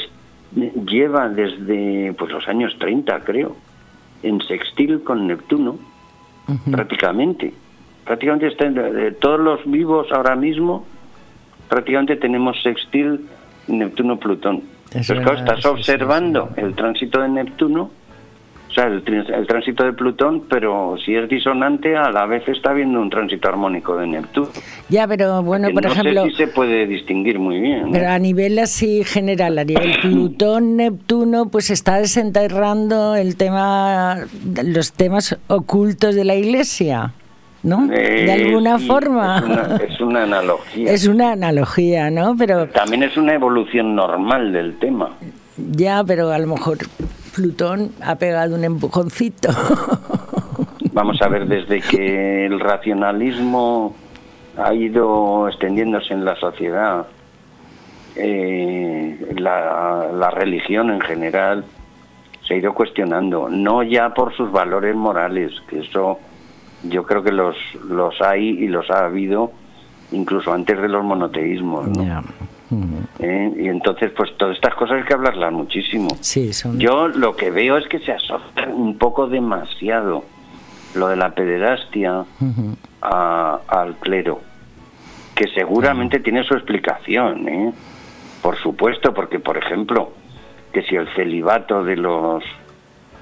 lleva 0.54 1.28
desde 1.28 2.14
pues 2.14 2.32
los 2.32 2.46
años 2.48 2.76
30, 2.78 3.20
creo, 3.20 3.56
en 4.22 4.40
sextil 4.40 5.02
con 5.02 5.26
Neptuno, 5.26 5.78
prácticamente. 6.70 7.52
Prácticamente 8.04 8.70
de 8.70 9.12
todos 9.12 9.40
los 9.40 9.70
vivos 9.70 10.08
ahora 10.12 10.36
mismo, 10.36 10.86
prácticamente 11.68 12.16
tenemos 12.16 12.60
sextil 12.62 13.26
Neptuno-Plutón. 13.68 14.62
Pues 14.92 15.08
claro, 15.08 15.34
estás 15.34 15.64
observando 15.66 16.50
el 16.56 16.74
tránsito 16.74 17.20
de 17.20 17.28
Neptuno, 17.28 17.90
o 18.74 18.76
sea, 18.76 18.86
el, 18.88 19.46
tránsito 19.46 19.84
de 19.84 19.92
Plutón, 19.92 20.46
pero 20.48 20.96
si 21.04 21.14
es 21.14 21.28
disonante, 21.28 21.96
a 21.96 22.10
la 22.10 22.26
vez 22.26 22.42
está 22.48 22.72
viendo 22.72 23.00
un 23.00 23.08
tránsito 23.08 23.48
armónico 23.48 23.96
de 23.96 24.08
Neptuno. 24.08 24.48
Ya, 24.88 25.06
pero 25.06 25.44
bueno, 25.44 25.68
por 25.72 25.86
ejemplo... 25.86 26.24
Sé 26.24 26.30
si 26.30 26.36
se 26.38 26.46
puede 26.48 26.84
distinguir 26.88 27.38
muy 27.38 27.60
bien. 27.60 27.92
Pero 27.92 28.08
a 28.08 28.18
nivel 28.18 28.58
así 28.58 29.04
general, 29.04 29.58
a 29.58 29.64
nivel 29.64 29.92
Plutón-Neptuno, 30.02 31.50
pues 31.50 31.70
está 31.70 31.98
desenterrando 31.98 33.14
el 33.14 33.36
tema, 33.36 34.16
los 34.64 34.92
temas 34.92 35.38
ocultos 35.46 36.16
de 36.16 36.24
la 36.24 36.34
Iglesia. 36.34 37.12
¿no? 37.62 37.86
de 37.86 38.30
alguna 38.30 38.78
forma. 38.78 39.78
Es 39.88 40.00
una, 40.00 40.24
analogía. 40.24 40.90
Es 40.92 41.06
una 41.06 41.32
analogía, 41.32 42.10
¿no? 42.10 42.36
Pero 42.36 42.66
también 42.66 43.04
es 43.04 43.16
una 43.16 43.34
evolución 43.34 43.94
normal 43.94 44.52
del 44.52 44.78
tema. 44.78 45.10
Ya, 45.56 46.02
pero 46.04 46.30
a 46.30 46.38
lo 46.38 46.48
mejor 46.48 46.78
Plutón 47.34 47.92
ha 48.02 48.16
pegado 48.16 48.54
un 48.54 48.64
empujoncito. 48.64 49.48
Vamos 50.92 51.20
a 51.20 51.28
ver, 51.28 51.46
desde 51.46 51.80
que 51.80 52.46
el 52.46 52.60
racionalismo 52.60 53.94
ha 54.56 54.72
ido 54.72 55.48
extendiéndose 55.48 56.14
en 56.14 56.24
la 56.24 56.36
sociedad, 56.36 57.06
eh, 58.16 59.34
la, 59.36 60.10
la 60.12 60.30
religión 60.30 60.90
en 60.90 61.00
general 61.00 61.64
se 62.46 62.54
ha 62.54 62.56
ido 62.58 62.74
cuestionando, 62.74 63.48
no 63.48 63.82
ya 63.82 64.14
por 64.14 64.34
sus 64.36 64.52
valores 64.52 64.94
morales, 64.94 65.52
que 65.68 65.80
eso 65.80 66.18
yo 66.84 67.04
creo 67.04 67.22
que 67.22 67.32
los, 67.32 67.56
los 67.88 68.20
hay 68.20 68.50
y 68.50 68.68
los 68.68 68.90
ha 68.90 69.06
habido 69.06 69.50
incluso 70.12 70.52
antes 70.52 70.80
de 70.80 70.88
los 70.88 71.02
monoteísmos. 71.02 71.88
¿Eh? 73.18 73.52
Y 73.56 73.68
entonces, 73.68 74.10
pues 74.16 74.36
todas 74.36 74.56
estas 74.56 74.74
cosas 74.74 74.98
hay 74.98 75.04
que 75.04 75.14
hablarlas 75.14 75.52
muchísimo. 75.52 76.08
Sí, 76.20 76.50
Yo 76.76 77.08
lo 77.08 77.36
que 77.36 77.50
veo 77.50 77.76
es 77.76 77.86
que 77.88 77.98
se 78.00 78.12
asocia 78.12 78.68
un 78.68 78.96
poco 78.98 79.26
demasiado 79.26 80.24
lo 80.94 81.08
de 81.08 81.16
la 81.16 81.34
pederastia 81.34 82.24
al 83.00 83.94
clero, 83.96 84.40
que 85.34 85.48
seguramente 85.48 86.20
tiene 86.20 86.44
su 86.44 86.54
explicación, 86.54 87.48
¿eh? 87.48 87.72
por 88.40 88.56
supuesto, 88.58 89.12
porque, 89.12 89.40
por 89.40 89.56
ejemplo, 89.56 90.12
que 90.72 90.82
si 90.82 90.96
el 90.96 91.08
celibato 91.14 91.84
de 91.84 91.96
los 91.96 92.44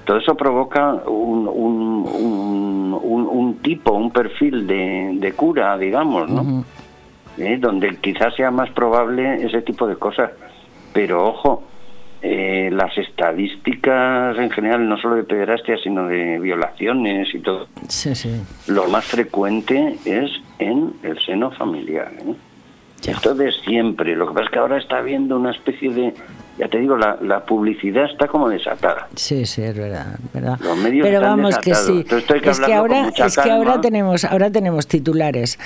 todo 0.05 0.17
eso 0.17 0.35
provoca 0.35 0.95
un, 1.05 1.47
un, 1.47 2.99
un, 3.01 3.57
tipo, 3.61 3.93
un 3.93 4.11
perfil 4.11 4.67
de, 4.67 5.33
cura, 5.35 5.77
digamos, 5.77 6.29
¿no? 6.29 6.65
¿Eh? 7.37 7.57
Donde 7.59 7.97
quizás 7.97 8.35
sea 8.35 8.51
más 8.51 8.69
probable 8.71 9.43
ese 9.45 9.61
tipo 9.61 9.87
de 9.87 9.95
cosas. 9.95 10.31
Pero 10.93 11.27
ojo, 11.27 11.63
eh, 12.21 12.69
las 12.71 12.97
estadísticas 12.97 14.37
en 14.37 14.49
general, 14.51 14.87
no 14.87 14.97
solo 14.97 15.15
de 15.15 15.23
pederastia, 15.23 15.77
sino 15.83 16.07
de 16.07 16.39
violaciones 16.39 17.33
y 17.33 17.39
todo, 17.39 17.67
sí, 17.87 18.15
sí. 18.15 18.31
lo 18.67 18.87
más 18.87 19.05
frecuente 19.05 19.97
es 20.05 20.31
en 20.59 20.93
el 21.03 21.19
seno 21.19 21.51
familiar. 21.51 22.11
¿eh? 22.19 22.33
Esto 23.05 23.35
de 23.35 23.51
siempre. 23.51 24.15
Lo 24.15 24.27
que 24.27 24.33
pasa 24.35 24.45
es 24.45 24.51
que 24.51 24.59
ahora 24.59 24.77
está 24.77 24.99
habiendo 24.99 25.37
una 25.37 25.51
especie 25.51 25.93
de 25.93 26.13
ya 26.57 26.67
te 26.67 26.77
digo, 26.77 26.95
la, 26.95 27.17
la, 27.21 27.43
publicidad 27.43 28.05
está 28.05 28.27
como 28.27 28.47
desatada. 28.47 29.07
Sí, 29.15 29.45
sí, 29.45 29.63
es 29.63 29.75
verdad, 29.75 30.19
verdad. 30.33 30.59
Los 30.61 30.77
medios 30.77 31.05
Pero 31.05 31.17
están 31.17 31.37
vamos 31.37 31.57
que 31.57 31.73
sí. 31.73 32.05
es 32.43 32.59
que 32.59 32.73
ahora, 32.73 33.09
es 33.15 33.37
que 33.37 33.51
ahora 33.51 33.81
tenemos, 33.81 34.23
ahora 34.23 34.51
tenemos 34.51 34.87
titulares. 34.87 35.57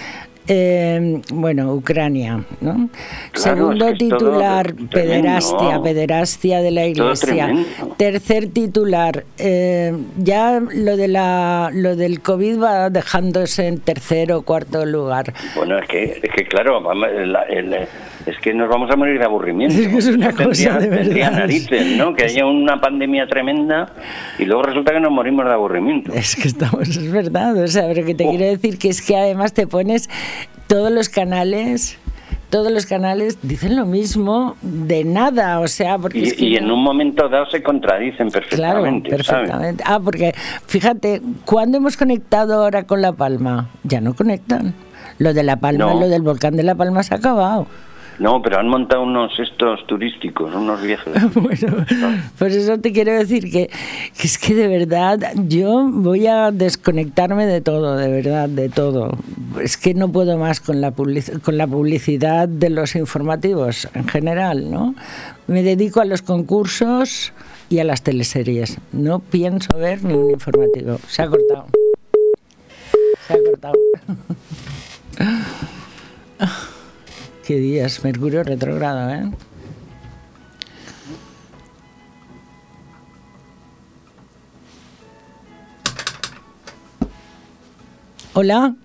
Eh, 0.48 1.22
bueno, 1.34 1.74
Ucrania, 1.74 2.44
¿no? 2.62 2.90
Segundo 3.34 3.94
titular, 3.94 4.74
pederastia, 4.92 5.82
pederastia 5.82 6.62
de 6.62 6.72
la 6.72 6.86
Iglesia. 6.86 7.54
Tercer 7.98 8.48
titular, 8.48 9.26
eh, 9.38 9.94
ya 10.18 10.60
lo 10.60 10.96
de 10.96 11.08
la, 11.10 11.70
lo 11.74 11.96
del 11.96 12.22
COVID 12.22 12.62
va 12.62 12.90
dejándose 12.90 13.68
en 13.68 13.80
tercero 13.80 14.38
o 14.40 14.42
cuarto 14.44 14.86
lugar. 14.86 15.34
Bueno, 15.56 15.80
es 15.80 15.88
que, 15.88 16.04
es 16.24 16.32
que 16.34 16.46
claro, 16.46 16.82
es 18.26 18.38
que 18.40 18.54
nos 18.54 18.70
vamos 18.70 18.90
a 18.92 18.96
morir 18.96 19.20
de 19.20 19.26
aburrimiento. 19.26 19.78
Es, 19.78 19.88
que 19.88 19.98
es 19.98 20.08
una 20.08 20.32
cosa 20.34 20.80
de 20.80 20.88
verdad. 20.88 21.32
narices, 21.32 21.98
¿no? 21.98 22.14
Que 22.14 22.26
haya 22.26 22.46
una 22.46 22.80
pandemia 22.80 23.28
tremenda 23.28 23.92
y 24.40 24.46
luego 24.46 24.64
resulta 24.64 24.92
que 24.94 25.00
nos 25.00 25.12
morimos 25.12 25.46
de 25.46 25.52
aburrimiento. 25.52 26.14
Es 26.14 26.36
que 26.36 26.48
estamos, 26.48 26.88
es 26.90 27.12
verdad, 27.12 27.56
o 27.58 27.68
sea, 27.68 27.88
pero 27.88 28.06
que 28.06 28.16
te 28.16 28.26
oh. 28.26 28.30
quiero 28.30 28.46
decir 28.46 28.78
que 28.78 28.90
es 28.90 29.02
que 29.02 29.16
además 29.16 29.54
te 29.54 29.68
pones 29.68 30.10
todos 30.68 30.92
los 30.92 31.10
canales 31.10 31.98
todos 32.50 32.72
los 32.72 32.86
canales 32.86 33.40
dicen 33.42 33.76
lo 33.76 33.86
mismo 33.86 34.56
de 34.62 35.04
nada, 35.04 35.60
o 35.60 35.68
sea, 35.68 35.98
porque 35.98 36.20
y, 36.20 36.24
es 36.24 36.34
que 36.34 36.46
y 36.46 36.56
en 36.56 36.72
un 36.72 36.82
momento 36.82 37.28
dado 37.28 37.46
se 37.48 37.62
contradicen 37.62 38.30
perfectamente. 38.30 39.10
Claro, 39.10 39.24
perfectamente. 39.24 39.84
Ah, 39.86 40.00
porque 40.02 40.34
fíjate, 40.66 41.22
¿cuándo 41.46 41.78
hemos 41.78 41.98
conectado 41.98 42.64
ahora 42.64 42.86
con 42.86 43.02
La 43.02 43.12
Palma? 43.12 43.70
Ya 43.84 44.00
no 44.00 44.16
conectan. 44.16 44.74
Lo 45.20 45.34
de 45.34 45.44
La 45.44 45.58
Palma, 45.58 45.94
lo 45.94 46.08
del 46.08 46.22
volcán 46.22 46.56
de 46.56 46.64
La 46.64 46.76
Palma 46.76 47.04
se 47.04 47.16
ha 47.16 47.18
acabado. 47.18 47.68
No, 48.20 48.42
pero 48.42 48.60
han 48.60 48.68
montado 48.68 49.04
unos 49.04 49.38
estos 49.40 49.86
turísticos, 49.86 50.54
unos 50.54 50.82
viajes. 50.82 51.14
bueno, 51.36 51.86
por 52.40 52.48
eso 52.48 52.80
te 52.80 52.92
quiero 52.92 53.12
decir 53.12 53.52
que, 53.52 53.70
es 54.20 54.38
que 54.40 54.56
de 54.56 54.68
verdad 54.68 55.20
yo 55.36 55.88
voy 55.92 56.26
a 56.26 56.52
desconectarme 56.52 57.46
de 57.46 57.62
todo, 57.62 57.96
de 57.96 58.10
verdad, 58.10 58.50
de 58.50 58.70
todo. 58.70 59.12
Es 59.62 59.78
que 59.78 59.94
no 59.94 60.12
puedo 60.12 60.38
más 60.38 60.60
con 60.60 60.82
la, 60.82 60.92
con 60.92 61.58
la 61.58 61.68
publicidad 61.68 62.48
de 62.48 62.70
los 62.70 62.96
informativos 62.96 63.88
en 63.94 64.08
general, 64.08 64.70
¿no? 64.70 64.96
Me 65.48 65.64
dedico 65.64 66.02
a 66.02 66.06
los 66.06 66.22
concursos 66.22 67.34
y 67.70 67.80
a 67.80 67.84
las 67.84 68.04
teleseries. 68.04 68.78
No 68.92 69.20
pienso 69.20 69.78
ver 69.78 70.04
ningún 70.04 70.32
informativo. 70.32 71.00
Se 71.08 71.22
ha 71.22 71.28
cortado. 71.28 71.68
Se 73.28 73.34
ha 73.34 73.38
cortado. 73.44 73.76
Qué 77.46 77.56
días, 77.56 78.04
Mercurio 78.04 78.44
retrogrado, 78.44 79.10
¿eh? 79.10 79.32
Hola. 88.34 88.76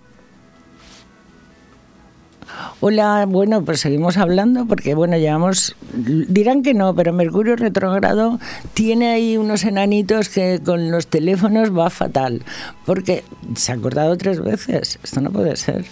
Hola, 2.80 3.26
bueno, 3.28 3.64
pues 3.64 3.80
seguimos 3.80 4.16
hablando 4.16 4.66
porque, 4.66 4.94
bueno, 4.94 5.16
llevamos, 5.16 5.76
dirán 5.94 6.62
que 6.62 6.74
no, 6.74 6.94
pero 6.94 7.12
Mercurio 7.12 7.56
retrogrado 7.56 8.38
tiene 8.74 9.10
ahí 9.10 9.36
unos 9.36 9.64
enanitos 9.64 10.28
que 10.28 10.60
con 10.64 10.90
los 10.90 11.06
teléfonos 11.06 11.76
va 11.76 11.90
fatal, 11.90 12.42
porque 12.84 13.24
se 13.54 13.72
ha 13.72 13.76
acordado 13.76 14.16
tres 14.16 14.40
veces, 14.40 14.98
esto 15.02 15.20
no 15.20 15.30
puede 15.30 15.56
ser 15.56 15.84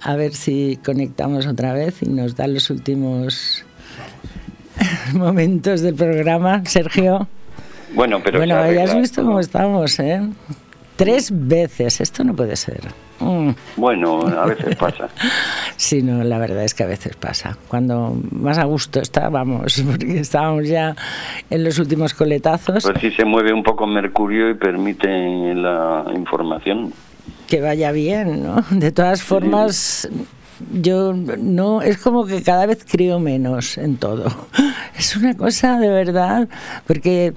a 0.00 0.16
ver 0.16 0.34
si 0.34 0.78
conectamos 0.84 1.46
otra 1.46 1.72
vez 1.72 2.02
y 2.02 2.08
nos 2.08 2.36
da 2.36 2.46
los 2.46 2.70
últimos 2.70 3.64
momentos 5.14 5.80
del 5.80 5.94
programa, 5.94 6.62
Sergio. 6.64 7.28
Bueno, 7.94 8.20
pero 8.22 8.38
bueno, 8.38 8.70
ya 8.70 8.84
has 8.84 8.94
visto 8.94 9.22
cómo 9.22 9.40
estamos, 9.40 9.98
¿eh? 9.98 10.20
Tres 10.96 11.30
veces, 11.32 12.00
esto 12.00 12.24
no 12.24 12.34
puede 12.34 12.56
ser. 12.56 12.80
Mm. 13.20 13.50
Bueno, 13.76 14.20
a 14.26 14.46
veces 14.46 14.76
pasa. 14.76 15.08
Sí, 15.76 16.02
no, 16.02 16.24
la 16.24 16.38
verdad 16.38 16.64
es 16.64 16.74
que 16.74 16.82
a 16.82 16.86
veces 16.86 17.14
pasa. 17.14 17.56
Cuando 17.68 18.16
más 18.32 18.58
a 18.58 18.64
gusto 18.64 19.00
estábamos, 19.00 19.80
porque 19.86 20.18
estábamos 20.18 20.66
ya 20.66 20.96
en 21.50 21.62
los 21.62 21.78
últimos 21.78 22.14
coletazos. 22.14 22.82
Pues 22.82 23.00
sí 23.00 23.12
se 23.12 23.24
mueve 23.24 23.52
un 23.52 23.62
poco 23.62 23.86
Mercurio 23.86 24.50
y 24.50 24.54
permite 24.54 25.54
la 25.54 26.04
información. 26.16 26.92
Que 27.46 27.60
vaya 27.60 27.92
bien, 27.92 28.42
¿no? 28.42 28.64
De 28.70 28.90
todas 28.90 29.22
formas, 29.22 30.08
yo 30.72 31.12
no, 31.12 31.82
es 31.82 31.98
como 31.98 32.26
que 32.26 32.42
cada 32.42 32.66
vez 32.66 32.84
creo 32.90 33.18
menos 33.18 33.78
en 33.78 33.96
todo. 33.96 34.26
Es 34.98 35.16
una 35.16 35.36
cosa 35.36 35.78
de 35.78 35.88
verdad, 35.88 36.48
porque 36.88 37.32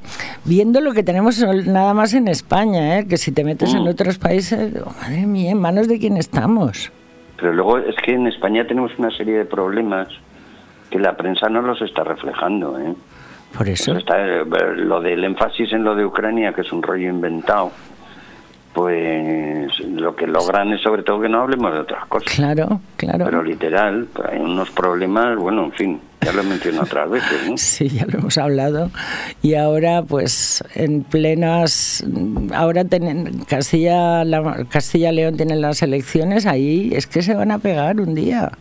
viendo 0.45 0.81
lo 0.81 0.93
que 0.93 1.03
tenemos 1.03 1.39
nada 1.67 1.93
más 1.93 2.15
en 2.15 2.27
España, 2.27 2.97
¿eh? 2.97 3.07
que 3.07 3.17
si 3.17 3.31
te 3.31 3.43
metes 3.43 3.75
en 3.75 3.83
mm. 3.83 3.87
otros 3.87 4.17
países, 4.17 4.73
oh, 4.83 4.91
madre 4.99 5.27
mía, 5.27 5.51
en 5.51 5.59
manos 5.59 5.87
de 5.87 5.99
quién 5.99 6.17
estamos. 6.17 6.91
Pero 7.37 7.53
luego 7.53 7.77
es 7.77 7.95
que 8.03 8.13
en 8.13 8.25
España 8.25 8.65
tenemos 8.65 8.97
una 8.97 9.11
serie 9.11 9.37
de 9.37 9.45
problemas 9.45 10.07
que 10.89 10.97
la 10.97 11.15
prensa 11.15 11.49
no 11.49 11.61
los 11.61 11.79
está 11.83 12.03
reflejando. 12.03 12.79
¿eh? 12.79 12.95
Por 13.55 13.69
eso. 13.69 13.95
Está, 13.95 14.19
eh, 14.25 14.43
lo 14.77 14.99
del 14.99 15.23
énfasis 15.23 15.71
en 15.73 15.83
lo 15.83 15.93
de 15.93 16.03
Ucrania, 16.03 16.53
que 16.53 16.61
es 16.61 16.71
un 16.71 16.81
rollo 16.81 17.09
inventado 17.09 17.71
pues 18.73 19.79
lo 19.79 20.15
que 20.15 20.27
logran 20.27 20.73
es 20.73 20.81
sobre 20.81 21.03
todo 21.03 21.21
que 21.21 21.29
no 21.29 21.41
hablemos 21.41 21.73
de 21.73 21.79
otras 21.79 22.05
cosas. 22.07 22.33
Claro, 22.33 22.79
claro. 22.97 23.25
Pero 23.25 23.43
literal, 23.43 24.07
hay 24.29 24.39
unos 24.39 24.69
problemas, 24.71 25.37
bueno, 25.37 25.65
en 25.65 25.71
fin, 25.73 26.01
ya 26.21 26.31
lo 26.31 26.41
he 26.41 26.45
mencionado 26.45 26.83
otras 26.83 27.09
veces. 27.09 27.49
¿no? 27.49 27.53
Sí, 27.57 27.89
ya 27.89 28.05
lo 28.05 28.19
hemos 28.19 28.37
hablado. 28.37 28.91
Y 29.41 29.55
ahora, 29.55 30.03
pues, 30.03 30.63
en 30.75 31.03
plenas. 31.03 32.03
Ahora 32.53 32.85
tienen, 32.85 33.43
Castilla, 33.45 34.23
la, 34.23 34.65
Castilla 34.69 35.11
León 35.11 35.35
tiene 35.37 35.55
las 35.55 35.81
elecciones, 35.81 36.45
ahí 36.45 36.91
es 36.93 37.07
que 37.07 37.21
se 37.21 37.33
van 37.33 37.51
a 37.51 37.59
pegar 37.59 37.99
un 37.99 38.15
día. 38.15 38.51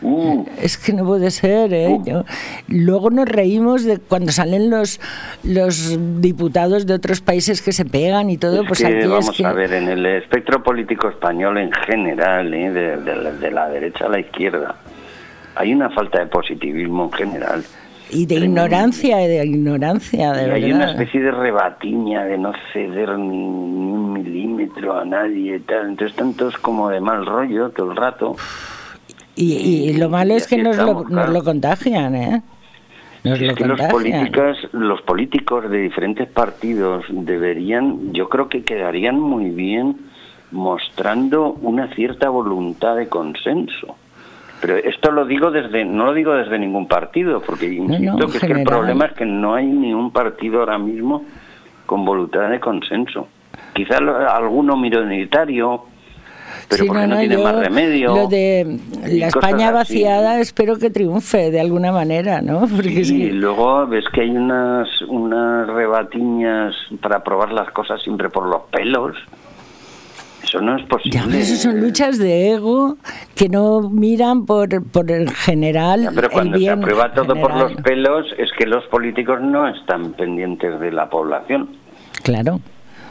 Uh. 0.00 0.44
Es 0.60 0.78
que 0.78 0.92
no 0.92 1.04
puede 1.04 1.30
ser, 1.30 1.72
¿eh? 1.74 1.88
Uh. 1.88 2.22
luego 2.68 3.10
nos 3.10 3.28
reímos 3.28 3.84
de 3.84 3.98
cuando 3.98 4.30
salen 4.30 4.70
los 4.70 5.00
los 5.42 5.98
diputados 6.20 6.86
de 6.86 6.94
otros 6.94 7.20
países 7.20 7.62
que 7.62 7.72
se 7.72 7.84
pegan 7.84 8.30
y 8.30 8.38
todo. 8.38 8.64
pues 8.64 8.84
aquí 8.84 9.06
vamos 9.06 9.40
a 9.40 9.52
ver, 9.52 9.72
en 9.72 9.88
el 9.88 10.06
espectro 10.06 10.62
político 10.62 11.08
español 11.08 11.58
en 11.58 11.72
general, 11.72 12.52
¿eh? 12.54 12.70
de, 12.70 13.50
la 13.50 13.68
derecha 13.68 14.06
a 14.06 14.08
la 14.08 14.20
izquierda, 14.20 14.76
hay 15.54 15.72
una 15.72 15.90
falta 15.90 16.20
de 16.20 16.26
positivismo 16.26 17.04
en 17.04 17.12
general. 17.12 17.64
Y 18.10 18.24
de 18.24 18.36
ignorancia, 18.36 19.18
de 19.18 19.44
ignorancia, 19.44 20.32
de 20.32 20.46
verdad. 20.46 20.54
Hay 20.54 20.72
una 20.72 20.90
especie 20.92 21.20
de 21.20 21.30
rebatiña 21.30 22.24
de 22.24 22.38
no 22.38 22.52
ceder 22.72 23.18
ni, 23.18 23.36
un 23.36 24.14
milímetro 24.14 24.98
a 24.98 25.04
nadie, 25.04 25.60
tal. 25.60 25.90
Entonces, 25.90 26.16
tantos 26.16 26.56
como 26.56 26.88
de 26.88 27.00
mal 27.00 27.26
rollo 27.26 27.68
todo 27.70 27.90
el 27.90 27.96
rato. 27.96 28.36
Y, 29.40 29.92
lo 29.92 30.10
malo 30.10 30.34
es 30.34 30.48
que 30.48 30.58
nos 30.58 30.76
lo, 30.76 31.04
nos 31.04 31.28
lo 31.28 31.44
contagian, 31.44 32.14
¿eh? 32.16 32.42
Nos 33.22 33.40
lo 33.40 33.66
Los, 33.66 33.80
políticos, 33.82 34.68
los 34.72 35.02
políticos 35.02 35.70
de 35.70 35.78
diferentes 35.78 36.28
partidos 36.28 37.04
deberían, 37.08 38.12
yo 38.12 38.28
creo 38.28 38.48
que 38.48 38.64
quedarían 38.64 39.20
muy 39.20 39.50
bien 39.50 39.96
mostrando 40.50 41.52
una 41.62 41.94
cierta 41.94 42.28
voluntad 42.30 42.96
de 42.96 43.08
consenso. 43.08 43.96
Pero 44.60 44.76
esto 44.76 45.12
lo 45.12 45.24
digo 45.24 45.50
desde, 45.50 45.84
no 45.84 46.06
lo 46.06 46.14
digo 46.14 46.34
desde 46.34 46.58
ningún 46.58 46.88
partido, 46.88 47.40
porque 47.40 47.66
insisto 47.66 48.26
que, 48.26 48.38
es 48.38 48.44
que 48.44 48.52
el 48.52 48.64
problema 48.64 49.06
es 49.06 49.12
que 49.12 49.24
no 49.24 49.54
hay 49.54 49.66
ni 49.66 49.94
un 49.94 50.10
partido 50.10 50.60
ahora 50.60 50.78
mismo 50.78 51.24
con 51.86 52.04
voluntad 52.04 52.50
de 52.50 52.58
consenso. 52.58 53.28
Quizás 53.72 54.00
alguno 54.00 54.76
minoritario, 54.76 55.84
pero 56.68 56.86
porque 56.86 57.06
no, 57.06 57.18
tiene 57.18 57.38
más 57.38 57.56
remedio. 57.56 58.14
Lo 58.14 58.26
de 58.28 58.78
la 59.06 59.28
España 59.28 59.70
vaciada 59.70 60.38
espero 60.40 60.78
que 60.78 60.90
triunfe 60.90 61.50
de 61.50 61.60
alguna 61.60 61.92
manera, 61.92 62.42
¿no? 62.42 62.66
Porque 62.76 62.90
y 62.90 63.30
luego 63.30 63.86
ves 63.86 64.04
que 64.12 64.22
hay 64.22 64.30
unas, 64.30 64.88
unas 65.08 65.66
rebatiñas 65.68 66.74
para 67.00 67.22
probar 67.24 67.52
las 67.52 67.70
cosas 67.70 68.02
siempre 68.02 68.28
por 68.28 68.46
los 68.46 68.62
pelos. 68.70 69.16
Eso 70.42 70.60
no 70.60 70.76
es 70.76 70.86
posible. 70.86 71.18
Ya, 71.18 71.38
eso 71.38 71.56
son 71.56 71.80
luchas 71.80 72.18
de 72.18 72.52
ego 72.52 72.96
que 73.34 73.48
no 73.48 73.90
miran 73.90 74.46
por, 74.46 74.82
por 74.84 75.10
el 75.10 75.30
general. 75.30 76.10
pero 76.14 76.30
cuando 76.30 76.58
se 76.58 76.70
aprueba 76.70 77.12
todo 77.12 77.34
por 77.34 77.54
los 77.54 77.74
pelos 77.82 78.26
es 78.38 78.50
que 78.56 78.66
los 78.66 78.84
políticos 78.86 79.40
no 79.40 79.68
están 79.68 80.12
pendientes 80.12 80.78
de 80.80 80.92
la 80.92 81.10
población. 81.10 81.70
Claro. 82.22 82.60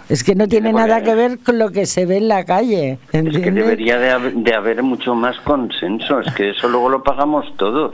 Es 0.10 0.24
que 0.24 0.36
no 0.36 0.47
tiene 0.47 0.72
nada 0.72 1.03
que 1.03 1.14
ver 1.16 1.39
con 1.39 1.60
lo 1.60 1.72
que 1.72 1.86
se 1.86 2.05
ve 2.05 2.18
en 2.18 2.30
la 2.30 2.45
calle. 2.45 2.97
Es 3.12 3.38
que 3.38 3.51
debería 3.51 3.99
de 3.99 4.10
haber, 4.10 4.34
de 4.34 4.53
haber 4.53 4.82
mucho 4.84 5.16
más 5.16 5.38
consenso, 5.41 6.22
es 6.22 6.34
que 6.34 6.51
eso 6.51 6.70
luego 6.70 6.89
lo 6.89 7.03
pagamos 7.03 7.45
todos. 7.58 7.93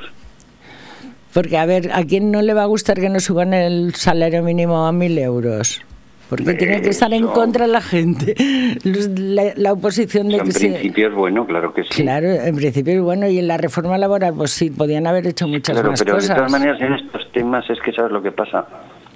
Porque, 1.34 1.58
a 1.58 1.66
ver, 1.66 1.90
¿a 1.92 2.04
quién 2.04 2.32
no 2.32 2.44
le 2.44 2.54
va 2.54 2.64
a 2.64 2.68
gustar 2.68 3.00
que 3.00 3.10
nos 3.10 3.24
suban 3.24 3.54
el 3.56 3.96
salario 3.96 4.44
mínimo 4.44 4.86
a 4.86 4.92
mil 4.92 5.18
euros? 5.18 5.82
Porque 6.30 6.54
tiene 6.54 6.82
que 6.82 6.90
estar 6.90 7.14
en 7.14 7.28
contra 7.28 7.68
la 7.68 7.82
gente. 7.82 8.36
La, 9.56 9.74
oposición 9.74 10.30
de 10.30 10.38
que 10.38 10.50
En 10.50 10.52
principio 10.52 11.10
es 11.10 11.14
bueno, 11.14 11.46
claro 11.46 11.74
que 11.74 11.84
sí. 11.84 11.90
Claro, 12.02 12.28
en 12.28 12.56
principio 12.56 12.94
es 12.94 13.02
bueno. 13.02 13.28
Y 13.28 13.40
en 13.40 13.48
la 13.48 13.58
reforma 13.58 13.98
laboral, 13.98 14.34
pues 14.36 14.52
sí, 14.52 14.70
podían 14.70 15.06
haber 15.06 15.28
hecho 15.28 15.48
muchas 15.48 15.76
claro, 15.76 15.92
más 15.92 16.04
pero 16.04 16.16
cosas. 16.16 16.30
De 16.30 16.36
todas 16.36 16.52
maneras, 16.52 16.82
en 16.82 16.94
estos 16.94 17.32
temas 17.32 17.70
es 17.70 17.80
que 17.82 17.92
sabes 17.92 18.12
lo 18.12 18.22
que 18.22 18.32
pasa. 18.32 18.68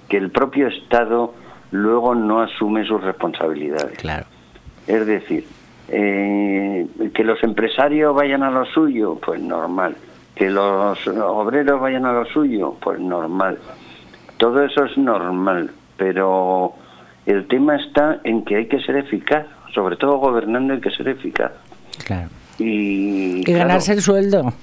Que 0.09 0.17
el 0.17 0.31
propio 0.31 0.67
Estado 0.67 1.33
luego 1.71 2.15
no 2.15 2.41
asume 2.41 2.85
sus 2.85 3.01
responsabilidades. 3.01 3.97
Claro. 3.97 4.25
Es 4.87 5.05
decir, 5.05 5.45
eh, 5.89 6.87
que 7.13 7.23
los 7.23 7.41
empresarios 7.43 8.15
vayan 8.15 8.43
a 8.43 8.51
lo 8.51 8.65
suyo, 8.65 9.15
pues 9.15 9.41
normal. 9.41 9.95
Que 10.35 10.49
los 10.49 11.07
obreros 11.07 11.81
vayan 11.81 12.05
a 12.05 12.13
lo 12.13 12.25
suyo, 12.25 12.75
pues 12.81 12.99
normal. 12.99 13.57
Todo 14.37 14.63
eso 14.63 14.85
es 14.85 14.97
normal, 14.97 15.71
pero 15.97 16.73
el 17.25 17.47
tema 17.47 17.75
está 17.77 18.19
en 18.23 18.45
que 18.45 18.57
hay 18.57 18.67
que 18.67 18.79
ser 18.81 18.97
eficaz, 18.97 19.47
sobre 19.73 19.95
todo 19.95 20.17
gobernando 20.17 20.73
hay 20.73 20.79
que 20.79 20.91
ser 20.91 21.07
eficaz. 21.07 21.51
Claro. 22.05 22.29
Y, 22.59 23.43
ganarse 23.43 23.93
el 23.93 24.01
sueldo. 24.01 24.53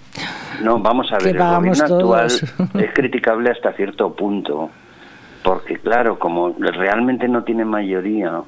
No, 0.62 0.78
vamos 0.78 1.12
a 1.12 1.18
ver, 1.18 1.36
el 1.36 1.42
gobierno 1.42 1.84
actual 1.84 2.26
es 2.26 2.92
criticable 2.92 3.50
hasta 3.50 3.72
cierto 3.72 4.14
punto 4.14 4.70
porque 5.44 5.76
claro, 5.76 6.18
como 6.18 6.54
realmente 6.58 7.28
no 7.28 7.44
tiene 7.44 7.66
mayoría, 7.66 8.40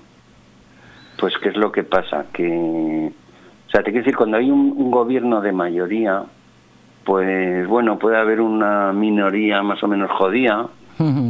pues 1.18 1.34
¿qué 1.42 1.50
es 1.50 1.56
lo 1.56 1.70
que 1.70 1.84
pasa? 1.84 2.24
Que, 2.32 3.12
o 3.66 3.70
sea, 3.70 3.82
te 3.82 3.90
quiero 3.90 3.98
decir, 3.98 4.16
cuando 4.16 4.38
hay 4.38 4.50
un, 4.50 4.90
gobierno 4.90 5.42
de 5.42 5.52
mayoría, 5.52 6.24
pues 7.04 7.68
bueno, 7.68 7.98
puede 7.98 8.16
haber 8.16 8.40
una 8.40 8.94
minoría 8.94 9.62
más 9.62 9.82
o 9.82 9.88
menos 9.88 10.10
jodida 10.10 10.68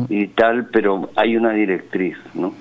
y 0.09 0.29
tal, 0.29 0.67
pero 0.67 1.11
hay 1.17 1.37
una 1.37 1.51
directriz, 1.51 2.17
¿no? 2.35 2.55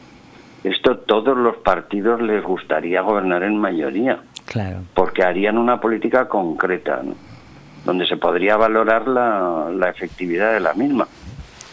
Esto 0.63 0.97
todos 0.97 1.37
los 1.37 1.57
partidos 1.57 2.19
les 2.23 2.43
gustaría 2.43 3.01
gobernar 3.01 3.43
en 3.43 3.55
mayoría. 3.59 4.17
Claro. 4.47 4.79
Porque 4.95 5.21
harían 5.21 5.59
una 5.59 5.79
política 5.79 6.27
concreta, 6.27 7.03
¿no? 7.03 7.13
Donde 7.85 8.07
se 8.07 8.17
podría 8.17 8.57
valorar 8.57 9.07
la, 9.07 9.69
la 9.71 9.89
efectividad 9.89 10.53
de 10.53 10.59
la 10.59 10.73
misma. 10.73 11.07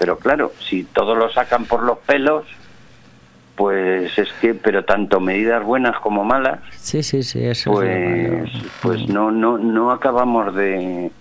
Pero 0.02 0.18
claro, 0.18 0.50
si 0.58 0.82
todos 0.82 1.16
lo 1.16 1.30
sacan 1.30 1.64
por 1.64 1.84
los 1.84 1.96
pelos, 1.98 2.44
pues 3.54 4.18
es 4.18 4.32
que, 4.40 4.52
pero 4.52 4.84
tanto 4.84 5.20
medidas 5.20 5.62
buenas 5.62 6.00
como 6.00 6.24
malas, 6.24 6.58
sí, 6.76 7.04
sí, 7.04 7.22
sí, 7.22 7.44
eso 7.44 7.70
pues, 7.70 8.50
pues 8.82 9.06
no, 9.06 9.30
no, 9.30 9.58
no 9.58 9.92
acabamos 9.92 10.56
de, 10.56 11.12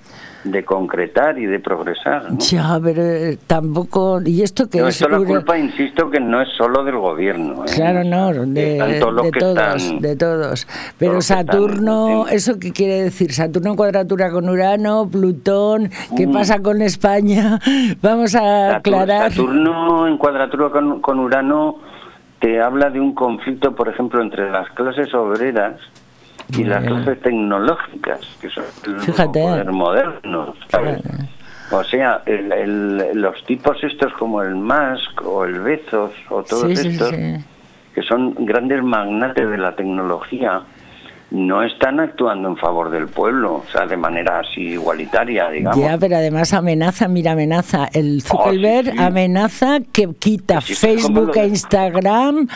de 0.44 0.64
concretar 0.66 1.38
y 1.38 1.46
de 1.46 1.60
progresar. 1.60 2.38
Ya, 2.38 2.80
pero 2.82 3.02
eh, 3.02 3.38
tampoco. 3.48 4.22
¿Y 4.26 4.42
esto 4.42 4.70
que 4.70 4.80
es? 4.80 5.02
la 5.02 5.18
culpa, 5.18 5.58
insisto, 5.58 6.10
que 6.10 6.20
no 6.20 6.42
es 6.42 6.50
solo 6.58 6.84
del 6.84 6.98
gobierno. 6.98 7.66
¿eh? 7.66 7.72
Claro, 7.76 8.04
no, 8.04 8.34
de, 8.46 9.00
todos, 9.00 10.02
de 10.02 10.16
todos. 10.16 10.68
Pero 10.98 11.22
Saturno, 11.22 12.28
¿eso 12.28 12.60
qué 12.60 12.72
quiere 12.72 13.04
decir? 13.04 13.34
Saturno 13.34 13.72
en 13.72 13.76
cuadratura 13.76 14.32
con 14.32 14.50
Urano, 14.50 15.08
Plutón, 15.10 15.90
¿qué 16.18 16.28
mm. 16.28 16.32
pasa 16.32 16.62
con 16.62 16.82
España? 16.82 17.60
Vamos 18.02 18.36
a 18.36 18.78
aclarar. 18.78 19.32
Saturno 19.32 20.08
en 20.08 20.18
cuadratura 20.18 20.70
con, 20.70 21.02
con 21.02 21.20
Urano 21.20 21.78
te 22.40 22.60
habla 22.60 22.90
de 22.90 23.00
un 23.00 23.14
conflicto, 23.14 23.76
por 23.76 23.88
ejemplo, 23.88 24.22
entre 24.22 24.50
las 24.50 24.68
clases 24.72 25.14
obreras 25.14 25.76
y 26.52 26.64
las 26.64 26.84
clases 26.86 27.22
tecnológicas, 27.22 28.20
que 28.40 28.50
son 28.50 28.64
los 28.86 29.74
modernos. 29.74 30.58
O 31.72 31.84
sea, 31.86 32.22
los 33.14 33.44
tipos 33.46 33.82
estos 33.84 34.12
como 34.14 34.42
el 34.42 34.56
Musk 34.56 35.26
o 35.26 35.46
el 35.46 35.60
Bezos 35.62 36.12
o 36.30 36.44
todos 36.44 36.70
estos, 36.72 37.12
que 37.12 38.02
son 38.08 38.36
grandes 38.46 38.84
magnates 38.84 39.50
de 39.50 39.58
la 39.58 39.76
tecnología, 39.76 40.62
no 41.32 41.64
están 41.64 42.00
actuando 42.02 42.50
en 42.50 42.58
favor 42.58 42.90
del 42.90 43.08
pueblo, 43.08 43.56
o 43.56 43.66
sea, 43.72 43.86
de 43.86 43.96
manera 43.96 44.40
así 44.40 44.74
igualitaria, 44.74 45.50
digamos. 45.50 45.80
Ya, 45.80 45.98
pero 45.98 46.18
además 46.18 46.54
amenaza, 46.54 47.08
mira, 47.08 47.32
amenaza. 47.32 47.88
El 47.94 48.18
oh, 48.18 48.28
Zuckerberg 48.28 49.00
amenaza 49.00 49.80
que 49.94 50.14
quita 50.14 50.60
Facebook 50.60 51.32
e 51.36 51.48
Instagram 51.48 52.48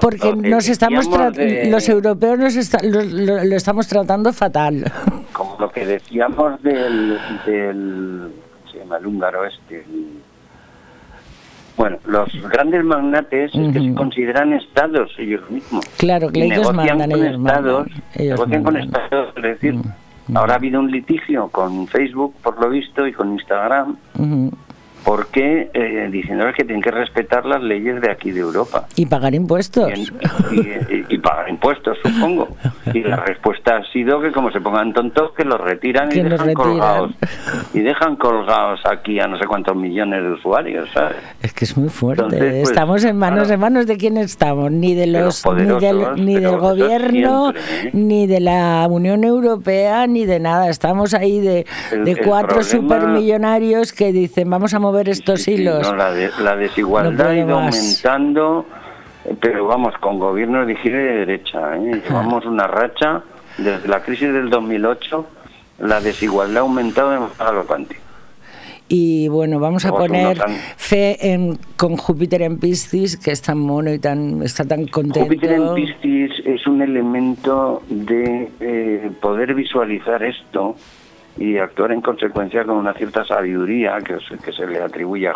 porque 0.00 0.34
nos 0.34 0.68
estamos 0.68 1.08
los 1.08 1.88
europeos 1.88 2.38
nos 2.38 2.82
lo, 2.82 3.56
estamos 3.56 3.86
tratando 3.86 4.32
fatal. 4.32 4.90
Como 5.32 5.56
lo 5.60 5.70
que 5.70 5.86
decíamos 5.86 6.60
del, 6.62 7.16
del 7.46 8.32
se 8.72 8.78
llama 8.78 8.96
el 8.96 9.06
húngaro 9.06 9.46
este. 9.46 9.84
Bueno, 11.80 11.96
los 12.04 12.28
grandes 12.50 12.84
magnates 12.84 13.54
es 13.54 13.72
que 13.72 13.80
se 13.80 13.94
consideran 13.94 14.52
estados 14.52 15.10
ellos 15.16 15.40
mismos. 15.50 15.82
Claro, 15.96 16.28
que 16.28 16.40
Y 16.40 16.42
ellos 16.42 16.58
negocian 16.74 16.98
mandan, 16.98 17.10
con 17.10 17.20
ellos 17.22 17.38
estados, 17.38 17.86
mandan, 17.86 18.02
ellos 18.16 18.38
negocian 18.38 18.62
con 18.64 18.76
estados, 18.76 19.36
es 19.36 19.42
decir, 19.42 19.74
ahora 20.34 20.52
ha 20.52 20.56
habido 20.56 20.78
un 20.78 20.90
litigio 20.90 21.48
con 21.48 21.86
Facebook, 21.86 22.34
por 22.42 22.60
lo 22.60 22.68
visto, 22.68 23.06
y 23.06 23.14
con 23.14 23.32
Instagram, 23.32 23.96
Ujú. 25.00 25.10
porque 25.10 25.70
eh, 25.74 26.08
diciéndoles 26.10 26.54
que 26.54 26.64
tienen 26.64 26.82
que 26.82 26.90
respetar 26.90 27.46
las 27.46 27.62
leyes 27.62 28.00
de 28.00 28.10
aquí 28.10 28.30
de 28.30 28.40
Europa. 28.40 28.86
Y 28.96 29.06
pagar 29.06 29.34
impuestos. 29.34 29.90
Y, 30.52 30.58
y- 30.60 31.04
y 31.08 31.18
pagar 31.18 31.48
impuestos, 31.48 31.98
supongo. 32.02 32.48
Y 32.94 33.00
la 33.02 33.16
respuesta 33.16 33.76
ha 33.76 33.92
sido 33.92 34.20
que 34.20 34.32
como 34.32 34.50
se 34.50 34.60
pongan 34.60 34.92
tontos, 34.92 35.32
que 35.36 35.44
los 35.44 35.60
retiran 35.60 36.08
y 36.12 36.16
dejan 36.22 36.30
retiran. 36.30 36.54
colgados. 36.54 37.10
Y 37.74 37.80
dejan 37.80 38.16
colgados 38.16 38.80
aquí 38.86 39.18
a 39.20 39.26
no 39.26 39.38
sé 39.38 39.46
cuántos 39.46 39.76
millones 39.76 40.22
de 40.22 40.30
usuarios, 40.32 40.88
¿sabes? 40.92 41.16
Es 41.42 41.52
que 41.52 41.64
es 41.64 41.76
muy 41.76 41.88
fuerte. 41.88 42.22
Entonces, 42.24 42.50
pues, 42.58 42.70
estamos 42.70 43.04
en 43.04 43.16
manos 43.16 43.38
claro. 43.48 43.54
en 43.54 43.60
manos 43.60 43.86
de 43.86 43.96
quién 43.96 44.16
estamos, 44.16 44.70
ni 44.70 44.94
de 44.94 45.00
De 45.00 45.06
los, 45.06 45.44
ni 45.46 45.64
del, 45.80 46.24
ni 46.24 46.34
del 46.36 46.56
gobierno, 46.58 47.52
siempre, 47.52 47.88
¿eh? 47.88 47.90
ni 47.92 48.26
de 48.26 48.40
la 48.40 48.86
Unión 48.90 49.24
Europea, 49.24 50.06
ni 50.06 50.26
de 50.26 50.40
nada. 50.40 50.68
Estamos 50.68 51.14
ahí 51.14 51.40
de, 51.40 51.66
El- 51.92 52.04
de 52.04 52.16
cuatro 52.16 52.60
problema- 52.60 52.62
supermillonarios 52.64 53.92
que 53.92 54.12
dicen 54.12 54.48
vamos 54.50 54.74
a 54.74 54.78
mover 54.78 54.89
estos 55.08 55.42
Sí, 55.42 55.56
sí, 55.56 55.62
hilos. 55.62 55.82
no, 55.82 55.96
la, 55.96 56.12
de- 56.12 56.30
la 56.42 56.54
No 56.54 56.60
desigualdad 56.60 57.16
puedo 57.16 57.28
ha 57.30 57.36
ido 57.36 57.60
más. 57.60 57.76
aumentando, 57.76 58.66
pero 59.40 59.66
vamos, 59.66 59.94
con 59.98 60.18
gobiernos 60.18 60.66
de 60.66 60.72
izquierda 60.74 60.98
y 61.00 61.04
de 61.04 61.12
derecha. 61.26 61.76
¿eh? 61.76 62.02
Llevamos 62.08 62.44
una 62.46 62.66
racha, 62.66 63.22
desde 63.58 63.88
la 63.88 64.02
crisis 64.02 64.32
del 64.32 64.50
2008, 64.50 65.26
la 65.80 66.00
desigualdad 66.00 66.58
ha 66.58 66.60
aumentado 66.60 67.08
manera 67.10 67.30
galopante. 67.38 67.96
Y 68.92 69.28
bueno, 69.28 69.60
vamos 69.60 69.84
a 69.84 69.92
poner 69.92 70.36
fe 70.76 71.32
en, 71.32 71.56
con 71.76 71.96
Júpiter 71.96 72.42
en 72.42 72.58
Piscis, 72.58 73.16
que 73.16 73.30
es 73.30 73.40
tan 73.40 73.58
mono 73.58 73.92
y 73.92 74.00
tan 74.00 74.42
está 74.42 74.64
tan 74.64 74.88
contento. 74.88 75.20
Júpiter 75.20 75.52
en 75.52 75.74
Piscis 75.76 76.32
es 76.44 76.66
un 76.66 76.82
elemento 76.82 77.82
de 77.88 78.50
eh, 78.58 79.10
poder 79.22 79.54
visualizar 79.54 80.24
esto 80.24 80.74
y 81.38 81.58
actuar 81.58 81.92
en 81.92 82.00
consecuencia 82.00 82.64
con 82.64 82.76
una 82.76 82.92
cierta 82.94 83.24
sabiduría 83.24 83.98
que, 83.98 84.18
se- 84.20 84.36
que 84.38 84.52
se 84.52 84.66
le 84.66 84.82
atribuye 84.82 85.28
a 85.28 85.34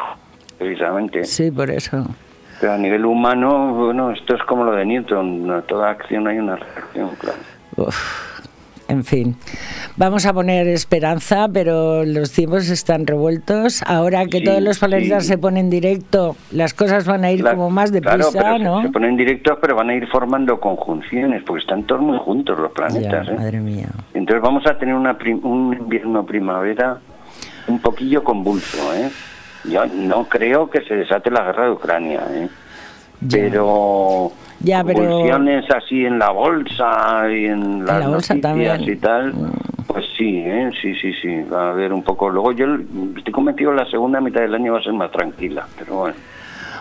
precisamente. 0.59 1.25
Sí, 1.25 1.51
por 1.51 1.71
eso. 1.71 2.07
Pero 2.61 2.73
a 2.75 2.79
nivel 2.79 3.05
humano, 3.05 3.75
bueno, 3.75 4.11
esto 4.13 4.37
es 4.37 4.43
como 4.45 4.65
lo 4.65 4.73
de 4.73 4.85
Newton, 4.87 5.65
toda 5.67 5.91
acción 5.91 6.27
hay 6.29 6.39
una 6.39 6.57
reacción, 6.57 7.11
claro. 7.19 7.39
Uf, 7.77 8.34
en 8.89 9.03
fin, 9.05 9.37
vamos 9.97 10.27
a 10.27 10.33
poner 10.33 10.67
esperanza, 10.69 11.49
pero 11.53 12.05
los 12.05 12.31
tiempos 12.33 12.69
están 12.69 13.07
revueltos. 13.07 13.83
Ahora 13.87 14.27
que 14.27 14.39
Sí, 14.39 14.45
todos 14.45 14.61
los 14.63 14.79
planetas 14.79 15.23
sí. 15.23 15.31
se 15.31 15.39
ponen 15.39 15.71
directo, 15.71 16.37
las 16.53 16.75
cosas 16.75 17.07
van 17.07 17.25
a 17.25 17.33
ir 17.33 17.43
como 17.43 17.71
más 17.71 17.91
claro, 17.91 18.19
deprisa, 18.31 18.57
se- 18.57 18.63
¿no? 18.63 18.83
Se, 18.83 18.91
ponen 18.91 19.17
directos, 19.17 19.59
pero 19.61 19.75
van 19.75 19.89
a 19.91 19.95
ir 19.95 20.07
formando 20.09 20.61
conjunciones, 20.61 21.43
porque 21.45 21.63
están 21.63 21.85
todos 21.85 22.03
muy 22.03 22.19
juntos 22.19 22.59
los 22.59 22.69
Ya, 22.71 22.75
planetas. 22.75 23.29
¿eh? 23.29 23.35
madre 23.37 23.61
mía. 23.61 23.89
Entonces 24.13 24.43
vamos 24.43 24.67
a 24.67 24.77
tener 24.79 24.95
una 24.95 25.17
prim- 25.17 25.45
un 25.45 25.73
invierno-primavera 25.75 26.99
un 27.69 27.79
poquillo 27.79 28.23
convulso. 28.23 28.95
¿eh? 28.95 29.11
Yo 29.65 29.87
no 29.87 30.25
creo 30.29 30.69
que 30.69 30.83
se 30.83 30.95
desate 30.95 31.31
la 31.31 31.43
guerra 31.45 31.65
de 31.65 31.71
Ucrania, 31.71 32.21
¿eh? 32.31 32.49
Ya. 33.23 33.39
pero 33.39 34.31
Ya, 34.65 34.83
pero- 34.83 34.99
convulsiones 35.01 35.65
así 35.71 36.05
en 36.05 36.19
la 36.19 36.31
bolsa 36.31 37.25
y 37.31 37.45
en 37.47 37.85
las 37.85 38.01
la 38.01 38.09
bolsa 38.09 38.35
también. 38.41 38.81
Mm. 38.81 38.89
y 38.91 38.97
tal, 38.97 39.33
pues 39.87 40.05
sí, 40.19 40.39
¿eh? 40.45 40.71
sí, 40.81 40.95
sí, 41.01 41.13
sí, 41.21 41.43
va 41.53 41.69
a 41.69 41.71
haber 41.71 41.93
un 41.93 42.03
poco. 42.03 42.29
Luego 42.31 42.53
yo 42.53 42.67
estoy 43.17 43.33
convencido 43.33 43.71
que 43.73 43.77
la 43.77 43.91
segunda 43.91 44.21
mitad 44.21 44.41
del 44.41 44.55
año 44.55 44.73
va 44.73 44.79
a 44.81 44.83
ser 44.83 44.93
más 44.95 45.11
tranquila, 45.13 45.67
pero 45.79 45.95
bueno. 45.97 46.17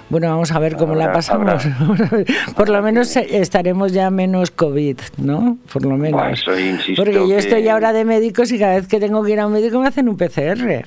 Bueno, 0.10 0.28
vamos 0.30 0.52
a 0.52 0.60
ver 0.60 0.76
cómo 0.76 0.96
la 0.96 1.06
Habrá- 1.06 1.14
pasamos. 1.14 1.66
Por 2.58 2.70
lo 2.70 2.82
menos 2.82 3.16
estaremos 3.16 3.94
ya 3.94 4.10
menos 4.12 4.52
COVID, 4.52 4.98
¿no? 5.18 5.58
Por 5.72 5.84
lo 5.86 5.96
menos. 5.98 6.44
Bueno, 6.46 6.78
Porque 6.96 7.14
yo 7.14 7.28
que- 7.28 7.38
estoy 7.38 7.68
ahora 7.70 7.94
de 7.94 8.04
médicos 8.06 8.52
y 8.52 8.60
cada 8.60 8.76
vez 8.76 8.88
que 8.88 9.00
tengo 9.00 9.24
que 9.24 9.32
ir 9.32 9.40
a 9.40 9.48
un 9.48 9.54
médico 9.54 9.80
me 9.80 9.88
hacen 9.88 10.10
un 10.10 10.18
PCR. 10.18 10.86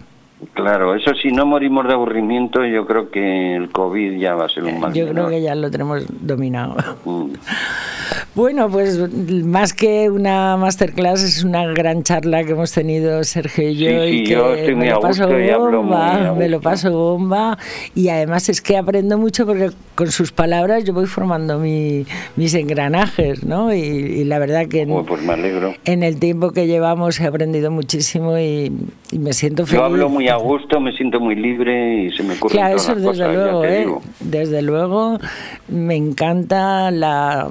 Claro, 0.52 0.94
eso 0.94 1.12
si 1.14 1.32
no 1.32 1.46
morimos 1.46 1.86
de 1.86 1.94
aburrimiento, 1.94 2.64
yo 2.66 2.86
creo 2.86 3.10
que 3.10 3.56
el 3.56 3.70
COVID 3.70 4.18
ya 4.18 4.34
va 4.34 4.44
a 4.46 4.48
ser 4.50 4.64
un 4.64 4.80
mal 4.80 4.92
Yo 4.92 5.08
creo 5.08 5.28
que 5.30 5.40
ya 5.40 5.54
lo 5.54 5.70
tenemos 5.70 6.04
dominado. 6.20 6.76
Mm. 7.04 7.30
Bueno, 8.36 8.68
pues 8.68 8.98
más 9.44 9.72
que 9.72 10.10
una 10.10 10.56
masterclass 10.58 11.22
es 11.22 11.42
una 11.42 11.64
gran 11.72 12.02
charla 12.02 12.44
que 12.44 12.52
hemos 12.52 12.70
tenido 12.70 13.24
Sergio 13.24 13.70
y 13.70 13.76
yo 13.76 13.88
Sí, 14.04 14.10
sí, 14.10 14.16
y 14.20 14.24
que 14.24 14.30
yo 14.32 14.54
estoy 14.54 14.74
me 14.74 14.84
muy 14.84 14.88
lo 14.90 15.00
paso 15.00 15.40
y 15.40 15.48
hablo 15.48 15.78
bomba, 15.82 16.12
muy 16.18 16.26
a 16.26 16.32
me 16.34 16.48
lo 16.48 16.60
paso 16.60 16.90
bomba 16.92 17.58
y 17.94 18.10
además 18.10 18.48
es 18.50 18.60
que 18.60 18.76
aprendo 18.76 19.16
mucho 19.16 19.46
porque 19.46 19.70
con 19.94 20.10
sus 20.10 20.32
palabras 20.32 20.84
yo 20.84 20.92
voy 20.92 21.06
formando 21.06 21.58
mi- 21.58 22.04
mis 22.36 22.52
engranajes, 22.54 23.42
¿no? 23.42 23.74
Y, 23.74 23.78
y 23.78 24.24
la 24.24 24.38
verdad 24.38 24.66
que 24.68 24.82
en, 24.82 25.04
pues 25.06 25.22
me 25.22 25.34
en 25.86 26.02
el 26.02 26.20
tiempo 26.20 26.52
que 26.52 26.66
llevamos 26.66 27.18
he 27.20 27.26
aprendido 27.26 27.70
muchísimo 27.70 28.38
y, 28.38 28.70
y 29.10 29.18
me 29.18 29.32
siento 29.32 29.64
feliz. 29.64 29.80
Yo 29.80 29.84
hablo 29.86 30.10
muy 30.10 30.25
a 30.28 30.36
gusto, 30.36 30.80
me 30.80 30.92
siento 30.92 31.20
muy 31.20 31.34
libre 31.34 32.04
y 32.04 32.10
se 32.10 32.22
me 32.22 32.34
ocurren 32.34 32.56
Claro, 32.58 32.76
todas 32.76 32.84
eso 32.84 32.94
desde 32.94 33.06
cosas, 33.08 33.34
luego, 33.34 33.64
¿eh? 33.64 33.78
digo. 33.78 34.02
Desde 34.20 34.62
luego, 34.62 35.18
me 35.68 35.96
encanta 35.96 36.90
la, 36.90 37.48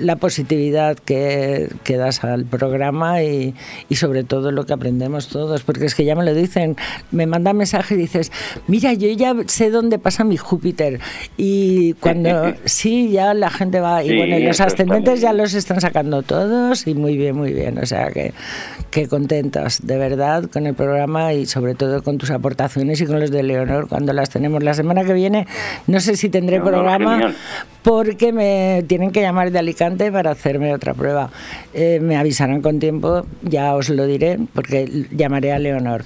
la 0.00 0.16
positividad 0.16 0.96
que, 0.98 1.68
que 1.84 1.96
das 1.96 2.24
al 2.24 2.44
programa 2.44 3.22
y, 3.22 3.54
y 3.88 3.96
sobre 3.96 4.24
todo 4.24 4.50
lo 4.52 4.66
que 4.66 4.72
aprendemos 4.72 5.28
todos, 5.28 5.62
porque 5.62 5.86
es 5.86 5.94
que 5.94 6.04
ya 6.04 6.14
me 6.14 6.24
lo 6.24 6.34
dicen, 6.34 6.76
me 7.10 7.26
mandan 7.26 7.56
mensajes 7.56 7.96
y 7.96 8.00
dices, 8.00 8.32
mira, 8.66 8.92
yo 8.92 9.08
ya 9.10 9.34
sé 9.46 9.70
dónde 9.70 9.98
pasa 9.98 10.24
mi 10.24 10.36
Júpiter 10.36 11.00
y 11.36 11.94
cuando 11.94 12.54
sí, 12.64 13.10
ya 13.10 13.34
la 13.34 13.50
gente 13.50 13.80
va, 13.80 14.02
y 14.04 14.08
Sí, 14.10 14.16
bueno, 14.16 14.38
y 14.38 14.44
los 14.44 14.60
ascendentes 14.60 15.20
ya 15.20 15.32
los 15.32 15.54
están 15.54 15.80
sacando 15.80 16.22
todos 16.22 16.86
y 16.86 16.94
muy 16.94 17.16
bien, 17.16 17.36
muy 17.36 17.52
bien, 17.52 17.78
o 17.78 17.86
sea 17.86 18.10
que, 18.10 18.32
que 18.90 19.08
contentos, 19.08 19.86
de 19.86 19.96
verdad, 19.98 20.44
con 20.50 20.66
el 20.66 20.74
programa 20.74 21.32
y 21.34 21.46
sobre 21.46 21.74
todo 21.74 22.02
con 22.02 22.15
tus 22.18 22.30
aportaciones 22.30 23.00
y 23.00 23.06
con 23.06 23.20
los 23.20 23.30
de 23.30 23.42
Leonor 23.42 23.88
cuando 23.88 24.12
las 24.12 24.30
tenemos 24.30 24.62
la 24.62 24.74
semana 24.74 25.04
que 25.04 25.12
viene. 25.12 25.46
No 25.86 26.00
sé 26.00 26.16
si 26.16 26.28
tendré 26.28 26.56
Leonor, 26.56 26.72
programa 26.72 27.12
genial. 27.14 27.34
porque 27.82 28.32
me 28.32 28.84
tienen 28.86 29.10
que 29.10 29.20
llamar 29.20 29.50
de 29.50 29.58
Alicante 29.58 30.10
para 30.10 30.30
hacerme 30.30 30.74
otra 30.74 30.94
prueba. 30.94 31.30
Eh, 31.74 31.98
me 32.00 32.16
avisarán 32.16 32.62
con 32.62 32.78
tiempo, 32.78 33.26
ya 33.42 33.74
os 33.74 33.88
lo 33.88 34.06
diré, 34.06 34.38
porque 34.54 35.06
llamaré 35.10 35.52
a 35.52 35.58
Leonor. 35.58 36.04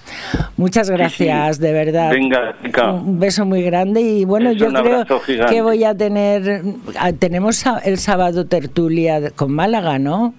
Muchas 0.57 0.91
gracias, 0.91 1.59
de 1.59 1.73
verdad. 1.73 2.11
Venga, 2.11 2.55
chica. 2.63 2.93
Un 2.93 3.19
beso 3.19 3.45
muy 3.45 3.63
grande 3.63 4.01
y 4.01 4.25
bueno, 4.25 4.53
yo 4.53 4.73
creo 4.73 5.05
que 5.49 5.63
voy 5.63 5.85
a 5.85 5.95
tener, 5.95 6.63
ah, 6.99 7.13
tenemos 7.13 7.65
el 7.85 7.99
sábado 7.99 8.47
tertulia 8.47 9.31
con 9.31 9.53
Málaga, 9.53 9.99
¿no? 9.99 10.35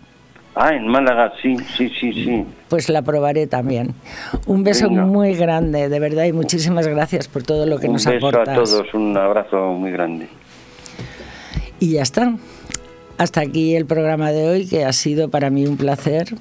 Ah, 0.53 0.73
en 0.75 0.85
Málaga, 0.87 1.31
sí, 1.41 1.55
sí, 1.77 1.89
sí, 1.99 2.11
sí. 2.11 2.45
Pues 2.67 2.89
la 2.89 3.01
probaré 3.01 3.47
también. 3.47 3.93
Un 4.47 4.63
beso 4.63 4.89
Venga. 4.89 5.05
muy 5.05 5.33
grande, 5.35 5.87
de 5.87 5.99
verdad, 5.99 6.25
y 6.25 6.33
muchísimas 6.33 6.87
gracias 6.87 7.27
por 7.29 7.43
todo 7.43 7.65
lo 7.65 7.79
que 7.79 7.87
un 7.87 7.93
nos 7.93 8.05
beso 8.05 8.27
aportas. 8.27 8.49
a 8.49 8.61
todos, 8.61 8.93
un 8.93 9.15
abrazo 9.17 9.67
muy 9.73 9.91
grande. 9.91 10.27
Y 11.79 11.93
ya 11.93 12.01
está. 12.01 12.35
Hasta 13.17 13.41
aquí 13.41 13.75
el 13.75 13.85
programa 13.85 14.31
de 14.31 14.49
hoy, 14.49 14.67
que 14.67 14.83
ha 14.83 14.93
sido 14.93 15.29
para 15.29 15.49
mí 15.49 15.65
un 15.67 15.77
placer, 15.77 16.35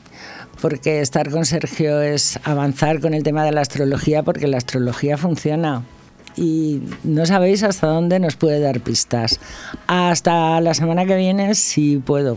porque 0.61 1.01
estar 1.01 1.31
con 1.31 1.45
Sergio 1.45 2.01
es 2.01 2.41
avanzar 2.43 3.01
con 3.01 3.15
el 3.15 3.23
tema 3.23 3.45
de 3.45 3.53
la 3.53 3.61
astrología, 3.61 4.23
porque 4.23 4.47
la 4.49 4.57
astrología 4.57 5.19
funciona. 5.19 5.83
Y 6.37 6.81
no 7.05 7.27
sabéis 7.27 7.63
hasta 7.63 7.87
dónde 7.87 8.19
nos 8.19 8.37
puede 8.37 8.61
dar 8.61 8.81
pistas. 8.81 9.41
Hasta 9.87 10.61
la 10.61 10.75
semana 10.75 11.05
que 11.05 11.17
viene, 11.17 11.55
si 11.55 11.99
puedo. 11.99 12.37